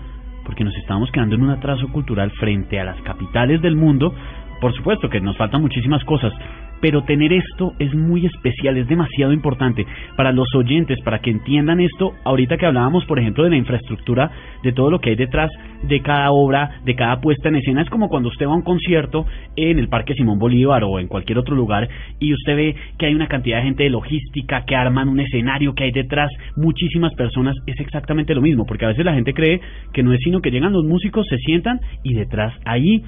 porque 0.43 0.63
nos 0.63 0.75
estábamos 0.75 1.11
quedando 1.11 1.35
en 1.35 1.43
un 1.43 1.49
atraso 1.51 1.87
cultural 1.89 2.31
frente 2.31 2.79
a 2.79 2.83
las 2.83 3.01
capitales 3.03 3.61
del 3.61 3.75
mundo. 3.75 4.13
Por 4.59 4.73
supuesto 4.73 5.09
que 5.09 5.21
nos 5.21 5.37
faltan 5.37 5.61
muchísimas 5.61 6.03
cosas. 6.03 6.33
Pero 6.81 7.03
tener 7.03 7.31
esto 7.31 7.73
es 7.79 7.93
muy 7.93 8.25
especial, 8.25 8.77
es 8.77 8.87
demasiado 8.87 9.31
importante 9.31 9.85
para 10.17 10.31
los 10.31 10.47
oyentes, 10.55 10.99
para 11.03 11.19
que 11.19 11.29
entiendan 11.29 11.79
esto. 11.79 12.13
Ahorita 12.23 12.57
que 12.57 12.65
hablábamos, 12.65 13.05
por 13.05 13.19
ejemplo, 13.19 13.43
de 13.43 13.51
la 13.51 13.57
infraestructura, 13.57 14.31
de 14.63 14.73
todo 14.73 14.89
lo 14.89 14.99
que 14.99 15.11
hay 15.11 15.15
detrás 15.15 15.49
de 15.83 16.01
cada 16.01 16.31
obra, 16.31 16.81
de 16.83 16.95
cada 16.95 17.21
puesta 17.21 17.49
en 17.49 17.55
escena, 17.55 17.81
es 17.83 17.89
como 17.89 18.09
cuando 18.09 18.29
usted 18.29 18.47
va 18.47 18.53
a 18.53 18.55
un 18.55 18.63
concierto 18.63 19.25
en 19.55 19.79
el 19.79 19.87
Parque 19.87 20.13
Simón 20.15 20.39
Bolívar 20.39 20.83
o 20.83 20.99
en 20.99 21.07
cualquier 21.07 21.37
otro 21.37 21.55
lugar 21.55 21.87
y 22.19 22.33
usted 22.33 22.55
ve 22.55 22.75
que 22.97 23.05
hay 23.05 23.15
una 23.15 23.27
cantidad 23.27 23.57
de 23.57 23.63
gente 23.63 23.83
de 23.83 23.89
logística, 23.89 24.63
que 24.65 24.75
arman 24.75 25.07
un 25.07 25.19
escenario, 25.19 25.73
que 25.73 25.85
hay 25.85 25.91
detrás 25.91 26.29
muchísimas 26.55 27.13
personas, 27.13 27.55
es 27.67 27.79
exactamente 27.79 28.33
lo 28.33 28.41
mismo, 28.41 28.65
porque 28.65 28.85
a 28.85 28.89
veces 28.89 29.05
la 29.05 29.13
gente 29.13 29.33
cree 29.33 29.61
que 29.93 30.03
no 30.03 30.13
es 30.13 30.21
sino 30.23 30.41
que 30.41 30.51
llegan 30.51 30.73
los 30.73 30.85
músicos, 30.85 31.25
se 31.27 31.37
sientan 31.37 31.79
y 32.03 32.13
detrás 32.13 32.53
ahí 32.65 33.03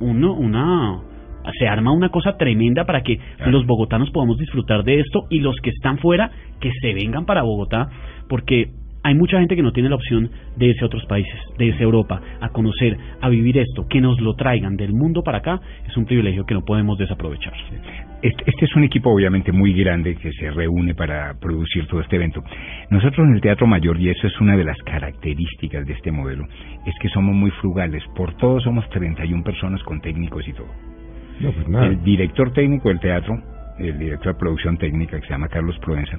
uno, 0.00 0.34
una 0.34 1.00
se 1.58 1.68
arma 1.68 1.92
una 1.92 2.08
cosa 2.08 2.36
tremenda 2.36 2.84
para 2.84 3.02
que 3.02 3.18
los 3.46 3.66
bogotanos 3.66 4.10
podamos 4.10 4.38
disfrutar 4.38 4.84
de 4.84 5.00
esto 5.00 5.26
y 5.30 5.40
los 5.40 5.56
que 5.56 5.70
están 5.70 5.98
fuera 5.98 6.30
que 6.60 6.72
se 6.80 6.94
vengan 6.94 7.26
para 7.26 7.42
Bogotá 7.42 7.88
porque 8.28 8.70
hay 9.06 9.14
mucha 9.14 9.38
gente 9.38 9.54
que 9.54 9.62
no 9.62 9.72
tiene 9.72 9.90
la 9.90 9.96
opción 9.96 10.30
de 10.56 10.66
irse 10.66 10.82
a 10.82 10.86
otros 10.86 11.04
países, 11.04 11.38
de 11.58 11.66
irse 11.66 11.80
a 11.80 11.84
Europa, 11.84 12.22
a 12.40 12.48
conocer, 12.48 12.96
a 13.20 13.28
vivir 13.28 13.58
esto, 13.58 13.86
que 13.86 14.00
nos 14.00 14.18
lo 14.18 14.34
traigan 14.34 14.76
del 14.76 14.94
mundo 14.94 15.22
para 15.22 15.38
acá, 15.38 15.60
es 15.86 15.94
un 15.98 16.06
privilegio 16.06 16.46
que 16.46 16.54
no 16.54 16.62
podemos 16.62 16.96
desaprovechar. 16.96 17.52
Este, 18.22 18.44
este 18.46 18.64
es 18.64 18.74
un 18.74 18.84
equipo 18.84 19.10
obviamente 19.10 19.52
muy 19.52 19.74
grande 19.74 20.16
que 20.16 20.32
se 20.32 20.50
reúne 20.50 20.94
para 20.94 21.34
producir 21.38 21.86
todo 21.86 22.00
este 22.00 22.16
evento. 22.16 22.42
Nosotros 22.88 23.28
en 23.28 23.34
el 23.34 23.42
Teatro 23.42 23.66
Mayor, 23.66 24.00
y 24.00 24.08
eso 24.08 24.26
es 24.26 24.40
una 24.40 24.56
de 24.56 24.64
las 24.64 24.78
características 24.78 25.86
de 25.86 25.92
este 25.92 26.10
modelo, 26.10 26.46
es 26.86 26.94
que 26.98 27.10
somos 27.10 27.34
muy 27.34 27.50
frugales. 27.60 28.02
Por 28.16 28.34
todo 28.38 28.58
somos 28.60 28.88
31 28.88 29.44
personas 29.44 29.82
con 29.82 30.00
técnicos 30.00 30.48
y 30.48 30.54
todo. 30.54 30.94
No, 31.40 31.52
pues 31.52 31.68
nada. 31.68 31.86
El 31.86 32.02
director 32.04 32.52
técnico 32.52 32.88
del 32.88 33.00
teatro, 33.00 33.40
el 33.78 33.98
director 33.98 34.34
de 34.34 34.38
producción 34.38 34.76
técnica 34.78 35.18
que 35.20 35.26
se 35.26 35.32
llama 35.32 35.48
Carlos 35.48 35.76
Provenza, 35.80 36.18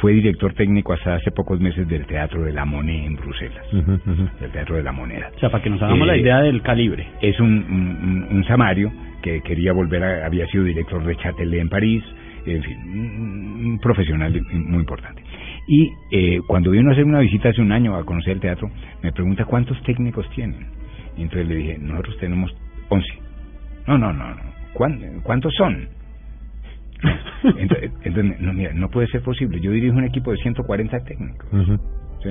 fue 0.00 0.12
director 0.12 0.52
técnico 0.54 0.92
hasta 0.92 1.14
hace 1.16 1.30
pocos 1.32 1.60
meses 1.60 1.86
del 1.88 2.06
Teatro 2.06 2.44
de 2.44 2.52
la 2.52 2.64
Moneda 2.64 3.04
en 3.06 3.16
Bruselas, 3.16 3.66
ujú. 3.72 3.98
del 4.40 4.50
Teatro 4.52 4.76
de 4.76 4.82
la 4.82 4.92
Moneda. 4.92 5.30
O 5.36 5.38
sea, 5.40 5.50
para 5.50 5.62
que 5.64 5.70
nos 5.70 5.82
hagamos 5.82 6.06
la 6.06 6.14
Eh, 6.16 6.20
idea 6.20 6.40
del 6.40 6.62
calibre. 6.62 7.06
Es 7.20 7.38
un, 7.40 8.26
un, 8.30 8.44
samario 8.44 8.92
que 9.22 9.40
quería 9.42 9.72
volver 9.72 10.02
a, 10.04 10.26
había 10.26 10.46
sido 10.46 10.64
director 10.64 11.04
de 11.04 11.16
Châtelet 11.16 11.60
en 11.60 11.68
París, 11.68 12.04
en 12.46 12.62
fin, 12.62 12.78
un, 12.84 13.64
un 13.66 13.78
profesional 13.80 14.32
muy 14.52 14.80
importante. 14.80 15.22
Y 15.66 15.92
eh, 16.10 16.40
cuando 16.46 16.70
vino 16.70 16.88
a 16.88 16.92
hacer 16.92 17.04
una 17.04 17.20
visita 17.20 17.48
hace 17.50 17.60
un 17.60 17.72
año 17.72 17.94
a 17.96 18.04
conocer 18.04 18.34
el 18.34 18.40
teatro, 18.40 18.70
me 19.02 19.12
pregunta 19.12 19.44
cuántos 19.44 19.80
técnicos 19.82 20.28
tienen. 20.30 20.66
Y 21.16 21.22
entonces 21.22 21.48
le 21.48 21.54
dije, 21.56 21.78
nosotros 21.78 22.16
tenemos 22.18 22.54
11. 22.88 23.06
No, 23.90 23.98
no, 23.98 24.12
no, 24.12 24.34
no. 24.34 24.42
¿Cuán- 24.74 25.20
¿Cuántos 25.22 25.52
son? 25.56 25.88
Entonces, 27.56 27.90
entonces, 28.04 28.40
no, 28.40 28.52
mira, 28.52 28.72
no 28.74 28.88
puede 28.90 29.06
ser 29.08 29.22
posible. 29.22 29.58
Yo 29.60 29.70
dirijo 29.70 29.96
un 29.96 30.04
equipo 30.04 30.30
de 30.32 30.36
140 30.38 31.00
técnicos. 31.04 31.48
¿sí? 32.22 32.28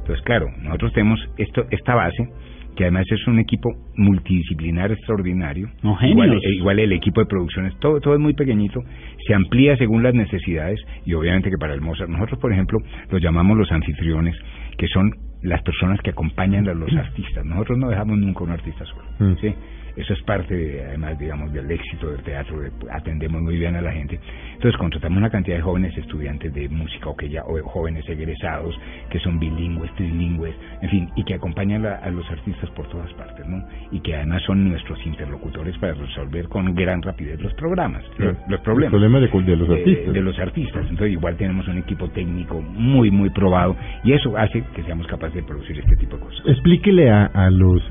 Entonces, 0.00 0.24
claro, 0.24 0.46
nosotros 0.62 0.92
tenemos 0.92 1.20
esto, 1.36 1.64
esta 1.70 1.94
base, 1.96 2.28
que 2.76 2.84
además 2.84 3.04
es 3.10 3.26
un 3.26 3.38
equipo 3.40 3.70
multidisciplinar 3.96 4.92
extraordinario. 4.92 5.68
No, 5.82 5.98
igual, 6.02 6.32
eh, 6.34 6.54
igual 6.56 6.78
el 6.78 6.92
equipo 6.92 7.20
de 7.20 7.26
producciones, 7.26 7.76
todo, 7.80 8.00
todo 8.00 8.14
es 8.14 8.20
muy 8.20 8.34
pequeñito, 8.34 8.80
se 9.26 9.34
amplía 9.34 9.76
según 9.76 10.02
las 10.02 10.14
necesidades 10.14 10.80
y 11.04 11.12
obviamente 11.14 11.50
que 11.50 11.58
para 11.58 11.74
el 11.74 11.80
Mozart, 11.80 12.08
nosotros 12.08 12.38
por 12.40 12.52
ejemplo 12.52 12.78
los 13.10 13.20
llamamos 13.20 13.58
los 13.58 13.70
anfitriones, 13.72 14.36
que 14.78 14.86
son 14.88 15.10
las 15.42 15.60
personas 15.62 16.00
que 16.00 16.10
acompañan 16.10 16.68
a 16.68 16.74
los 16.74 16.92
artistas. 16.96 17.44
Nosotros 17.44 17.78
no 17.78 17.88
dejamos 17.90 18.16
nunca 18.18 18.44
un 18.44 18.50
artista 18.52 18.84
solo. 18.86 19.04
Mm. 19.18 19.36
¿sí? 19.40 19.54
Eso 19.96 20.12
es 20.14 20.22
parte, 20.22 20.54
de, 20.56 20.84
además, 20.86 21.18
digamos, 21.18 21.52
del 21.52 21.70
éxito 21.70 22.10
del 22.10 22.22
teatro, 22.22 22.60
de- 22.60 22.70
atendemos 22.90 23.42
muy 23.42 23.58
bien 23.58 23.76
a 23.76 23.82
la 23.82 23.92
gente. 23.92 24.18
Entonces 24.54 24.76
contratamos 24.78 25.18
una 25.18 25.30
cantidad 25.30 25.56
de 25.56 25.62
jóvenes 25.62 25.96
estudiantes 25.98 26.52
de 26.54 26.68
música 26.68 27.08
o 27.10 27.16
que 27.16 27.28
ya 27.28 27.42
o 27.44 27.60
jóvenes 27.62 28.08
egresados 28.08 28.74
que 29.10 29.18
son 29.18 29.38
bilingües, 29.38 29.92
trilingües, 29.96 30.54
en 30.80 30.88
fin, 30.88 31.08
y 31.16 31.24
que 31.24 31.34
acompañan 31.34 31.84
a, 31.84 31.96
a 31.96 32.10
los 32.10 32.28
artistas 32.30 32.70
por 32.70 32.88
todas 32.88 33.12
partes, 33.14 33.46
¿no? 33.46 33.62
Y 33.90 34.00
que 34.00 34.14
además 34.14 34.42
son 34.46 34.68
nuestros 34.68 35.04
interlocutores 35.04 35.76
para 35.78 35.94
resolver 35.94 36.48
con 36.48 36.74
gran 36.74 37.02
rapidez 37.02 37.40
los 37.40 37.52
programas, 37.54 38.02
los, 38.18 38.36
los 38.48 38.60
problemas. 38.60 38.92
Los 38.92 39.00
problemas 39.02 39.22
de, 39.22 39.42
de 39.42 39.56
los 39.56 39.68
de- 39.68 39.74
artistas. 39.74 40.14
de 40.14 40.20
los 40.22 40.38
artistas. 40.38 40.82
Entonces 40.88 41.12
igual 41.12 41.36
tenemos 41.36 41.68
un 41.68 41.78
equipo 41.78 42.08
técnico 42.10 42.60
muy, 42.62 43.10
muy 43.10 43.30
probado 43.30 43.76
y 44.04 44.12
eso 44.12 44.36
hace 44.36 44.62
que 44.74 44.82
seamos 44.84 45.06
capaces 45.06 45.34
de 45.36 45.42
producir 45.42 45.78
este 45.78 45.96
tipo 45.96 46.16
de 46.16 46.22
cosas. 46.24 46.46
Explíquele 46.46 47.10
a, 47.10 47.26
a 47.26 47.50
los 47.50 47.82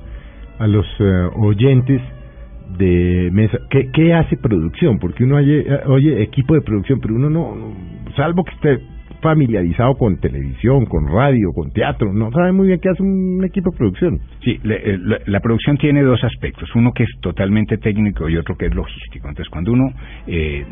a 0.61 0.67
los 0.67 0.85
eh, 0.99 1.29
oyentes 1.37 2.01
de 2.77 3.29
mesa. 3.33 3.57
¿qué, 3.69 3.89
qué 3.91 4.13
hace 4.13 4.37
producción 4.37 4.99
porque 4.99 5.23
uno 5.23 5.35
oye, 5.37 5.61
eh, 5.67 5.79
oye 5.87 6.21
equipo 6.21 6.53
de 6.53 6.61
producción 6.61 6.99
pero 7.01 7.15
uno 7.15 7.29
no, 7.29 7.55
no- 7.55 7.73
salvo 8.15 8.43
que 8.43 8.51
esté 8.55 8.79
familiarizado 9.21 9.95
con 9.97 10.17
televisión 10.19 10.85
con 10.85 11.07
radio 11.07 11.51
con 11.53 11.71
teatro 11.71 12.11
no 12.13 12.31
sabe 12.31 12.51
muy 12.51 12.67
bien 12.67 12.79
qué 12.79 12.89
hace 12.89 13.03
un 13.03 13.43
equipo 13.45 13.71
de 13.71 13.77
producción 13.77 14.19
Sí, 14.43 14.59
le- 14.63 14.75
eh, 14.93 14.97
la, 14.99 15.19
la 15.25 15.39
producción 15.39 15.77
tiene 15.77 16.01
dos 16.01 16.23
aspectos, 16.23 16.67
uno 16.75 16.91
que 16.93 17.03
es 17.03 17.09
totalmente 17.21 17.77
técnico 17.77 18.27
y 18.27 18.37
otro 18.37 18.55
que 18.57 18.65
es 18.65 18.73
logístico. 18.73 19.27
Entonces, 19.27 19.49
cuando 19.51 19.71
uno, 19.71 19.93
eh, 20.25 20.65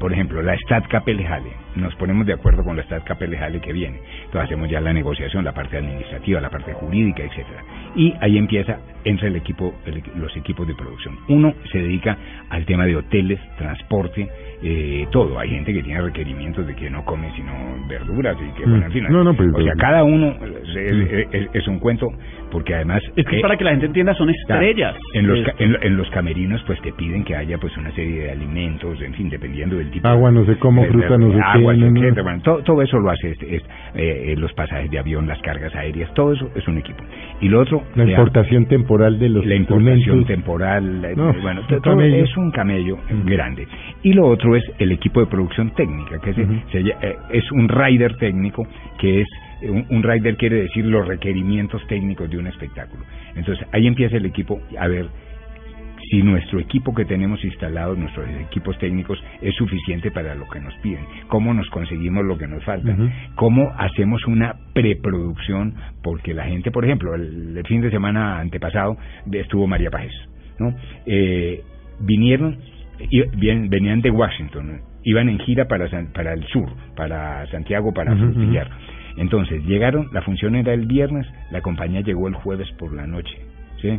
por 0.00 0.12
ejemplo, 0.12 0.42
la 0.42 0.56
Stat 0.58 0.88
Capelejale, 0.88 1.50
nos 1.76 1.94
ponemos 1.94 2.26
de 2.26 2.32
acuerdo 2.32 2.64
con 2.64 2.76
la 2.76 2.82
Stat 2.82 3.04
Capelejale 3.04 3.60
que 3.60 3.72
viene, 3.72 3.98
entonces 4.24 4.42
hacemos 4.50 4.68
ya 4.68 4.80
la 4.80 4.92
negociación, 4.92 5.44
la 5.44 5.52
parte 5.54 5.76
administrativa, 5.78 6.40
la 6.40 6.50
parte 6.50 6.72
jurídica, 6.72 7.22
etcétera. 7.22 7.62
Y 7.94 8.12
ahí 8.20 8.36
empieza, 8.38 8.80
entra 9.04 9.28
el 9.28 9.36
equipo, 9.36 9.72
el- 9.86 10.02
los 10.20 10.36
equipos 10.36 10.66
de 10.66 10.74
producción. 10.74 11.14
Uno 11.28 11.54
se 11.70 11.78
dedica 11.78 12.18
al 12.50 12.64
tema 12.66 12.84
de 12.86 12.96
hoteles, 12.96 13.38
transporte, 13.58 14.28
eh, 14.62 15.06
todo. 15.10 15.38
Hay 15.38 15.50
gente 15.50 15.72
que 15.72 15.82
tiene 15.82 16.00
requerimientos 16.00 16.66
de 16.66 16.74
que 16.74 16.88
no 16.90 17.04
come 17.04 17.30
sino 17.36 17.52
verduras 17.88 18.36
y 18.40 18.52
que, 18.58 18.66
Mm. 18.66 18.70
bueno, 18.70 18.86
en 18.86 18.92
fin. 18.92 19.04
No, 19.10 19.24
no, 19.24 19.34
pues, 19.34 19.48
o 19.52 19.56
sea, 19.62 19.72
pero- 19.74 19.78
cada 19.78 20.04
uno 20.04 20.34
es, 20.74 21.26
es- 21.32 21.48
es 21.52 21.68
un 21.68 21.78
cuento, 21.78 22.08
porque 22.50 22.74
además... 22.74 23.02
Es 23.16 23.26
que 23.26 23.38
eh, 23.38 23.42
para 23.42 23.56
que 23.56 23.64
la 23.64 23.70
gente 23.70 23.86
entienda, 23.86 24.14
son 24.14 24.30
estrellas. 24.30 24.94
en 25.14 25.26
los, 25.26 25.40
ca- 25.42 25.54
en, 25.58 25.76
en 25.82 25.96
los 25.96 26.08
camerinos 26.10 26.62
pues 26.66 26.80
te 26.82 26.92
piden 26.92 27.24
que 27.24 27.34
haya 27.34 27.58
pues 27.58 27.76
una 27.76 27.90
serie 27.92 28.22
de 28.24 28.30
alimentos, 28.30 29.00
en 29.02 29.14
fin, 29.14 29.28
dependiendo 29.30 29.76
del 29.76 29.90
tipo. 29.90 30.06
Agua, 30.08 30.30
no 30.30 30.44
sé 30.46 30.56
cómo, 30.58 30.82
de- 30.82 30.88
de- 30.88 30.92
fruta, 30.92 31.18
no 31.18 31.28
sé 31.30 31.36
qué, 31.36 31.42
agua, 31.42 31.74
no, 31.74 31.90
no. 31.90 32.00
etcétera. 32.00 32.22
Bueno, 32.22 32.42
todo, 32.42 32.62
todo 32.62 32.82
eso 32.82 32.98
lo 32.98 33.10
hace 33.10 33.30
este, 33.30 33.56
es, 33.56 33.62
eh, 33.94 34.34
los 34.38 34.52
pasajes 34.54 34.90
de 34.90 34.98
avión, 34.98 35.26
las 35.26 35.40
cargas 35.42 35.74
aéreas, 35.74 36.12
todo 36.14 36.32
eso 36.32 36.50
es 36.54 36.66
un 36.68 36.78
equipo. 36.78 37.02
Y 37.40 37.48
lo 37.48 37.60
otro... 37.60 37.82
la 37.96 38.04
importación 38.04 38.66
temporal 38.66 39.18
de 39.18 39.28
los 39.28 39.44
la 39.44 39.54
importación 39.56 40.24
temporal, 40.24 41.04
eh, 41.04 41.14
No, 41.16 41.32
bueno, 41.42 41.62
todo 41.68 41.80
camello. 41.80 42.24
es 42.24 42.36
un 42.36 42.50
camello 42.50 42.96
Mm. 43.10 43.26
grande. 43.28 43.66
Y 44.02 44.12
lo 44.12 44.26
otro 44.26 44.51
es 44.56 44.64
el 44.78 44.92
equipo 44.92 45.20
de 45.20 45.26
producción 45.26 45.70
técnica, 45.74 46.20
que 46.20 46.30
es, 46.30 46.36
se 46.70 46.78
eh, 46.78 47.16
es 47.30 47.50
un 47.52 47.68
rider 47.68 48.16
técnico, 48.16 48.66
que 48.98 49.22
es, 49.22 49.28
eh, 49.60 49.70
un, 49.70 49.86
un 49.90 50.02
rider 50.02 50.36
quiere 50.36 50.62
decir 50.62 50.84
los 50.84 51.06
requerimientos 51.06 51.86
técnicos 51.86 52.30
de 52.30 52.38
un 52.38 52.46
espectáculo. 52.46 53.04
Entonces 53.34 53.66
ahí 53.72 53.86
empieza 53.86 54.16
el 54.16 54.26
equipo 54.26 54.60
a 54.78 54.88
ver 54.88 55.08
si 56.10 56.22
nuestro 56.22 56.60
equipo 56.60 56.94
que 56.94 57.04
tenemos 57.04 57.42
instalado, 57.44 57.94
nuestros 57.94 58.28
equipos 58.40 58.78
técnicos, 58.78 59.22
es 59.40 59.54
suficiente 59.54 60.10
para 60.10 60.34
lo 60.34 60.46
que 60.48 60.60
nos 60.60 60.74
piden, 60.82 61.04
cómo 61.28 61.54
nos 61.54 61.68
conseguimos 61.70 62.24
lo 62.24 62.36
que 62.36 62.46
nos 62.46 62.62
falta, 62.64 62.94
cómo 63.34 63.72
hacemos 63.78 64.26
una 64.26 64.54
preproducción, 64.74 65.74
porque 66.02 66.34
la 66.34 66.44
gente, 66.44 66.70
por 66.70 66.84
ejemplo, 66.84 67.14
el, 67.14 67.56
el 67.56 67.66
fin 67.66 67.80
de 67.80 67.90
semana 67.90 68.40
antepasado 68.40 68.96
estuvo 69.32 69.66
María 69.66 69.90
Páez, 69.90 70.12
¿no? 70.58 70.74
Eh, 71.06 71.62
vinieron, 72.00 72.58
bien- 73.36 73.68
venían 73.68 74.00
de 74.00 74.10
Washington, 74.10 74.80
iban 75.04 75.28
en 75.28 75.38
gira 75.40 75.66
para, 75.66 75.88
San- 75.88 76.12
para 76.12 76.32
el 76.34 76.44
sur, 76.48 76.68
para 76.96 77.46
Santiago, 77.48 77.92
para 77.92 78.12
Ujú, 78.14 78.32
Frutillar. 78.32 78.68
Entonces 79.16 79.62
llegaron, 79.66 80.08
la 80.12 80.22
función 80.22 80.54
era 80.56 80.72
el 80.72 80.86
viernes, 80.86 81.26
la 81.50 81.60
compañía 81.60 82.00
llegó 82.00 82.28
el 82.28 82.34
jueves 82.34 82.70
por 82.78 82.92
la 82.94 83.06
noche, 83.06 83.36
¿sí? 83.80 83.98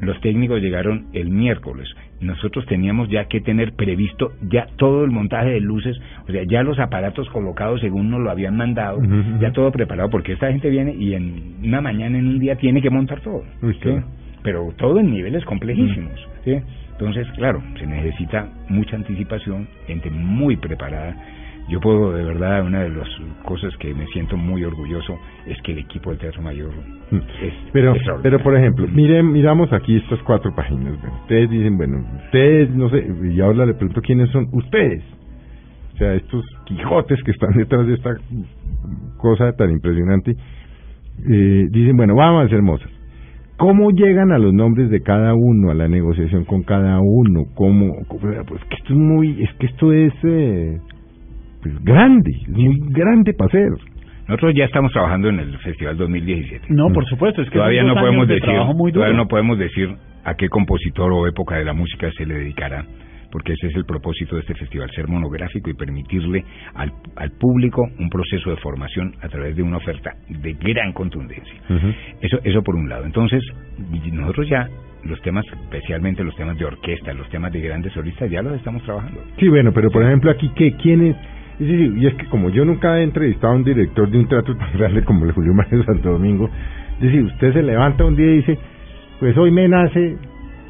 Los 0.00 0.20
técnicos 0.20 0.60
llegaron 0.62 1.06
el 1.14 1.30
miércoles. 1.30 1.88
Nosotros 2.20 2.64
teníamos 2.66 3.08
ya 3.08 3.24
que 3.24 3.40
tener 3.40 3.72
previsto 3.72 4.30
ya 4.48 4.66
todo 4.76 5.04
el 5.04 5.10
montaje 5.10 5.50
de 5.50 5.60
luces, 5.60 6.00
o 6.28 6.30
sea, 6.30 6.44
ya 6.44 6.62
los 6.62 6.78
aparatos 6.78 7.28
colocados 7.30 7.80
según 7.80 8.08
nos 8.08 8.20
lo 8.20 8.30
habían 8.30 8.56
mandado, 8.56 9.00
ya 9.40 9.50
todo 9.52 9.72
preparado, 9.72 10.10
porque 10.10 10.34
esta 10.34 10.46
gente 10.52 10.70
viene 10.70 10.94
y 10.94 11.14
en 11.14 11.56
una 11.64 11.80
mañana, 11.80 12.16
en 12.18 12.28
un 12.28 12.38
día, 12.38 12.54
tiene 12.54 12.80
que 12.80 12.90
montar 12.90 13.20
todo. 13.20 13.42
Pero 14.44 14.72
todo 14.76 15.00
en 15.00 15.10
niveles 15.10 15.44
complejísimos. 15.44 16.12
¿sí? 16.44 16.52
Entonces, 16.94 17.26
claro, 17.36 17.62
se 17.78 17.86
necesita 17.86 18.48
mucha 18.68 18.96
anticipación, 18.96 19.68
gente 19.86 20.10
muy 20.10 20.56
preparada. 20.56 21.14
Yo 21.68 21.80
puedo, 21.80 22.12
de 22.12 22.24
verdad, 22.24 22.64
una 22.64 22.82
de 22.82 22.90
las 22.90 23.08
cosas 23.44 23.74
que 23.78 23.94
me 23.94 24.06
siento 24.08 24.36
muy 24.36 24.64
orgulloso 24.64 25.18
es 25.46 25.60
que 25.62 25.72
el 25.72 25.78
equipo 25.78 26.10
del 26.10 26.18
Teatro 26.18 26.42
Mayor 26.42 26.72
Mm. 27.10 27.16
es 27.42 27.54
Pero, 27.72 27.94
pero 28.22 28.42
por 28.42 28.56
ejemplo, 28.56 28.86
miren, 28.88 29.32
miramos 29.32 29.72
aquí 29.72 29.96
estas 29.96 30.20
cuatro 30.22 30.54
páginas. 30.54 30.94
Ustedes 31.22 31.50
dicen, 31.50 31.76
bueno, 31.76 32.04
ustedes, 32.26 32.70
no 32.70 32.88
sé, 32.88 33.06
y 33.30 33.40
ahora 33.40 33.66
le 33.66 33.74
pregunto 33.74 34.00
quiénes 34.00 34.30
son 34.30 34.48
ustedes. 34.52 35.02
O 35.94 35.96
sea, 35.96 36.14
estos 36.14 36.44
Quijotes 36.64 37.22
que 37.22 37.30
están 37.30 37.52
detrás 37.56 37.86
de 37.86 37.94
esta 37.94 38.16
cosa 39.18 39.52
tan 39.52 39.70
impresionante. 39.70 40.32
Eh, 40.32 41.66
dicen, 41.70 41.96
bueno, 41.96 42.14
vamos 42.16 42.42
a 42.42 42.46
hacer 42.46 42.62
Mozart. 42.62 42.90
¿Cómo 43.56 43.90
llegan 43.90 44.32
a 44.32 44.38
los 44.38 44.52
nombres 44.52 44.90
de 44.90 45.00
cada 45.00 45.34
uno, 45.34 45.70
a 45.70 45.74
la 45.74 45.86
negociación 45.88 46.44
con 46.44 46.62
cada 46.62 46.98
uno? 47.00 47.44
¿Cómo? 47.54 47.94
cómo- 48.08 48.44
pues 48.46 48.64
que 48.64 48.74
esto 48.76 48.92
es 48.92 48.98
muy, 48.98 49.42
es 49.42 49.52
que 49.54 49.66
esto 49.66 49.92
es 49.92 50.12
eh, 50.24 50.78
pues, 51.62 51.84
grande, 51.84 52.30
es 52.42 52.48
muy 52.48 52.80
grande 52.90 53.32
para 53.32 53.48
hacer. 53.48 53.68
Nosotros 54.26 54.54
ya 54.56 54.64
estamos 54.64 54.90
trabajando 54.92 55.28
en 55.28 55.38
el 55.38 55.56
Festival 55.58 55.96
2017. 55.98 56.66
No, 56.70 56.90
por 56.92 57.04
supuesto, 57.06 57.42
es 57.42 57.50
que 57.50 57.58
todavía 57.58 57.84
no 57.84 57.94
podemos 57.94 58.26
de 58.26 58.34
decir, 58.34 58.54
todavía 58.92 59.16
no 59.16 59.28
podemos 59.28 59.58
decir 59.58 59.94
a 60.24 60.34
qué 60.34 60.48
compositor 60.48 61.12
o 61.12 61.26
época 61.26 61.56
de 61.56 61.64
la 61.64 61.74
música 61.74 62.10
se 62.16 62.24
le 62.24 62.34
dedicará, 62.34 62.84
porque 63.34 63.54
ese 63.54 63.66
es 63.66 63.74
el 63.74 63.84
propósito 63.84 64.36
de 64.36 64.42
este 64.42 64.54
festival, 64.54 64.88
ser 64.94 65.08
monográfico 65.08 65.68
y 65.68 65.74
permitirle 65.74 66.44
al, 66.72 66.92
al 67.16 67.32
público 67.32 67.82
un 67.98 68.08
proceso 68.08 68.50
de 68.50 68.56
formación 68.58 69.12
a 69.22 69.28
través 69.28 69.56
de 69.56 69.62
una 69.64 69.78
oferta 69.78 70.12
de 70.28 70.52
gran 70.52 70.92
contundencia. 70.92 71.52
Eso, 72.20 72.38
eso 72.44 72.62
por 72.62 72.76
un 72.76 72.88
lado. 72.88 73.04
Entonces, 73.04 73.42
nosotros 74.12 74.48
ya 74.48 74.68
los 75.02 75.20
temas, 75.22 75.44
especialmente 75.64 76.22
los 76.22 76.36
temas 76.36 76.56
de 76.56 76.64
orquesta, 76.64 77.12
los 77.12 77.28
temas 77.28 77.52
de 77.52 77.60
grandes 77.60 77.92
solistas, 77.92 78.30
ya 78.30 78.40
los 78.40 78.54
estamos 78.54 78.84
trabajando. 78.84 79.20
Sí, 79.40 79.48
bueno, 79.48 79.72
pero 79.72 79.90
por 79.90 80.04
ejemplo 80.04 80.30
aquí, 80.30 80.52
¿qué, 80.54 80.76
¿quién 80.76 81.02
es? 81.02 81.16
Decir, 81.58 81.92
y 81.96 82.06
es 82.06 82.14
que 82.14 82.26
como 82.26 82.50
yo 82.50 82.64
nunca 82.64 83.00
he 83.00 83.02
entrevistado 83.02 83.52
a 83.52 83.56
un 83.56 83.64
director 83.64 84.08
de 84.08 84.16
un 84.16 84.28
teatro 84.28 84.56
tan 84.56 84.72
grande 84.78 85.02
como 85.02 85.24
el 85.24 85.32
Julio 85.32 85.54
Mario 85.54 85.82
Santo 85.82 86.12
Domingo, 86.12 86.48
es 86.98 87.00
decir, 87.00 87.24
usted 87.24 87.52
se 87.52 87.62
levanta 87.64 88.04
un 88.04 88.14
día 88.14 88.26
y 88.26 88.36
dice, 88.36 88.58
pues 89.18 89.36
hoy 89.36 89.50
me 89.50 89.66
nace 89.66 90.18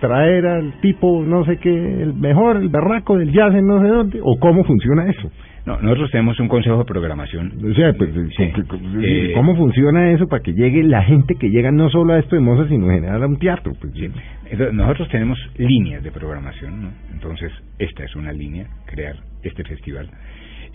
traer 0.07 0.47
al 0.47 0.81
tipo, 0.81 1.23
no 1.25 1.45
sé 1.45 1.57
qué, 1.59 1.71
el 2.03 2.15
mejor, 2.15 2.57
el 2.57 2.69
berraco 2.69 3.17
del 3.17 3.33
jazz 3.33 3.55
en 3.55 3.67
no 3.67 3.81
sé 3.81 3.89
dónde, 3.89 4.21
o 4.23 4.39
cómo 4.39 4.65
funciona 4.65 5.09
eso. 5.09 5.31
No, 5.67 5.81
nosotros 5.81 6.11
tenemos 6.11 6.39
un 6.41 6.49
consejo 6.49 6.77
de 6.79 6.85
programación. 6.85 7.53
O 7.71 7.75
sea, 7.75 7.95
pues, 7.95 8.11
Sí. 8.37 8.51
¿cómo- 8.53 8.69
cómo- 8.69 9.01
Eh, 9.03 9.33
¿cómo 9.35 9.57
funciona 9.57 10.11
eso 10.11 10.29
para 10.29 10.43
que 10.43 10.53
llegue 10.53 10.83
la 10.83 11.03
gente 11.03 11.37
que 11.37 11.49
llega 11.49 11.71
no 11.71 11.89
solo 11.89 12.13
a 12.13 12.19
esto 12.19 12.37
de 12.37 12.43
Mozart, 12.43 12.69
sino 12.69 12.85
en 12.91 12.97
general 12.97 13.23
a 13.23 13.27
un 13.27 13.39
teatro? 13.39 13.73
Pues, 13.81 13.95
Sí. 13.95 14.11
Entonces, 14.51 14.75
nosotros 14.75 15.09
tenemos 15.09 15.39
líneas 15.57 16.03
de 16.05 16.11
programación, 16.11 16.83
¿no? 16.83 16.89
Entonces, 17.15 17.51
esta 17.79 18.05
es 18.05 18.15
una 18.15 18.33
línea, 18.33 18.67
crear 18.87 19.17
este 19.43 19.65
festival. 19.65 20.09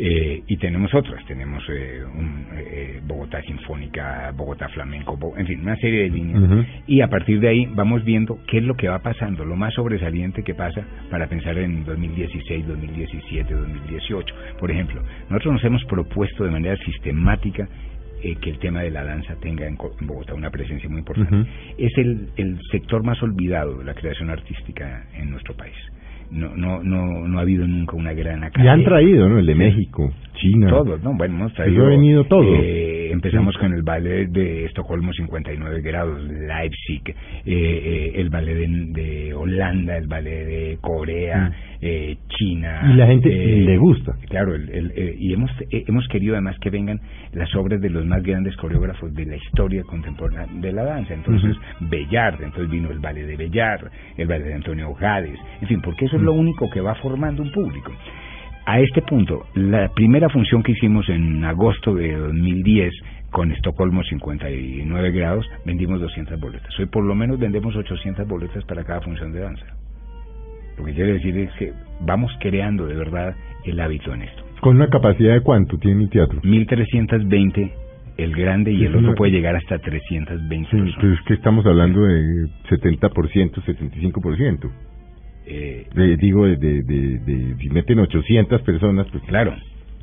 Eh, 0.02 0.44
y 0.48 0.56
tenemos 0.58 0.94
otras, 0.94 1.26
tenemos 1.26 1.62
eh, 1.70 2.02
un, 2.16 2.46
eh, 2.56 3.02
Bogotá 3.06 3.42
Sinfónica, 3.42 4.32
Bogotá 4.34 4.70
Flamenco, 4.70 5.18
Bo- 5.18 5.38
en 5.38 5.46
fin, 5.46 5.60
una 5.60 5.76
serie 5.76 6.04
de 6.04 6.10
líneas. 6.10 6.42
Y 6.88 7.02
a 7.02 7.10
partir 7.10 7.42
de 7.42 7.50
ahí 7.50 7.66
vamos 7.76 8.06
viendo 8.06 8.40
qué 8.48 8.60
es 8.60 8.64
lo 8.64 8.76
que 8.76 8.88
va 8.88 9.00
pasando, 9.00 9.44
lo 9.44 9.58
más 9.58 9.74
sobresaliente 9.74 10.42
que 10.44 10.54
pasa 10.56 10.86
para 11.12 11.28
pensar 11.28 11.58
en 11.58 11.84
2016, 11.84 12.66
2017, 12.66 13.54
2018. 13.54 14.36
Por 14.58 14.72
ejemplo, 14.72 15.02
nosotros 15.30 15.54
nos 15.56 15.64
hemos 15.66 15.84
propuesto 15.86 16.46
de 16.46 16.52
manera 16.52 16.78
sistemática 16.78 17.68
eh, 18.24 18.36
que 18.36 18.52
el 18.52 18.60
tema 18.60 18.82
de 18.82 18.92
la 18.92 19.04
danza 19.04 19.36
tenga 19.42 19.68
en, 19.68 19.76
Bogotá 19.76 20.34
una 20.34 20.50
presencia 20.50 20.88
muy 20.90 21.00
importante. 21.00 21.36
Es 21.78 21.92
el, 21.98 22.30
el 22.38 22.58
sector 22.72 23.04
más 23.04 23.22
olvidado 23.22 23.80
de 23.80 23.84
la 23.84 23.94
creación 23.96 24.30
artística 24.30 25.08
en 25.14 25.30
nuestro 25.32 25.56
país. 25.56 25.76
No, 26.32 26.56
no, 26.56 26.84
no, 26.84 27.28
no 27.28 27.38
ha 27.40 27.42
habido 27.42 27.66
nunca 27.68 27.96
una 27.96 28.14
gran 28.14 28.42
Y 28.42 28.46
academia. 28.46 28.74
han 28.74 28.84
traído, 28.84 29.28
¿no? 29.30 29.40
El 29.40 29.46
de 29.48 29.54
Sí. 29.54 29.60
México, 29.60 30.14
China. 30.36 30.70
Todos, 30.70 31.02
¿no? 31.04 31.16
Bueno, 31.18 31.36
hemos 31.36 31.52
Eso 31.54 31.64
traído... 31.64 31.86
ha 31.86 31.90
venido 31.90 32.24
todo. 32.26 32.44
eh, 32.56 33.10
empezamos 33.12 33.58
con 33.58 33.74
el 33.74 33.82
ballet 33.82 34.28
de 34.30 34.66
Estocolmo 34.66 35.12
59 35.12 35.82
grados, 35.82 36.22
Leipzig, 36.24 37.02
eh, 37.10 37.14
eh, 37.46 38.12
el 38.16 38.30
ballet 38.30 38.56
de, 38.56 38.68
de 39.02 39.34
Holanda, 39.34 39.98
el 39.98 40.08
ballet 40.08 40.46
de 40.46 40.78
Corea, 40.82 41.52
eh, 41.82 42.18
China. 42.28 42.82
Y 42.92 42.96
la 42.96 43.08
gente 43.08 43.30
eh, 43.30 43.62
le 43.62 43.78
gusta. 43.78 44.14
Claro, 44.30 44.54
el- 44.56 44.70
el- 44.70 44.92
eh, 44.96 45.16
y 45.18 45.34
hemos, 45.34 45.50
eh, 45.72 45.84
hemos 45.88 46.08
querido 46.10 46.34
además 46.36 46.58
que 46.60 46.70
vengan 46.70 47.00
las 47.34 47.54
obras 47.56 47.80
de 47.82 47.90
los 47.90 48.06
más 48.06 48.22
grandes 48.24 48.56
coreógrafos 48.58 49.14
de 49.14 49.26
la 49.26 49.36
historia 49.38 49.84
contemporánea 49.84 50.48
de 50.62 50.72
la 50.74 50.84
danza. 50.84 51.14
Entonces, 51.14 51.56
Bellard, 51.80 52.42
entonces 52.44 52.70
vino 52.70 52.92
el 52.92 53.00
ballet 53.00 53.26
de 53.26 53.36
Bellard, 53.38 53.88
el 54.18 54.28
ballet 54.28 54.46
de 54.48 54.54
Antonio 54.56 54.94
Gades, 54.94 55.40
en 55.62 55.68
fin, 55.68 55.82
porque 55.82 56.06
eso 56.06 56.18
es 56.18 56.22
lo 56.22 56.34
único 56.34 56.70
que 56.70 56.82
va 56.82 56.96
formando 56.96 57.42
un 57.44 57.52
público. 57.52 57.92
A 58.66 58.80
este 58.82 59.02
punto, 59.02 59.46
la 59.56 59.88
primera 59.94 60.30
función 60.30 60.62
que 60.62 60.74
hicimos 60.74 61.08
en 61.10 61.44
agosto 61.44 61.96
de 61.96 62.14
2010 62.16 62.94
con 63.32 63.52
Estocolmo 63.52 64.04
59 64.04 65.12
grados, 65.12 65.46
vendimos 65.66 66.00
200 66.02 66.40
boletas. 66.40 66.78
Hoy 66.80 66.86
por 66.88 67.04
lo 67.04 67.16
menos 67.16 67.40
vendemos 67.40 67.76
800 67.76 68.28
boletas 68.28 68.64
para 68.66 68.84
cada 68.84 69.02
función 69.02 69.32
de 69.32 69.40
danza. 69.40 69.66
Lo 70.80 70.86
que 70.86 70.94
quiere 70.94 71.14
decir 71.14 71.38
es 71.38 71.52
que 71.60 71.74
vamos 72.02 72.32
creando 72.40 72.88
de 72.88 72.96
verdad 72.96 73.36
el 73.66 73.80
hábito 73.80 74.14
en 74.14 74.24
esto. 74.24 74.44
¿Con 74.62 74.78
una 74.78 74.88
capacidad 74.90 75.34
de 75.34 75.42
cuánto 75.42 75.78
tiene 75.78 76.04
el 76.04 76.10
teatro? 76.10 76.40
1320 76.44 77.72
el 78.18 78.36
grande 78.36 78.72
y 78.74 78.84
el 78.84 78.96
otro 78.96 79.16
puede 79.16 79.32
llegar 79.32 79.56
hasta 79.56 79.80
320 79.80 80.70
Sí, 80.70 80.76
personas. 80.78 80.96
pues 81.00 81.14
es 81.20 81.26
que 81.26 81.34
estamos 81.36 81.66
hablando 81.66 82.02
de 82.02 82.48
70%, 82.70 83.62
75%. 83.64 84.70
Eh, 85.46 85.88
De- 85.96 86.18
digo, 86.18 86.46
de, 86.46 86.58
de, 86.58 86.84
de, 86.84 87.20
de- 87.20 87.56
si 87.58 87.70
meten 87.70 88.00
800 88.00 88.62
personas, 88.64 89.08
pues 89.12 89.24
Claro, 89.24 89.54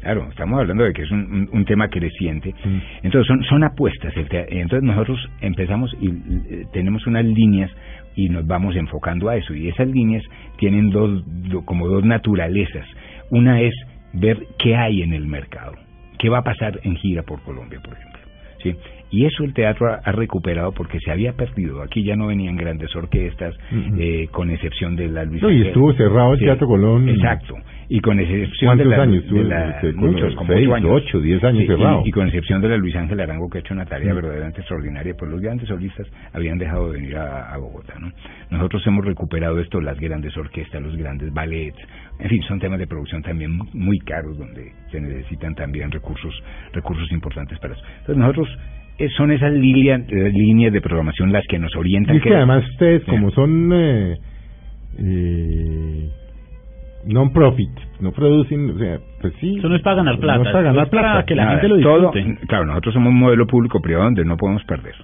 claro, 0.01 0.26
estamos 0.30 0.61
hablando 0.61 0.84
de 0.84 0.92
que 0.92 1.03
es 1.03 1.11
un, 1.11 1.20
un- 1.32 1.49
un 1.53 1.64
tema 1.64 1.88
creciente. 1.88 2.55
Entonces 3.03 3.26
son, 3.26 3.42
son 3.44 3.64
apuestas. 3.64 4.12
Entonces 4.16 4.82
nosotros 4.82 5.18
empezamos 5.40 5.94
y 6.01 6.09
eh, 6.09 6.66
tenemos 6.72 7.07
unas 7.07 7.24
líneas 7.24 7.70
y 8.14 8.28
nos 8.28 8.47
vamos 8.47 8.76
enfocando 8.76 9.28
a 9.28 9.36
eso. 9.36 9.55
Y 9.55 9.68
esas 9.68 9.88
líneas 9.88 10.22
tienen 10.59 10.90
dos, 10.90 11.22
do- 11.26 11.64
como 11.64 11.88
dos 11.88 12.05
naturalezas. 12.05 12.86
Una 13.30 13.61
es 13.61 13.74
ver 14.12 14.38
qué 14.59 14.76
hay 14.76 15.03
en 15.03 15.12
el 15.12 15.26
mercado, 15.26 15.74
qué 16.18 16.28
va 16.28 16.38
a 16.38 16.42
pasar 16.44 16.80
en 16.84 16.97
gira 16.97 17.22
por 17.22 17.42
Colombia, 17.42 17.80
por 17.82 17.94
ejemplo. 17.94 18.20
¿sí? 18.62 18.74
Y 19.11 19.24
eso 19.24 19.44
el 19.44 19.54
teatro 19.54 19.88
ha, 19.88 20.00
ha 20.04 20.12
recuperado 20.12 20.72
porque 20.72 20.98
se 21.00 21.11
había 21.12 21.32
perdido. 21.32 21.80
Aquí 21.82 22.02
ya 22.02 22.16
no 22.16 22.26
venían 22.26 22.57
grandes 22.57 22.94
orquestas, 22.96 23.54
eh, 23.98 24.26
con 24.32 24.50
excepción 24.50 24.96
de 24.96 25.09
la 25.09 25.24
Luis 25.24 25.40
No, 25.42 25.50
y 25.50 25.62
estuvo 25.68 25.92
cerrado 25.94 26.32
el 26.32 26.38
Sí, 26.40 26.44
Teatro 26.44 26.66
Colón. 26.66 27.09
Exacto. 27.09 27.54
Y 27.88 28.00
con 28.00 28.18
excepción 28.18 28.70
¿Cuántos 28.70 28.90
de 28.90 28.96
la, 28.96 29.02
años 29.04 29.22
estuvo? 29.22 29.38
de 29.38 29.44
la- 29.44 29.80
muchos, 29.94 30.34
como 30.34 30.52
seis, 30.52 30.66
ocho 30.66 30.74
años. 30.74 30.90
ocho, 30.92 31.20
diez 31.20 31.44
años 31.44 31.61
Sí, 31.61 31.66
cerrado. 31.68 32.02
Y, 32.04 32.09
y 32.09 32.11
con 32.11 32.26
excepción 32.26 32.61
de 32.61 32.68
la 32.68 32.76
Luis 32.78 32.96
Ángel 32.96 33.20
Arango, 33.20 33.48
que 33.48 33.59
ha 33.59 33.61
hecho 33.61 33.74
una 33.74 33.86
tarea 33.86 34.12
verdaderamente 34.12 34.59
extraordinaria, 34.61 35.14
pues 35.16 35.30
los 35.30 35.40
grandes 35.40 35.68
solistas 35.68 36.09
habían 36.32 36.59
dejado 36.59 36.90
de 36.90 36.98
venir 37.00 37.16
a, 37.16 37.54
a 37.54 37.57
Bogotá. 37.59 37.94
¿no? 38.00 38.11
Nosotros 38.50 38.84
hemos 38.88 39.04
recuperado 39.04 39.61
esto, 39.61 39.80
las 39.80 40.00
grandes 40.00 40.36
orquestas, 40.36 40.82
los 40.82 40.96
grandes 40.96 41.32
ballets, 41.32 41.78
en 42.18 42.28
fin, 42.28 42.42
son 42.42 42.59
temas 42.59 42.80
de 42.80 42.88
producción 42.88 43.22
también 43.22 43.57
muy 43.72 43.98
caros, 44.00 44.36
donde 44.36 44.72
se 44.90 45.00
necesitan 45.00 45.54
también 45.54 45.92
recursos 45.92 46.34
recursos 46.72 47.09
importantes 47.12 47.57
para 47.61 47.74
eso. 47.74 47.84
Entonces 48.00 48.16
nosotros, 48.16 48.48
son 49.16 49.30
esas 49.32 49.53
líneas, 49.53 50.03
eh, 50.09 50.30
líneas 50.32 50.72
de 50.72 50.80
programación 50.80 51.32
las 51.32 51.44
que 51.47 51.59
nos 51.59 51.74
orientan. 51.76 52.14
Y 52.14 52.18
es 52.18 52.22
que 52.24 52.30
que- 52.30 52.36
además 52.36 52.64
ustedes, 52.70 53.05
como 53.05 53.30
son 53.30 53.70
eh, 53.72 54.16
eh, 54.99 56.11
non-profit, 57.07 57.70
no 58.01 58.12
producen, 58.12 58.70
o 58.70 58.78
sea, 58.78 58.99
pues 59.20 59.34
sí. 59.40 59.59
Eso 59.59 59.68
no 59.68 59.76
es 59.76 59.82
para 59.82 59.97
ganar 59.97 60.18
plata, 60.18 60.38
No 60.38 60.44
es 60.44 60.53
para 60.53 60.64
ganar 60.64 60.84
es 60.84 60.90
para 60.90 61.03
plata. 61.12 61.26
que 61.26 61.34
la 61.34 61.44
Nada, 61.44 61.61
gente 61.61 61.68
lo 61.76 61.80
todo- 61.82 62.12
disfrute. 62.12 62.47
claro, 62.47 62.66
nosotros 62.66 62.94
somos 62.94 63.11
un 63.12 63.18
modelo 63.18 63.47
público-privado 63.47 64.05
donde 64.07 64.24
no 64.24 64.36
podemos 64.36 64.64
perder. 64.64 64.94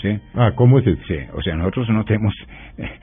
¿Sí? 0.00 0.18
Ah, 0.34 0.52
¿cómo 0.54 0.78
es 0.80 0.86
eso? 0.86 1.00
Sí, 1.08 1.16
o 1.32 1.40
sea, 1.40 1.56
nosotros 1.56 1.88
no 1.88 2.04
tenemos... 2.04 2.34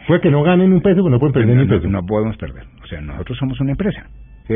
Puede 0.08 0.22
que 0.22 0.30
no 0.30 0.44
ganen 0.44 0.72
un 0.72 0.82
peso, 0.82 0.98
pero 0.98 1.10
no 1.10 1.18
pueden 1.20 1.34
perder 1.34 1.50
no, 1.50 1.56
ni 1.56 1.62
un 1.64 1.68
no- 1.68 1.76
peso. 1.76 1.90
no 1.90 2.06
podemos 2.06 2.38
perder. 2.38 2.64
O 2.84 2.86
sea, 2.88 3.02
nosotros 3.02 3.38
somos 3.40 3.60
una 3.60 3.72
empresa. 3.72 4.06
¿Sí? 4.48 4.54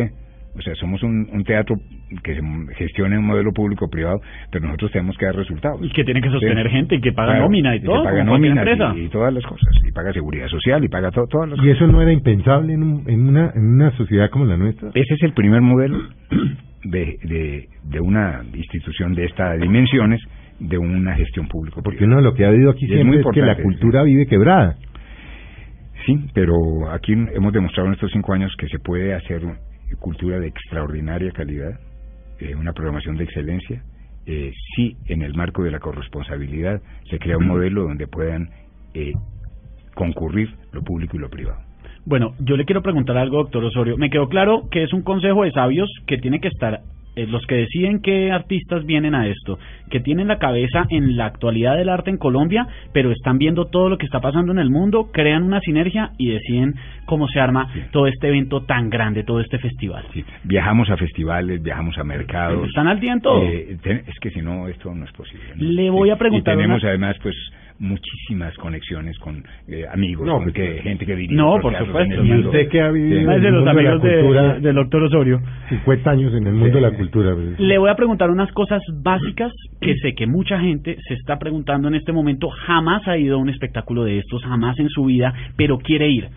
O 0.58 0.62
sea, 0.62 0.74
somos 0.76 1.04
un, 1.04 1.28
un 1.34 1.44
teatro 1.44 1.76
que 2.24 2.34
se 2.36 2.42
gestiona 2.76 3.20
un 3.20 3.26
modelo 3.26 3.52
público-privado, 3.52 4.22
pero 4.52 4.66
nosotros 4.66 4.92
tenemos 4.94 5.18
que 5.18 5.26
dar 5.26 5.36
resultados. 5.36 5.82
Y 5.84 5.90
que 5.90 6.04
tiene 6.06 6.22
que 6.22 6.30
sostener 6.30 6.68
Sí. 6.68 6.72
gente 6.74 6.96
y 6.96 7.02
que 7.02 7.12
paga 7.12 7.32
Claro, 7.34 7.44
nómina 7.46 7.76
y 7.76 7.80
que 7.82 7.86
todo, 7.88 8.04
paga 8.04 8.20
como 8.20 8.30
cualquier 8.32 8.56
nómina 8.56 8.96
y, 8.96 9.06
y 9.06 9.10
todas 9.10 9.34
las 9.34 9.44
cosas. 9.46 9.68
Y 9.86 9.92
paga 9.92 10.14
seguridad 10.14 10.48
social 10.48 10.84
y 10.84 10.88
paga 10.88 11.12
to- 11.12 11.28
todas 11.30 11.50
las 11.50 11.58
Y 11.60 11.62
cosas. 11.62 11.76
eso 11.76 11.88
no 11.88 12.02
era 12.02 12.14
impensable 12.14 12.74
en, 12.74 12.84
un- 12.84 13.04
en, 13.10 13.28
una, 13.28 13.52
en 13.54 13.66
una 13.66 13.92
sociedad 13.98 14.30
como 14.30 14.46
la 14.46 14.56
nuestra. 14.56 14.90
Ese 14.94 15.14
es 15.16 15.24
el 15.24 15.34
primer 15.34 15.62
modelo 15.62 16.00
de, 16.86 17.18
de, 17.24 17.66
de 17.84 18.00
una 18.00 18.42
institución 18.54 19.14
de 19.14 19.26
estas 19.26 19.60
dimensiones, 19.60 20.22
de 20.60 20.78
una 20.78 21.16
gestión 21.16 21.48
pública. 21.50 21.82
Porque 21.84 22.06
uno 22.06 22.16
de 22.18 22.22
lo 22.24 22.34
que 22.34 22.46
ha 22.46 22.48
habido 22.48 22.72
aquí 22.72 22.86
Es 22.86 22.92
siempre 22.92 23.08
muy 23.10 23.18
es 23.18 23.26
que 23.34 23.42
la 23.42 23.58
cultura 23.58 24.04
vive 24.04 24.26
quebrada. 24.26 24.78
Sí, 26.06 26.18
pero 26.34 26.54
aquí 26.92 27.14
hemos 27.14 27.52
demostrado 27.52 27.88
en 27.88 27.96
estos 27.96 28.12
cinco 28.12 28.34
años 28.34 28.54
que 28.58 28.68
se 28.68 28.78
puede 28.80 29.14
hacer 29.16 29.42
cultura 30.00 30.40
de 30.40 30.48
extraordinaria 30.48 31.32
calidad, 31.32 31.80
eh, 32.40 32.56
una 32.56 32.74
programación 32.74 33.18
de 33.18 33.24
excelencia, 33.24 33.84
eh, 34.26 34.52
si 34.76 34.98
en 35.06 35.22
el 35.22 35.34
marco 35.36 35.64
de 35.64 35.72
la 35.72 35.80
corresponsabilidad 35.80 36.82
se 37.10 37.20
crea 37.20 37.38
un 37.38 37.48
modelo 37.48 37.84
donde 37.84 38.08
puedan 38.08 38.50
eh, 38.94 39.14
concurrir 39.94 40.54
lo 40.72 40.84
público 40.84 41.16
y 41.16 41.20
lo 41.20 41.30
privado. 41.30 41.60
Bueno, 42.06 42.34
yo 42.40 42.58
le 42.58 42.66
quiero 42.66 42.82
preguntar 42.82 43.18
algo, 43.18 43.38
doctor 43.38 43.64
Osorio. 43.64 43.98
Me 43.98 44.10
quedó 44.10 44.28
claro 44.28 44.68
que 44.70 44.84
es 44.84 44.94
un 44.94 45.02
consejo 45.02 45.44
de 45.44 45.52
sabios 45.52 45.90
que 46.08 46.18
tiene 46.18 46.40
que 46.40 46.50
estar 46.50 46.82
los 47.16 47.46
que 47.48 47.56
deciden 47.56 48.02
qué 48.02 48.32
artistas 48.32 48.86
vienen 48.86 49.16
a 49.16 49.28
esto, 49.28 49.58
que 49.90 50.00
tienen 50.00 50.28
la 50.28 50.38
cabeza 50.40 50.86
en 50.90 51.16
la 51.18 51.26
actualidad 51.26 51.78
del 51.78 51.90
arte 51.90 52.10
en 52.10 52.18
Colombia, 52.18 52.68
pero 52.94 53.12
están 53.12 53.38
viendo 53.38 53.66
todo 53.66 53.90
lo 53.90 53.98
que 53.98 54.06
está 54.06 54.20
pasando 54.20 54.52
en 54.52 54.60
el 54.60 54.70
mundo, 54.70 55.10
crean 55.14 55.44
una 55.44 55.60
sinergia 55.62 56.12
y 56.18 56.30
deciden 56.30 56.76
cómo 57.06 57.28
se 57.28 57.40
arma 57.40 57.68
todo 57.92 58.08
este 58.08 58.28
evento 58.28 58.64
tan 58.64 58.90
grande, 58.90 59.24
todo 59.24 59.40
este 59.40 59.60
festival. 59.60 60.04
Sí, 60.14 60.24
Viajamos 60.44 60.90
a 60.90 60.98
festivales, 60.98 61.62
viajamos 61.62 61.98
a 61.98 62.04
mercados. 62.04 62.68
Están 62.68 62.88
al 62.88 63.00
día 63.00 63.14
en 63.14 63.22
todo. 63.22 63.44
Eh, 63.44 63.78
es 64.08 64.20
que 64.20 64.32
si 64.32 64.42
no, 64.42 64.68
esto 64.68 64.94
no 64.94 65.06
es 65.06 65.12
posible. 65.12 65.46
¿no? 65.56 65.64
Le 65.72 65.90
voy 65.90 66.10
a 66.10 66.18
preguntar 66.18 66.54
Y 66.56 66.58
tenemos 66.58 66.82
una- 66.82 66.90
además, 66.90 67.16
pues, 67.22 67.36
muchísimas 67.80 68.56
conexiones 68.58 69.18
con 69.20 69.44
eh, 69.68 69.86
amigos, 69.92 70.26
No, 70.26 70.36
con 70.36 70.44
pues, 70.44 70.56
que, 70.56 70.82
gente 70.82 71.06
que 71.06 71.16
dirige. 71.16 71.36
No, 71.36 71.58
por 71.62 71.78
supuesto. 71.78 72.00
en 72.02 72.12
el 72.14 72.26
Y 72.26 72.30
mundo. 72.32 72.50
usted 72.50 72.70
que 72.70 72.82
ha 72.82 72.90
vivido 72.92 73.18
Sí. 73.20 73.24
en 73.26 73.32
el 73.32 73.42
de 73.42 73.52
los 73.52 73.60
de 73.62 73.66
la 73.66 73.72
amigos 73.72 74.02
de- 74.02 74.16
cultura, 74.22 74.60
del 74.60 74.76
doctor 74.76 75.04
Osorio. 75.04 75.42
50 75.70 76.12
años 76.12 76.34
en 76.34 76.48
el 76.48 76.54
mundo 76.54 76.76
de 76.76 76.82
la 76.82 76.92
cultura. 76.92 77.34
pues. 77.36 77.60
Le 77.60 77.78
voy 77.78 77.90
a 77.90 77.96
preguntar 77.96 78.30
unas 78.30 78.52
cosas 78.54 78.82
básicas 79.04 79.52
que 79.82 79.96
sé 79.98 80.14
que 80.16 80.26
mucha 80.28 80.60
gente 80.60 80.98
se 81.08 81.14
está 81.16 81.38
preguntando 81.38 81.88
en 81.88 81.96
este 81.96 82.12
momento. 82.14 82.50
Jamás 82.50 83.08
ha 83.08 83.18
ido 83.18 83.36
a 83.36 83.40
un 83.40 83.50
espectáculo 83.50 84.04
de 84.04 84.20
estos, 84.20 84.44
jamás 84.44 84.80
en 84.80 84.90
su 84.90 85.06
vida, 85.06 85.34
pero 85.58 85.78
quiere 85.78 86.10
ir. 86.10 86.28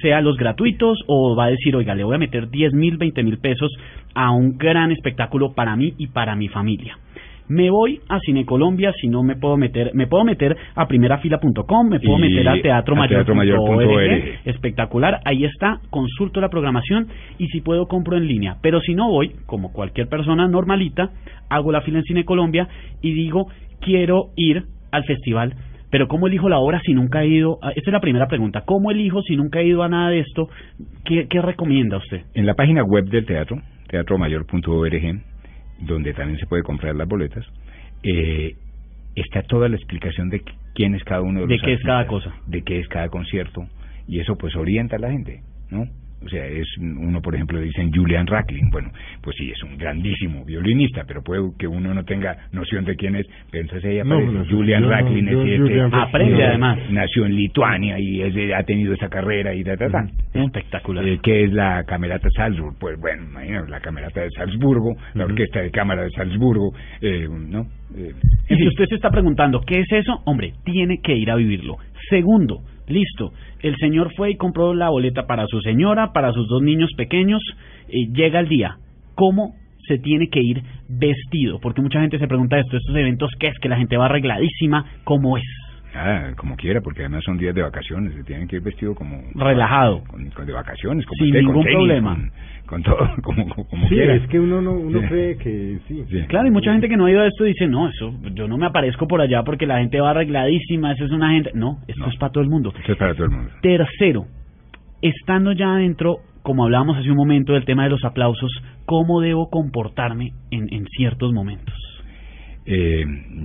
Sea 0.00 0.22
los 0.22 0.36
gratuitos 0.38 0.98
o 1.08 1.36
va 1.36 1.44
a 1.44 1.50
decir, 1.50 1.76
oiga, 1.76 1.94
le 1.94 2.02
voy 2.02 2.14
a 2.14 2.18
meter 2.18 2.48
10 2.48 2.72
mil, 2.72 2.96
20 2.96 3.22
mil 3.22 3.36
pesos 3.38 3.70
a 4.14 4.30
un 4.30 4.56
gran 4.56 4.90
espectáculo 4.92 5.52
para 5.54 5.76
mí 5.76 5.92
y 5.98 6.06
para 6.06 6.34
mi 6.36 6.48
familia. 6.48 6.96
Me 7.48 7.70
voy 7.70 8.00
a 8.08 8.18
Cine 8.20 8.44
Colombia, 8.44 8.92
si 9.00 9.08
no 9.08 9.22
me 9.22 9.36
puedo 9.36 9.56
meter, 9.56 9.90
me 9.94 10.06
puedo 10.06 10.24
meter 10.24 10.56
a 10.74 10.86
primerafila.com, 10.86 11.88
me 11.88 11.98
puedo 12.00 12.18
Y 12.18 12.22
meter 12.22 12.48
a 12.48 12.60
teatromayor.org, 12.60 13.26
teatromayor.org. 13.26 14.40
espectacular, 14.44 15.20
ahí 15.24 15.44
está, 15.44 15.80
consulto 15.90 16.40
la 16.40 16.48
programación 16.50 17.08
y 17.38 17.46
si 17.48 17.60
puedo 17.60 17.86
compro 17.86 18.16
en 18.16 18.26
línea. 18.26 18.56
Pero 18.62 18.80
si 18.80 18.94
no 18.94 19.08
voy, 19.10 19.32
como 19.46 19.72
cualquier 19.72 20.08
persona 20.08 20.46
normalita, 20.48 21.10
hago 21.48 21.72
la 21.72 21.80
fila 21.82 21.98
en 21.98 22.04
Cine 22.04 22.24
Colombia 22.24 22.68
y 23.02 23.12
digo, 23.12 23.46
quiero 23.80 24.26
ir 24.36 24.64
al 24.92 25.04
festival. 25.04 25.54
Pero 25.90 26.06
¿cómo 26.06 26.26
elijo 26.26 26.50
la 26.50 26.58
obra 26.58 26.80
si 26.84 26.92
nunca 26.92 27.22
he 27.22 27.28
ido? 27.28 27.58
a- 27.62 27.70
Esta 27.70 27.88
es 27.88 27.92
la 27.92 28.00
primera 28.00 28.26
pregunta. 28.26 28.60
¿Cómo 28.66 28.90
elijo 28.90 29.22
si 29.22 29.36
nunca 29.36 29.60
he 29.60 29.66
ido 29.68 29.82
a 29.82 29.88
nada 29.88 30.10
de 30.10 30.18
esto? 30.20 30.48
¿Qué, 31.06 31.26
qué 31.30 31.40
recomienda 31.40 31.96
usted? 31.96 32.22
En 32.34 32.44
la 32.44 32.52
página 32.52 32.82
web 32.84 33.06
del 33.06 33.24
teatro, 33.24 33.56
teatromayor.org, 33.88 35.20
donde 35.78 36.12
también 36.14 36.38
se 36.38 36.46
puede 36.46 36.62
comprar 36.62 36.94
las 36.94 37.08
boletas, 37.08 37.44
eh, 38.02 38.54
está 39.14 39.42
toda 39.42 39.68
la 39.68 39.76
explicación 39.76 40.28
de 40.28 40.42
quién 40.74 40.94
es 40.94 41.04
cada 41.04 41.22
uno 41.22 41.40
de 41.40 41.46
¿De 41.46 41.54
los 41.54 41.62
qué 41.62 41.72
es 41.74 41.82
cada 41.82 42.06
cosa? 42.06 42.32
de 42.46 42.62
qué 42.62 42.80
es 42.80 42.88
cada 42.88 43.08
concierto, 43.08 43.66
y 44.06 44.20
eso 44.20 44.36
pues 44.36 44.54
orienta 44.56 44.96
a 44.96 44.98
la 44.98 45.10
gente, 45.10 45.42
¿no? 45.70 45.86
O 46.24 46.28
sea, 46.28 46.44
es 46.46 46.66
uno, 46.80 47.20
por 47.22 47.34
ejemplo, 47.36 47.60
dicen 47.60 47.92
Julian 47.94 48.26
Racklin. 48.26 48.70
Bueno, 48.70 48.90
pues 49.22 49.36
sí, 49.38 49.50
es 49.50 49.62
un 49.62 49.78
grandísimo 49.78 50.44
violinista, 50.44 51.04
pero 51.06 51.22
puede 51.22 51.42
que 51.58 51.68
uno 51.68 51.94
no 51.94 52.04
tenga 52.04 52.36
noción 52.52 52.84
de 52.84 52.96
quién 52.96 53.14
es. 53.16 53.26
Entonces 53.52 53.84
ella 53.92 54.02
No, 54.04 54.18
Julian 54.46 54.82
yo 54.82 54.88
no, 54.88 54.90
Racklin 54.90 55.26
yo 55.28 55.42
es 55.44 55.60
Julian 55.60 55.86
este, 55.86 55.96
Aprende, 55.96 56.40
eh, 56.42 56.46
además. 56.46 56.78
Nació 56.90 57.24
en 57.26 57.36
Lituania 57.36 57.98
y 58.00 58.22
es 58.22 58.34
de- 58.34 58.54
ha 58.54 58.62
tenido 58.64 58.94
esa 58.94 59.08
carrera 59.08 59.54
y 59.54 59.62
ta, 59.62 59.76
ta, 59.76 59.88
ta. 59.90 60.08
Espectacular. 60.34 61.06
Eh, 61.06 61.18
¿Qué 61.22 61.44
es 61.44 61.52
la 61.52 61.84
Camerata 61.84 62.28
Salzburg? 62.34 62.76
Pues 62.80 62.98
bueno, 63.00 63.22
imagínate, 63.30 63.70
la 63.70 63.80
Camerata 63.80 64.20
de 64.20 64.30
Salzburgo, 64.30 64.96
la 65.14 65.24
Orquesta 65.24 65.60
de 65.60 65.70
Cámara 65.70 66.02
de 66.02 66.10
Salzburgo, 66.10 66.72
eh, 67.00 67.28
¿no? 67.30 67.66
Eh, 67.96 68.12
Y 68.48 68.52
en 68.54 68.58
si 68.58 68.66
usted 68.68 68.86
se 68.88 68.96
está 68.96 69.10
preguntando, 69.10 69.60
¿qué 69.66 69.80
es 69.80 69.92
eso? 69.92 70.20
Hombre, 70.26 70.52
tiene 70.64 70.98
que 71.02 71.14
ir 71.14 71.30
a 71.30 71.36
vivirlo. 71.36 71.76
Segundo, 72.10 72.58
listo, 72.88 73.32
el 73.60 73.76
señor 73.76 74.12
fue 74.16 74.30
y 74.30 74.36
compró 74.36 74.74
la 74.74 74.90
boleta 74.90 75.26
para 75.26 75.46
su 75.46 75.60
señora, 75.60 76.12
para 76.12 76.32
sus 76.32 76.48
dos 76.48 76.62
niños 76.62 76.90
pequeños, 76.96 77.42
y 77.88 78.12
llega 78.12 78.40
el 78.40 78.48
día. 78.48 78.76
¿Cómo 79.14 79.54
se 79.86 79.98
tiene 79.98 80.28
que 80.28 80.40
ir 80.40 80.62
vestido? 80.88 81.58
Porque 81.60 81.82
mucha 81.82 82.00
gente 82.00 82.18
se 82.18 82.28
pregunta 82.28 82.58
esto, 82.58 82.76
estos 82.76 82.94
eventos, 82.94 83.30
¿qué 83.38 83.48
es? 83.48 83.58
Que 83.58 83.68
la 83.68 83.78
gente 83.78 83.96
va 83.96 84.06
arregladísima, 84.06 84.84
¿cómo 85.04 85.38
es? 85.38 85.44
Ah, 85.94 86.32
como 86.36 86.54
quiera, 86.56 86.80
porque 86.80 87.00
además 87.00 87.24
son 87.24 87.38
días 87.38 87.54
de 87.54 87.62
vacaciones, 87.62 88.14
se 88.14 88.22
tienen 88.24 88.46
que 88.46 88.56
ir 88.56 88.62
vestido 88.62 88.94
como... 88.94 89.22
Relajado. 89.34 90.04
Con, 90.04 90.28
con- 90.30 90.46
de 90.46 90.52
vacaciones, 90.52 91.04
como 91.06 91.16
Sin 91.18 91.26
usted, 91.28 91.38
con 91.40 91.46
ningún 91.46 91.62
tenis, 91.64 91.76
problema. 91.76 92.14
Con, 92.14 92.30
con 92.66 92.82
todo, 92.82 92.98
como, 93.22 93.48
como, 93.54 93.68
como 93.68 93.88
Sí, 93.88 93.94
quiera. 93.94 94.14
es 94.14 94.28
que 94.28 94.38
uno 94.38 94.60
no 94.60 94.72
uno 94.72 95.00
Sí. 95.00 95.06
cree 95.08 95.36
que 95.38 95.78
sí. 95.88 96.04
Sí. 96.10 96.22
Claro, 96.28 96.46
y 96.46 96.50
mucha 96.50 96.72
gente 96.72 96.88
que 96.88 96.96
no 96.96 97.06
ha 97.06 97.10
ido 97.10 97.22
a 97.22 97.26
esto 97.26 97.44
dice, 97.44 97.66
no, 97.66 97.88
eso, 97.88 98.12
yo 98.34 98.46
no 98.46 98.58
me 98.58 98.66
aparezco 98.66 99.06
por 99.08 99.20
allá 99.22 99.42
porque 99.44 99.66
la 99.66 99.78
gente 99.78 99.98
va 100.00 100.10
arregladísima, 100.10 100.92
eso 100.92 101.04
es 101.06 101.10
una 101.10 101.30
gente... 101.30 101.50
No, 101.54 101.78
esto 101.88 102.02
No. 102.02 102.08
es 102.10 102.16
para 102.18 102.32
todo 102.32 102.44
el 102.44 102.50
mundo. 102.50 102.72
Esto 102.78 102.92
es 102.92 102.98
para 102.98 103.14
todo 103.14 103.24
el 103.24 103.30
mundo. 103.30 103.50
Tercero, 103.62 104.26
estando 105.02 105.52
ya 105.52 105.72
adentro, 105.72 106.18
como 106.42 106.64
hablábamos 106.64 106.96
hace 106.98 107.10
un 107.10 107.16
momento 107.16 107.54
del 107.54 107.64
tema 107.64 107.84
de 107.84 107.90
los 107.90 108.04
aplausos, 108.04 108.50
¿cómo 108.84 109.20
debo 109.20 109.48
comportarme 109.50 110.32
en, 110.50 110.72
en 110.72 110.86
ciertos 110.88 111.32
momentos? 111.32 111.74
Eh, 112.70 113.02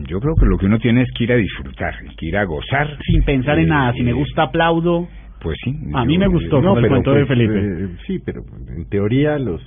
yo 0.09 0.19
creo 0.19 0.35
que 0.35 0.45
lo 0.45 0.57
que 0.57 0.65
uno 0.65 0.79
tiene 0.79 1.03
es 1.03 1.09
que 1.17 1.23
ir 1.23 1.31
a 1.31 1.37
disfrutar, 1.37 1.93
que 2.17 2.25
ir 2.25 2.35
a 2.35 2.43
gozar. 2.43 2.97
Sin 3.05 3.23
pensar 3.23 3.57
en 3.57 3.65
Eh, 3.65 3.67
nada, 3.67 3.93
si 3.93 4.03
me 4.03 4.11
gusta 4.11 4.43
aplaudo, 4.43 5.07
Pues 5.39 5.57
sí. 5.63 5.73
A 5.93 6.05
mí 6.05 6.17
me 6.17 6.27
gustó. 6.27 6.61
No, 6.61 6.77
el 6.77 6.83
de 6.83 6.89
pues, 6.89 7.27
Felipe. 7.27 7.53
eh, 7.57 7.87
sí, 8.07 8.19
pero 8.25 8.43
en 8.67 8.87
teoría 8.89 9.37
los 9.37 9.61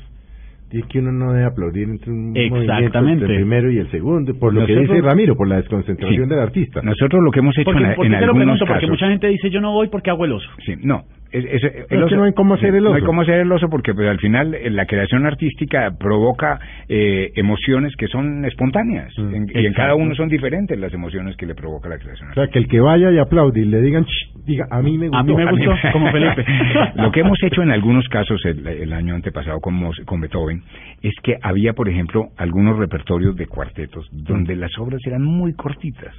es 0.70 0.84
que 0.86 0.98
uno 0.98 1.12
no 1.12 1.32
debe 1.32 1.44
aplaudir 1.46 1.88
entre 1.88 2.10
un 2.10 2.32
movimiento 2.32 2.98
entre 2.98 3.12
el 3.12 3.18
primero 3.40 3.70
y 3.70 3.78
el 3.78 3.90
segundo, 3.90 4.34
por 4.38 4.52
lo 4.52 4.66
que 4.66 4.76
dice 4.76 5.00
Ramiro, 5.00 5.36
por 5.36 5.48
la 5.48 5.56
desconcentración 5.56 6.24
Sí. 6.24 6.30
del 6.30 6.38
artista. 6.40 6.82
Nosotros 6.82 7.22
lo 7.22 7.30
que 7.30 7.38
hemos 7.40 7.56
hecho 7.56 7.70
porque, 7.70 7.84
en, 7.84 7.94
¿por 7.94 8.06
en 8.06 8.14
algunos 8.14 8.36
pregunto? 8.36 8.66
Porque 8.66 8.74
casos... 8.80 8.90
mucha 8.90 9.08
gente 9.08 9.28
dice, 9.28 9.48
yo 9.50 9.60
no 9.60 9.72
voy 9.72 9.88
porque 9.88 10.10
hago 10.10 10.24
el 10.24 10.32
oso. 10.32 10.48
Sí, 10.64 10.74
no. 10.82 11.04
Es, 11.32 11.44
es- 11.44 11.64
el 11.90 12.02
es 12.04 12.08
que 12.08 12.16
no 12.16 12.22
hay 12.24 12.32
cómo 12.34 12.54
hacer 12.54 12.74
el 12.74 12.84
No 12.84 12.90
hay 12.94 12.98
oso. 12.98 13.06
cómo 13.06 13.22
hacer 13.22 13.40
el 13.40 13.50
oso 13.50 13.68
porque 13.68 13.92
pues, 13.94 14.08
al 14.08 14.18
final 14.20 14.54
eh, 14.54 14.70
la 14.70 14.86
creación 14.86 15.26
artística 15.26 15.90
provoca 15.98 16.58
eh, 16.88 17.30
emociones 17.34 17.94
que 17.96 18.06
son 18.06 18.44
espontáneas 18.44 19.12
Mm, 19.18 19.34
En- 19.34 19.46
y 19.52 19.66
en 19.66 19.72
cada 19.72 19.94
uno 19.96 20.14
son 20.14 20.28
diferentes 20.28 20.78
las 20.78 20.94
emociones 20.94 21.36
que 21.36 21.46
le 21.46 21.54
provoca 21.54 21.88
la 21.88 21.98
creación 21.98 22.30
O 22.30 22.34
sea, 22.34 22.44
artística. 22.44 22.52
que 22.52 22.58
el 22.60 22.68
que 22.68 22.80
vaya 22.80 23.10
y 23.10 23.18
aplaude 23.18 23.60
y 23.60 23.64
le 23.64 23.80
digan, 23.82 24.06
diga, 24.46 24.66
a 24.70 24.80
mí 24.82 24.96
me 24.98 25.08
gustó. 25.08 25.18
A 25.18 25.22
mí 25.24 25.34
me 25.34 25.44
gustó, 25.50 25.72
como 25.92 26.10
Felipe. 26.12 26.44
Lo 26.94 27.10
que 27.10 27.20
hemos 27.20 27.42
hecho 27.42 27.62
en 27.62 27.70
algunos 27.72 28.08
casos 28.08 28.40
el, 28.44 28.66
el 28.66 28.92
año 28.92 29.14
antepasado 29.16 29.60
con, 29.60 29.74
con 30.04 30.20
Beethoven 30.20 30.55
es 31.02 31.14
que 31.22 31.36
había, 31.42 31.72
por 31.72 31.88
ejemplo, 31.88 32.28
algunos 32.36 32.78
repertorios 32.78 33.36
de 33.36 33.46
cuartetos 33.46 34.08
donde 34.12 34.56
las 34.56 34.76
obras 34.78 35.00
eran 35.06 35.22
muy 35.22 35.52
cortitas. 35.54 36.14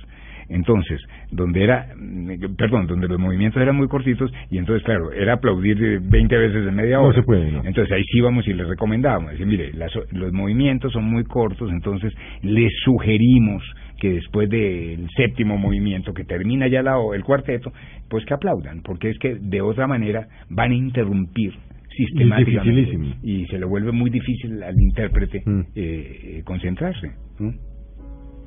Entonces, 0.49 1.01
donde 1.29 1.61
era, 1.61 1.87
mm, 1.97 2.55
perdón, 2.57 2.87
donde 2.87 3.09
los 3.09 3.19
movimientos 3.19 3.61
eran 3.61 3.75
muy 3.75 3.89
cortitos 3.89 4.31
y 4.49 4.57
entonces, 4.57 4.81
claro, 4.85 5.11
era 5.11 5.33
aplaudir 5.33 5.77
de 5.77 5.99
20 5.99 6.37
veces 6.37 6.65
en 6.65 6.73
media 6.73 6.97
No 6.97 7.03
hora. 7.07 7.15
se 7.19 7.23
puede, 7.23 7.51
no. 7.51 7.63
Entonces 7.65 7.91
ahí 7.91 8.03
sí 8.05 8.19
íbamos 8.19 8.47
y 8.47 8.53
les 8.53 8.65
recomendábamos, 8.65 9.31
decir, 9.31 9.45
mire, 9.45 9.73
las- 9.73 9.91
los 10.13 10.31
movimientos 10.31 10.93
son 10.93 11.03
muy 11.03 11.25
cortos, 11.25 11.69
entonces 11.69 12.13
les 12.43 12.71
sugerimos 12.85 13.61
que 13.99 14.13
después 14.13 14.47
del 14.49 15.09
séptimo 15.17 15.57
movimiento 15.57 16.13
que 16.13 16.23
termina 16.23 16.67
ya 16.69 16.81
la, 16.81 16.95
el 17.13 17.23
cuarteto, 17.25 17.73
pues 18.09 18.23
que 18.25 18.33
aplaudan, 18.33 18.81
porque 18.83 19.09
es 19.09 19.19
que 19.19 19.35
de 19.35 19.59
otra 19.61 19.85
manera 19.87 20.27
van 20.49 20.71
a 20.71 20.75
interrumpir 20.75 21.55
sistemáticamente 21.97 22.97
y 23.23 23.45
se 23.47 23.57
le 23.59 23.65
vuelve 23.65 23.91
muy 23.91 24.09
difícil 24.09 24.61
al 24.63 24.75
intérprete 24.79 25.41
Mm. 25.45 25.61
eh, 25.75 26.41
concentrarse. 26.45 27.07
¿no? 27.39 27.51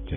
Sí. 0.08 0.16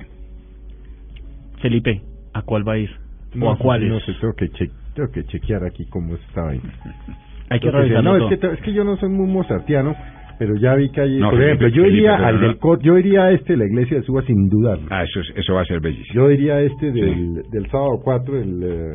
Felipe, 1.61 2.01
¿a 2.33 2.41
cuál 2.43 2.67
va 2.67 2.73
a 2.73 2.77
ir? 2.77 2.89
No, 3.35 3.47
¿O 3.47 3.51
a 3.51 3.57
sí, 3.57 3.63
cuáles? 3.63 3.89
No 3.89 3.99
sé, 3.99 4.13
tengo 4.19 4.33
que, 4.35 4.49
che- 4.49 4.71
tengo 4.95 5.09
que 5.11 5.23
chequear 5.25 5.63
aquí 5.65 5.85
cómo 5.89 6.15
está 6.15 6.49
ahí. 6.49 6.59
Hay 7.49 7.59
que 7.59 7.71
revisarlo 7.71 8.13
No, 8.13 8.17
todo. 8.19 8.29
es 8.31 8.39
que, 8.39 8.47
es 8.53 8.61
que 8.61 8.73
yo 8.73 8.83
no 8.83 8.97
soy 8.97 9.09
muy 9.09 9.27
mozartiano, 9.27 9.95
pero 10.39 10.55
ya 10.57 10.75
vi 10.75 10.89
que 10.89 11.01
hay, 11.01 11.19
No, 11.19 11.29
por 11.29 11.39
Felipe, 11.39 11.45
ejemplo, 11.65 11.67
yo 11.69 11.83
Felipe, 11.83 11.97
iría 11.97 12.15
pero 12.15 12.27
al 12.27 12.35
no. 12.35 12.41
del 12.47 12.57
cor- 12.57 12.81
yo 12.81 12.97
iría 12.97 13.23
a 13.25 13.31
este, 13.31 13.55
la 13.57 13.65
iglesia 13.65 13.97
de 13.97 14.03
Suba, 14.03 14.23
sin 14.25 14.49
dudarlo. 14.49 14.87
Ah, 14.89 15.03
eso, 15.03 15.19
es- 15.19 15.33
eso 15.35 15.53
va 15.53 15.61
a 15.61 15.65
ser 15.65 15.79
bellísimo. 15.79 16.13
Yo 16.15 16.31
iría 16.31 16.55
a 16.55 16.61
este 16.61 16.91
del, 16.91 17.43
del 17.51 17.65
sábado 17.69 17.99
4, 18.03 18.39
el, 18.41 18.63
eh, 18.63 18.93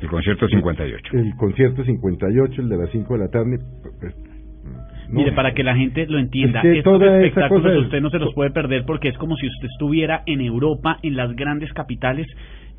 El 0.00 0.08
concierto 0.08 0.48
58. 0.48 1.16
el 1.18 1.34
concierto 1.36 1.84
58, 1.84 2.62
el 2.62 2.68
de 2.68 2.76
las 2.76 2.90
5 2.90 3.14
de 3.14 3.18
la 3.20 3.28
tarde. 3.28 3.58
pues, 4.00 4.16
no. 5.08 5.18
Mire, 5.18 5.32
para 5.32 5.52
que 5.52 5.62
la 5.64 5.74
gente 5.76 6.06
lo 6.06 6.18
entienda, 6.18 6.60
Es 6.60 6.62
que 6.62 6.78
estos 6.78 7.02
espectáculos 7.02 7.72
es- 7.72 7.78
usted 7.84 8.00
no 8.00 8.10
se 8.10 8.18
los 8.18 8.32
puede 8.34 8.50
perder 8.50 8.84
porque 8.86 9.08
es 9.08 9.18
como 9.18 9.36
si 9.36 9.46
usted 9.46 9.68
estuviera 9.72 10.22
en 10.26 10.40
Europa, 10.40 10.98
en 11.02 11.16
las 11.16 11.34
grandes 11.34 11.72
capitales, 11.72 12.26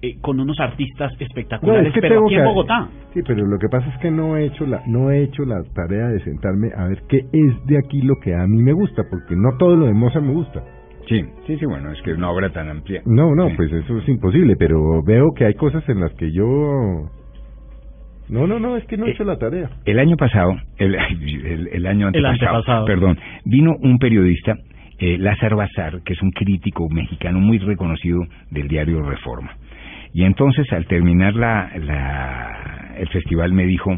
eh, 0.02 0.16
con 0.22 0.40
unos 0.40 0.60
artistas 0.60 1.12
No, 1.20 1.26
espectaculares, 1.26 1.88
es 1.90 1.94
que 1.94 2.02
pero 2.02 2.24
aquí 2.26 2.34
que- 2.34 2.40
en 2.40 2.46
Bogotá. 2.46 2.90
Sí, 3.14 3.20
pero 3.28 3.46
lo 3.46 3.60
que 3.60 3.68
pasa 3.70 3.88
es 3.94 3.98
que 4.00 4.10
no 4.10 4.36
he 4.38 4.46
hecho 4.46 4.66
la 4.66 4.82
no 4.88 5.12
he 5.12 5.22
hecho 5.24 5.44
la 5.44 5.62
tarea 5.76 6.08
de 6.08 6.20
sentarme 6.24 6.70
a 6.76 6.88
ver 6.88 7.04
qué 7.08 7.18
es 7.32 7.66
de 7.68 7.78
aquí 7.78 8.02
lo 8.02 8.16
que 8.24 8.34
a 8.34 8.48
mí 8.48 8.64
me 8.64 8.74
gusta, 8.74 9.04
porque 9.10 9.36
no 9.36 9.58
todo 9.60 9.76
lo 9.76 9.86
de 9.86 9.94
Mozart 9.94 10.26
me 10.26 10.34
gusta. 10.34 10.64
Sí, 11.08 11.22
sí, 11.48 11.58
sí, 11.58 11.66
bueno, 11.66 11.92
es 11.92 12.02
que 12.02 12.12
es 12.12 12.18
una 12.18 12.30
obra 12.30 12.50
tan 12.52 12.70
amplia. 12.70 13.02
No, 13.06 13.36
no, 13.36 13.50
Sí. 13.50 13.56
pues 13.58 13.72
eso 13.74 13.98
es 13.98 14.08
imposible, 14.08 14.56
pero 14.58 15.02
veo 15.04 15.32
que 15.36 15.46
hay 15.46 15.54
cosas 15.56 15.88
en 15.90 16.00
las 16.00 16.14
que 16.14 16.32
yo 16.32 17.10
No, 18.30 18.48
no, 18.48 18.60
no, 18.60 18.78
es 18.78 18.86
que 18.86 18.96
no 18.96 19.06
he 19.06 19.10
Eh, 19.10 19.12
hecho 19.12 19.26
la 19.26 19.38
tarea. 19.38 19.70
El 19.84 20.00
año 20.00 20.16
pasado, 20.16 20.56
el, 20.78 20.96
el, 21.46 21.68
el 21.74 21.86
año 21.86 22.08
El 22.14 22.26
antepasado, 22.26 22.58
antepasado. 22.58 22.86
perdón, 22.86 23.20
vino 23.44 23.76
un 23.82 23.98
periodista, 23.98 24.56
eh, 25.00 25.18
Lázaro 25.18 25.58
Bazar, 25.58 26.02
que 26.04 26.14
es 26.14 26.22
un 26.22 26.32
crítico 26.32 26.88
mexicano 26.90 27.40
muy 27.40 27.58
reconocido 27.58 28.22
del 28.52 28.68
diario 28.70 29.02
Reforma. 29.02 29.52
Y 30.14 30.24
entonces, 30.24 30.72
al 30.72 30.86
terminar 30.88 31.34
la, 31.36 31.72
la- 31.78 32.94
el 32.98 33.08
festival, 33.10 33.52
me 33.54 33.66
dijo, 33.66 33.92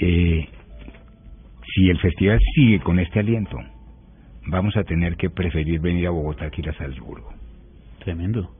eh, 0.00 0.48
si 1.74 1.88
el 1.90 1.98
festival 1.98 2.38
sigue 2.54 2.80
con 2.80 2.98
este 2.98 3.20
aliento, 3.20 3.58
vamos 4.50 4.76
a 4.76 4.84
tener 4.84 5.16
que 5.16 5.30
preferir 5.30 5.80
venir 5.80 6.06
a 6.06 6.10
Bogotá 6.10 6.50
que 6.50 6.60
ir 6.62 6.68
a 6.68 6.74
Salzburgo. 6.74 7.32
Tremendo. 8.04 8.50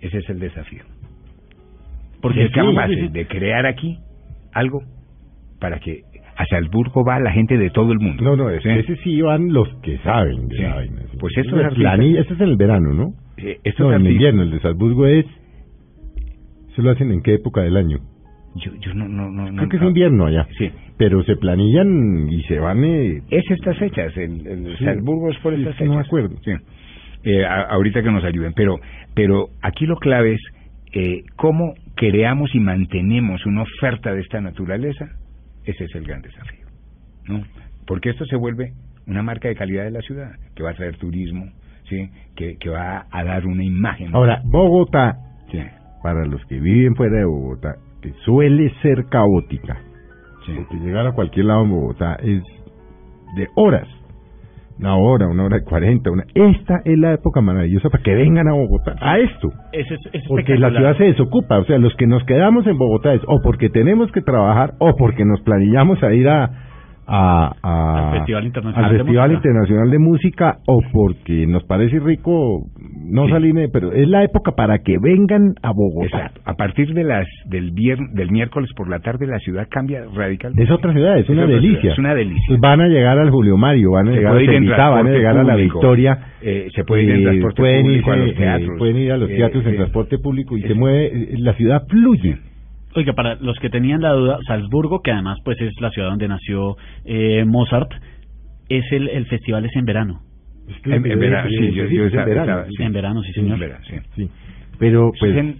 Ese 0.00 0.18
es 0.18 0.28
el 0.30 0.38
desafío. 0.38 0.82
Porque 2.22 2.44
es 2.44 2.52
sí, 2.52 2.94
sí. 3.00 3.08
de 3.08 3.26
crear 3.26 3.66
aquí 3.66 3.98
algo 4.52 4.82
para 5.58 5.78
que 5.78 6.02
a 6.36 6.44
Salzburgo 6.46 7.04
va 7.04 7.18
la 7.20 7.32
gente 7.32 7.56
de 7.58 7.70
todo 7.70 7.92
el 7.92 7.98
mundo. 7.98 8.22
No, 8.22 8.36
no, 8.36 8.50
es, 8.50 8.62
¿Sí? 8.62 8.68
ese 8.70 8.96
sí 8.96 9.20
van 9.20 9.52
los 9.52 9.68
que 9.82 9.98
saben 9.98 10.48
de 10.48 10.56
Sí. 10.56 10.62
la 10.62 10.74
vaina. 10.74 11.02
sí. 11.10 11.16
Pues 11.18 11.36
Ese 11.36 11.48
es 11.48 11.54
artistas- 11.54 11.98
plani- 11.98 12.18
ese 12.18 12.32
es 12.34 12.40
en 12.40 12.48
el 12.48 12.56
verano, 12.56 12.94
¿no? 12.94 13.12
Eh, 13.36 13.58
No, 13.78 13.88
en 13.88 13.94
artistas- 13.94 14.12
invierno, 14.12 14.42
el 14.42 14.50
de 14.50 14.60
Salzburgo 14.60 15.06
es... 15.06 15.26
¿Se 16.76 16.82
lo 16.82 16.90
hacen 16.90 17.10
en 17.12 17.20
qué 17.22 17.34
época 17.34 17.62
del 17.62 17.76
año? 17.76 17.98
Yo, 18.56 18.72
yo 18.80 18.94
no, 18.94 19.08
no, 19.08 19.30
no, 19.30 19.50
no- 19.50 19.56
Creo 19.56 19.68
que 19.68 19.76
es 19.76 19.82
no- 19.82 19.88
invierno 19.88 20.26
allá. 20.26 20.46
Sí. 20.58 20.70
Pero 20.96 21.22
se 21.22 21.36
planillan 21.36 22.28
y 22.30 22.42
se 22.42 22.58
van... 22.58 22.84
Eh, 22.84 23.22
Es 23.30 23.44
estas 23.50 23.78
fechas, 23.78 24.16
el, 24.16 24.46
el 24.46 24.76
Sí. 24.76 24.84
Salzburgo 24.84 25.30
es 25.30 25.38
por 25.38 25.54
Sí, 25.54 25.60
estas 25.62 25.76
sí, 25.76 25.84
no 25.84 25.90
fechas. 25.92 25.96
me 25.96 26.06
acuerdo. 26.06 26.36
Sí. 26.44 26.50
Eh, 27.24 27.44
a- 27.44 27.62
ahorita 27.70 28.02
que 28.02 28.10
nos 28.10 28.24
ayuden, 28.24 28.52
pero, 28.54 28.76
pero 29.14 29.48
aquí 29.62 29.86
lo 29.86 29.96
clave 29.96 30.32
es 30.34 30.40
eh, 30.92 31.22
cómo 31.36 31.74
creamos 31.94 32.52
y 32.54 32.60
mantenemos 32.60 33.46
una 33.46 33.62
oferta 33.62 34.12
de 34.12 34.20
esta 34.20 34.40
naturaleza. 34.40 35.06
Ese 35.64 35.84
es 35.84 35.94
el 35.94 36.04
gran 36.04 36.20
desafío, 36.22 36.66
¿no? 37.28 37.42
Porque 37.86 38.10
esto 38.10 38.24
se 38.24 38.36
vuelve 38.36 38.72
una 39.06 39.22
marca 39.22 39.48
de 39.48 39.54
calidad 39.54 39.84
de 39.84 39.90
la 39.92 40.00
ciudad, 40.00 40.32
que 40.56 40.62
va 40.64 40.70
a 40.70 40.74
traer 40.74 40.96
turismo, 40.96 41.44
sí, 41.88 42.08
que, 42.34 42.56
que 42.56 42.70
va 42.70 43.06
a 43.10 43.24
dar 43.24 43.46
una 43.46 43.62
imagen. 43.64 44.08
Ahora, 44.14 44.40
Bogotá, 44.44 45.16
sí, 45.52 45.58
para 46.02 46.24
los 46.26 46.44
que 46.46 46.58
viven 46.58 46.94
fuera 46.96 47.18
de 47.18 47.24
Bogotá, 47.24 47.76
que 48.00 48.12
suele 48.24 48.72
ser 48.82 49.06
caótica, 49.10 49.78
sí. 50.46 50.52
porque 50.56 50.84
llegar 50.84 51.06
a 51.06 51.12
cualquier 51.12 51.46
lado 51.46 51.64
en 51.64 51.70
Bogotá 51.70 52.16
es 52.22 52.42
de 53.36 53.48
horas. 53.56 53.88
Una 54.78 54.96
hora, 54.96 55.28
una 55.28 55.44
hora 55.44 55.58
y 55.58 55.64
cuarenta. 55.64 56.10
Una... 56.10 56.24
Esta 56.34 56.80
es 56.86 56.98
la 56.98 57.12
época 57.12 57.42
maravillosa 57.42 57.90
para 57.90 58.02
que 58.02 58.14
vengan 58.14 58.48
a 58.48 58.54
Bogotá, 58.54 58.94
a 58.98 59.18
esto. 59.18 59.50
Ese 59.72 59.94
es, 59.94 60.00
es 60.14 60.22
Porque 60.26 60.56
la 60.56 60.70
ciudad 60.70 60.96
se 60.96 61.04
desocupa. 61.04 61.58
O 61.58 61.64
sea, 61.64 61.76
los 61.76 61.94
que 61.96 62.06
nos 62.06 62.24
quedamos 62.24 62.66
en 62.66 62.78
Bogotá 62.78 63.12
es 63.12 63.20
o 63.26 63.42
porque 63.42 63.68
tenemos 63.68 64.10
que 64.10 64.22
trabajar 64.22 64.72
o 64.78 64.96
porque 64.96 65.26
nos 65.26 65.42
planillamos 65.42 66.02
a 66.02 66.14
ir 66.14 66.26
a, 66.30 66.69
a, 67.10 67.52
a- 67.62 68.08
Al 68.10 68.18
Festival 68.18 68.44
Internacional 68.46 68.84
al 68.84 68.92
de 68.92 68.98
Festival 69.04 69.30
Música. 69.30 69.48
Internacional 69.48 69.90
de 69.90 69.98
Música 69.98 70.56
o 70.66 70.80
porque 70.92 71.46
nos 71.46 71.64
parece 71.64 71.98
rico 71.98 72.60
no 73.10 73.26
Sí. 73.26 73.32
salir, 73.32 73.50
pero 73.72 73.90
es 73.92 74.08
la 74.08 74.22
época 74.22 74.52
para 74.52 74.78
que 74.78 74.96
vengan 75.02 75.54
a 75.62 75.72
Bogotá. 75.72 76.06
Exacto. 76.18 76.40
A 76.44 76.54
partir 76.54 76.94
de 76.94 77.02
las 77.04 77.26
del 77.46 77.72
vier- 77.72 78.10
del 78.14 78.30
miércoles 78.30 78.70
por 78.76 78.88
la 78.88 79.00
tarde 79.00 79.26
la 79.26 79.38
ciudad 79.40 79.66
cambia 79.68 80.04
radicalmente. 80.14 80.62
Es 80.62 80.70
otra 80.70 80.92
ciudad, 80.92 81.18
es 81.18 81.28
una 81.28 81.46
delicia. 81.46 81.80
ciudad, 81.80 81.92
es 81.94 81.98
una 81.98 82.14
delicia. 82.14 82.44
Pues 82.48 82.60
van 82.60 82.80
a 82.80 82.86
llegar 82.88 83.18
al 83.18 83.30
Julio 83.30 83.56
Mario, 83.56 83.90
van 83.92 84.08
a 84.08 84.10
Se 84.12 84.16
llegar 84.18 84.36
a 84.36 84.40
en 84.40 84.66
van 84.68 85.06
a 85.06 85.10
llegar 85.10 85.36
a 85.38 85.42
la. 85.42 85.56
Victoria. 85.56 86.18
Eh, 86.42 86.68
se 86.74 86.84
puede 86.84 87.02
ir 87.02 87.10
en 87.10 87.20
eh, 87.20 87.22
transporte 87.24 87.56
pueden 87.62 87.82
público 87.82 88.12
a 88.12 88.16
irse, 88.16 88.26
los 88.28 88.36
teatros. 88.36 88.70
eh, 88.70 88.78
pueden 88.78 88.96
ir 88.96 89.12
a 89.12 89.16
los 89.16 89.30
Eh, 89.30 89.34
teatros 89.36 89.66
en 89.66 89.72
eh, 89.72 89.76
transporte 89.76 90.18
público 90.18 90.56
y 90.56 90.62
se 90.62 90.74
mueve, 90.74 91.28
la 91.38 91.52
ciudad 91.54 91.82
fluye. 91.88 92.36
Oiga, 92.94 93.12
para 93.12 93.36
los 93.36 93.56
que 93.60 93.70
tenían 93.70 94.00
la 94.02 94.12
duda, 94.12 94.38
Salzburgo, 94.46 95.00
que 95.02 95.12
además 95.12 95.38
pues 95.44 95.60
es 95.60 95.72
la 95.80 95.90
ciudad 95.90 96.08
donde 96.10 96.26
nació 96.28 96.76
eh, 97.04 97.44
Mozart, 97.44 97.90
es 98.68 98.84
el, 98.92 99.08
el 99.08 99.26
festival 99.26 99.64
es 99.64 99.74
en 99.76 99.84
verano. 99.84 100.20
En, 100.84 100.92
en 101.06 101.18
verano, 101.18 101.48
sí, 101.48 101.72
yo, 101.72 101.84
yo 101.86 102.04
en 102.04 102.10
verano, 102.12 102.40
estaba- 102.42 102.66
sí. 102.68 102.82
En 102.82 102.92
verano, 102.92 103.22
sí, 103.22 103.32
señor. 103.32 103.54
en 103.54 103.60
verano, 103.60 103.84
sí. 103.88 103.96
Sí. 104.16 104.30
Pero 104.78 105.12
pues 105.18 105.32
es 105.32 105.38
en, 105.38 105.56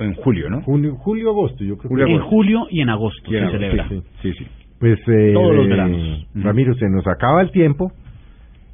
en 0.00 0.14
julio, 0.14 0.50
¿no? 0.50 0.62
junio, 0.62 0.94
julio, 0.96 1.30
agosto, 1.30 1.64
yo 1.64 1.76
creo 1.78 1.88
Julio, 1.90 2.06
que 2.06 2.12
En 2.12 2.18
agosto. 2.18 2.36
julio 2.36 2.66
y 2.70 2.80
en 2.80 2.88
agosto 2.90 3.32
Y 3.32 3.36
en 3.36 3.40
se 3.50 3.56
agosto, 3.56 3.58
celebra. 3.58 3.88
sí, 3.88 4.02
Sí, 4.22 4.32
sí. 4.38 4.46
Pues 4.80 4.98
eh, 5.08 5.30
Todos 5.32 5.54
los 5.56 5.66
eh, 5.66 5.68
veranos. 5.68 6.26
Ramiro, 6.34 6.74
se 6.74 6.86
nos 6.90 7.06
acaba 7.06 7.40
el 7.42 7.50
tiempo, 7.52 7.92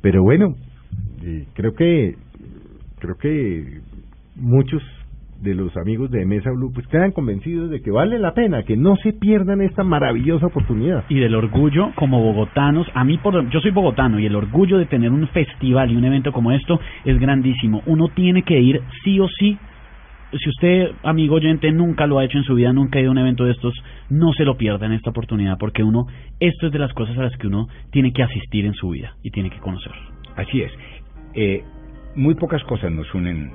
pero 0.02 0.22
bueno, 0.22 0.54
eh, 1.22 1.44
creo 1.54 1.74
que 1.74 2.14
creo 2.98 3.16
que 3.16 3.80
muchos 4.36 4.82
de 5.40 5.54
los 5.54 5.76
amigos 5.76 6.10
de 6.10 6.26
Mesa 6.26 6.50
Blue 6.50 6.70
pues 6.72 6.86
quedan 6.88 7.12
convencidos 7.12 7.70
de 7.70 7.80
que 7.80 7.90
vale 7.90 8.18
la 8.18 8.34
pena, 8.34 8.62
que 8.62 8.76
no 8.76 8.96
se 8.96 9.12
pierdan 9.12 9.60
esta 9.60 9.84
maravillosa 9.84 10.46
oportunidad. 10.46 11.04
y 11.08 11.18
del 11.18 11.34
orgullo 11.34 11.92
como 11.94 12.22
bogotanos. 12.22 12.86
A 12.94 13.04
mí, 13.04 13.18
por, 13.18 13.48
yo 13.50 13.60
soy 13.60 13.70
bogotano 13.70 14.18
y 14.18 14.26
el 14.26 14.36
orgullo 14.36 14.78
de 14.78 14.86
tener 14.86 15.10
un 15.10 15.26
festival 15.28 15.90
y 15.90 15.96
un 15.96 16.04
evento 16.04 16.32
como 16.32 16.52
esto 16.52 16.80
es 17.04 17.18
grandísimo. 17.18 17.82
Uno 17.86 18.08
tiene 18.08 18.42
que 18.42 18.60
ir 18.60 18.82
sí 19.02 19.18
o 19.20 19.28
sí. 19.28 19.58
Si 20.32 20.48
usted, 20.48 20.92
amigo 21.02 21.36
oyente, 21.36 21.72
nunca 21.72 22.06
lo 22.06 22.18
ha 22.18 22.24
hecho 22.24 22.38
en 22.38 22.44
su 22.44 22.54
vida, 22.54 22.72
nunca 22.72 22.98
ha 22.98 23.02
ido 23.02 23.10
a 23.10 23.12
un 23.12 23.18
evento 23.18 23.44
de 23.44 23.52
estos, 23.52 23.74
no 24.10 24.32
se 24.32 24.44
lo 24.44 24.56
pierda 24.56 24.86
en 24.86 24.92
esta 24.92 25.10
oportunidad, 25.10 25.58
porque 25.58 25.82
uno, 25.82 26.06
esto 26.38 26.66
es 26.66 26.72
de 26.72 26.78
las 26.78 26.92
cosas 26.92 27.18
a 27.18 27.22
las 27.22 27.36
que 27.36 27.48
uno 27.48 27.66
tiene 27.90 28.12
que 28.12 28.22
asistir 28.22 28.64
en 28.64 28.74
su 28.74 28.90
vida 28.90 29.16
y 29.24 29.30
tiene 29.30 29.50
que 29.50 29.58
conocer. 29.58 29.92
Así 30.36 30.62
es. 30.62 30.72
Eh, 31.34 31.64
muy 32.14 32.34
pocas 32.36 32.62
cosas 32.64 32.92
nos 32.92 33.12
unen 33.12 33.50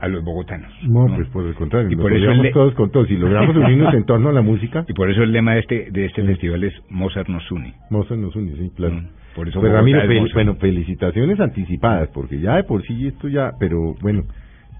a 0.00 0.08
los 0.08 0.24
bogotanos. 0.24 0.72
No, 0.84 1.08
¿no? 1.08 1.16
pues 1.16 1.28
por 1.28 1.46
el 1.46 1.54
contrario, 1.54 1.90
Y 1.90 1.96
por 1.96 2.12
eso 2.12 2.30
le- 2.42 2.50
todos 2.52 2.74
con 2.74 2.90
todos. 2.90 3.08
Si 3.08 3.16
logramos 3.16 3.56
unirnos 3.56 3.94
en 3.94 4.04
torno 4.04 4.28
a 4.28 4.32
la 4.32 4.42
música, 4.42 4.84
Y 4.88 4.92
por 4.92 5.10
eso 5.10 5.22
el 5.22 5.32
lema 5.32 5.54
de 5.54 5.60
este, 5.60 5.90
de 5.90 6.06
este 6.06 6.22
festival 6.24 6.64
es 6.64 6.74
Mozart 6.90 7.28
nos 7.28 7.50
une. 7.50 7.74
Mozart 7.90 8.20
nos 8.20 8.34
une, 8.36 8.52
sí, 8.56 8.70
claro. 8.76 8.94
Mm, 8.94 9.06
Por 9.34 9.48
eso 9.48 9.60
Pues 9.60 9.72
Ramiro, 9.72 10.00
fel- 10.02 10.20
Mozart. 10.20 10.34
bueno, 10.34 10.54
felicitaciones 10.56 11.38
anticipadas, 11.40 12.08
porque 12.14 12.40
ya 12.40 12.56
de 12.56 12.64
por 12.64 12.82
sí 12.82 13.06
esto 13.06 13.28
ya, 13.28 13.52
pero 13.60 13.94
bueno, 14.00 14.22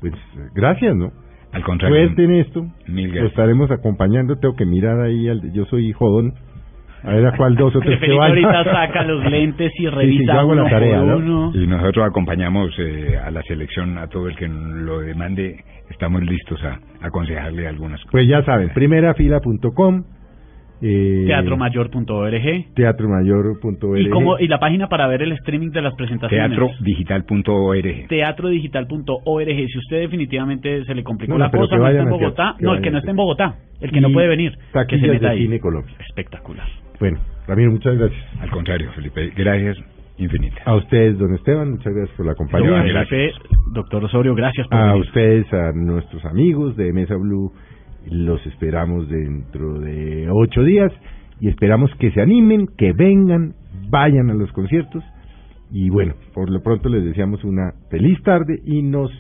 pues 0.01 0.13
gracias, 0.55 0.95
¿no? 0.97 1.13
Al 1.53 1.63
contrario. 1.63 1.97
Suerte 1.97 2.25
en 2.25 2.33
esto. 2.35 2.67
Mil 2.89 3.07
Lo 3.09 3.13
gracias. 3.15 3.31
estaremos 3.31 3.71
acompañando. 3.71 4.37
Tengo 4.37 4.55
que 4.55 4.67
mirar 4.67 5.01
ahí 5.01 5.29
al 5.29 5.53
yo 5.53 5.65
soy 5.67 5.93
jodón. 5.93 6.35
A 7.05 7.15
ver 7.15 7.27
a 7.27 7.37
cuál 7.37 7.55
dos 7.55 7.75
o 7.77 7.81
tres 7.81 8.01
que 8.01 8.13
ahorita 8.13 8.65
saca 8.65 9.05
los 9.05 9.25
lentes 9.31 9.73
y 9.77 9.83
sí, 9.83 9.89
revisa 9.89 10.33
yo 10.33 10.41
hago 10.41 10.55
la 10.55 10.63
uno 10.63 10.71
tarea, 10.71 10.99
por 11.01 11.21
¿no? 11.21 11.53
Y 11.55 11.67
nosotros 11.67 12.07
acompañamos 12.07 12.71
eh, 12.79 13.17
a 13.23 13.31
la 13.31 13.43
selección, 13.43 13.99
a 13.99 14.09
todo 14.09 14.29
el 14.29 14.37
que 14.37 14.49
lo 14.49 15.01
demande, 15.01 15.65
estamos 15.91 16.23
listos 16.23 16.61
a 16.65 16.81
aconsejarle 17.01 17.69
algunas 17.69 18.01
cosas. 18.01 18.13
Pues 18.13 18.29
ya 18.29 18.43
saben, 18.43 18.71
primerafila.com, 18.71 20.05
eh, 20.81 21.25
Teatromayor.org 21.27 22.75
teatromayor.org. 22.75 24.01
y, 24.01 24.11
como, 24.11 24.39
y 24.39 24.47
la 24.47 24.61
página 24.61 24.89
para 24.89 25.09
ver 25.09 25.23
el 25.23 25.33
streaming 25.33 25.71
de 25.71 25.83
las 25.83 25.95
presentaciones. 25.95 26.57
Teatrodigital.org. 26.57 28.09
teatrodigital.org. 28.09 29.57
Si 29.69 29.79
usted 29.79 30.01
definitivamente 30.01 30.85
se 30.85 30.95
le 30.95 31.03
complicó 31.03 31.33
No, 31.33 31.39
la 31.39 31.51
cosa, 31.51 31.77
que 31.77 31.79
no 31.79 31.89
está 31.89 32.03
en 32.03 32.11
Bogotá, 32.11 32.55
no, 32.61 32.75
el 32.75 32.83
que 32.83 32.91
no 32.91 32.99
está 32.99 33.11
en. 33.11 33.17
Bogotá, 33.17 33.55
el 33.81 33.91
que 33.91 33.99
Y 33.99 34.01
no 34.01 34.13
puede 34.13 34.29
venir, 34.29 34.57
que 34.89 34.99
se 35.01 35.09
meta 35.09 35.27
de 35.27 35.33
ahí. 35.33 35.43
Cine 35.43 35.59
Colombia. 35.59 35.97
Espectacular. 36.07 36.69
Bueno, 37.01 37.19
Ramiro, 37.47 37.73
muchas 37.73 37.97
gracias. 37.97 38.21
Al 38.41 38.51
contrario, 38.51 38.91
Felipe, 38.93 39.33
gracias 39.37 39.77
infinitas. 40.19 40.67
A 40.67 40.75
ustedes, 40.75 41.17
don 41.19 41.35
Esteban, 41.35 41.71
muchas 41.71 41.95
gracias 41.95 42.17
por 42.17 42.27
la 42.27 42.35
compañía. 42.35 42.69
Giovanni, 42.69 43.07
Felipe, 43.07 43.39
doctor 43.73 44.05
Osorio, 44.05 44.35
gracias 44.35 44.67
por 44.69 44.79
A 44.79 44.93
venir. 44.93 45.07
ustedes, 45.07 45.53
a 45.53 45.73
nuestros 45.73 46.25
amigos 46.25 46.77
de 46.77 46.93
Mesa 46.93 47.15
Blue, 47.17 47.53
los 48.11 48.45
esperamos 48.47 49.09
dentro 49.09 49.79
de 49.81 50.29
ocho 50.31 50.63
días 50.63 50.93
y 51.41 51.49
esperamos 51.49 51.91
que 52.01 52.11
se 52.11 52.21
animen, 52.21 52.67
que 52.77 52.93
vengan, 52.93 53.55
vayan 53.91 54.31
a 54.31 54.35
los 54.35 54.51
conciertos 54.53 55.05
y 55.71 55.91
bueno, 55.91 56.15
por 56.35 56.51
lo 56.51 56.63
pronto 56.63 56.89
les 56.89 57.05
deseamos 57.05 57.45
una 57.45 57.73
feliz 57.91 58.21
tarde 58.23 58.59
y 58.65 58.83
nos 58.83 59.11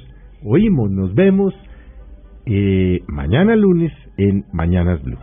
oímos, 0.45 0.91
nos 0.91 1.15
vemos 1.15 1.55
eh, 2.47 3.01
mañana 3.07 3.55
lunes 3.55 3.93
en 4.17 4.45
Mañanas 4.53 5.03
Blue. 5.05 5.19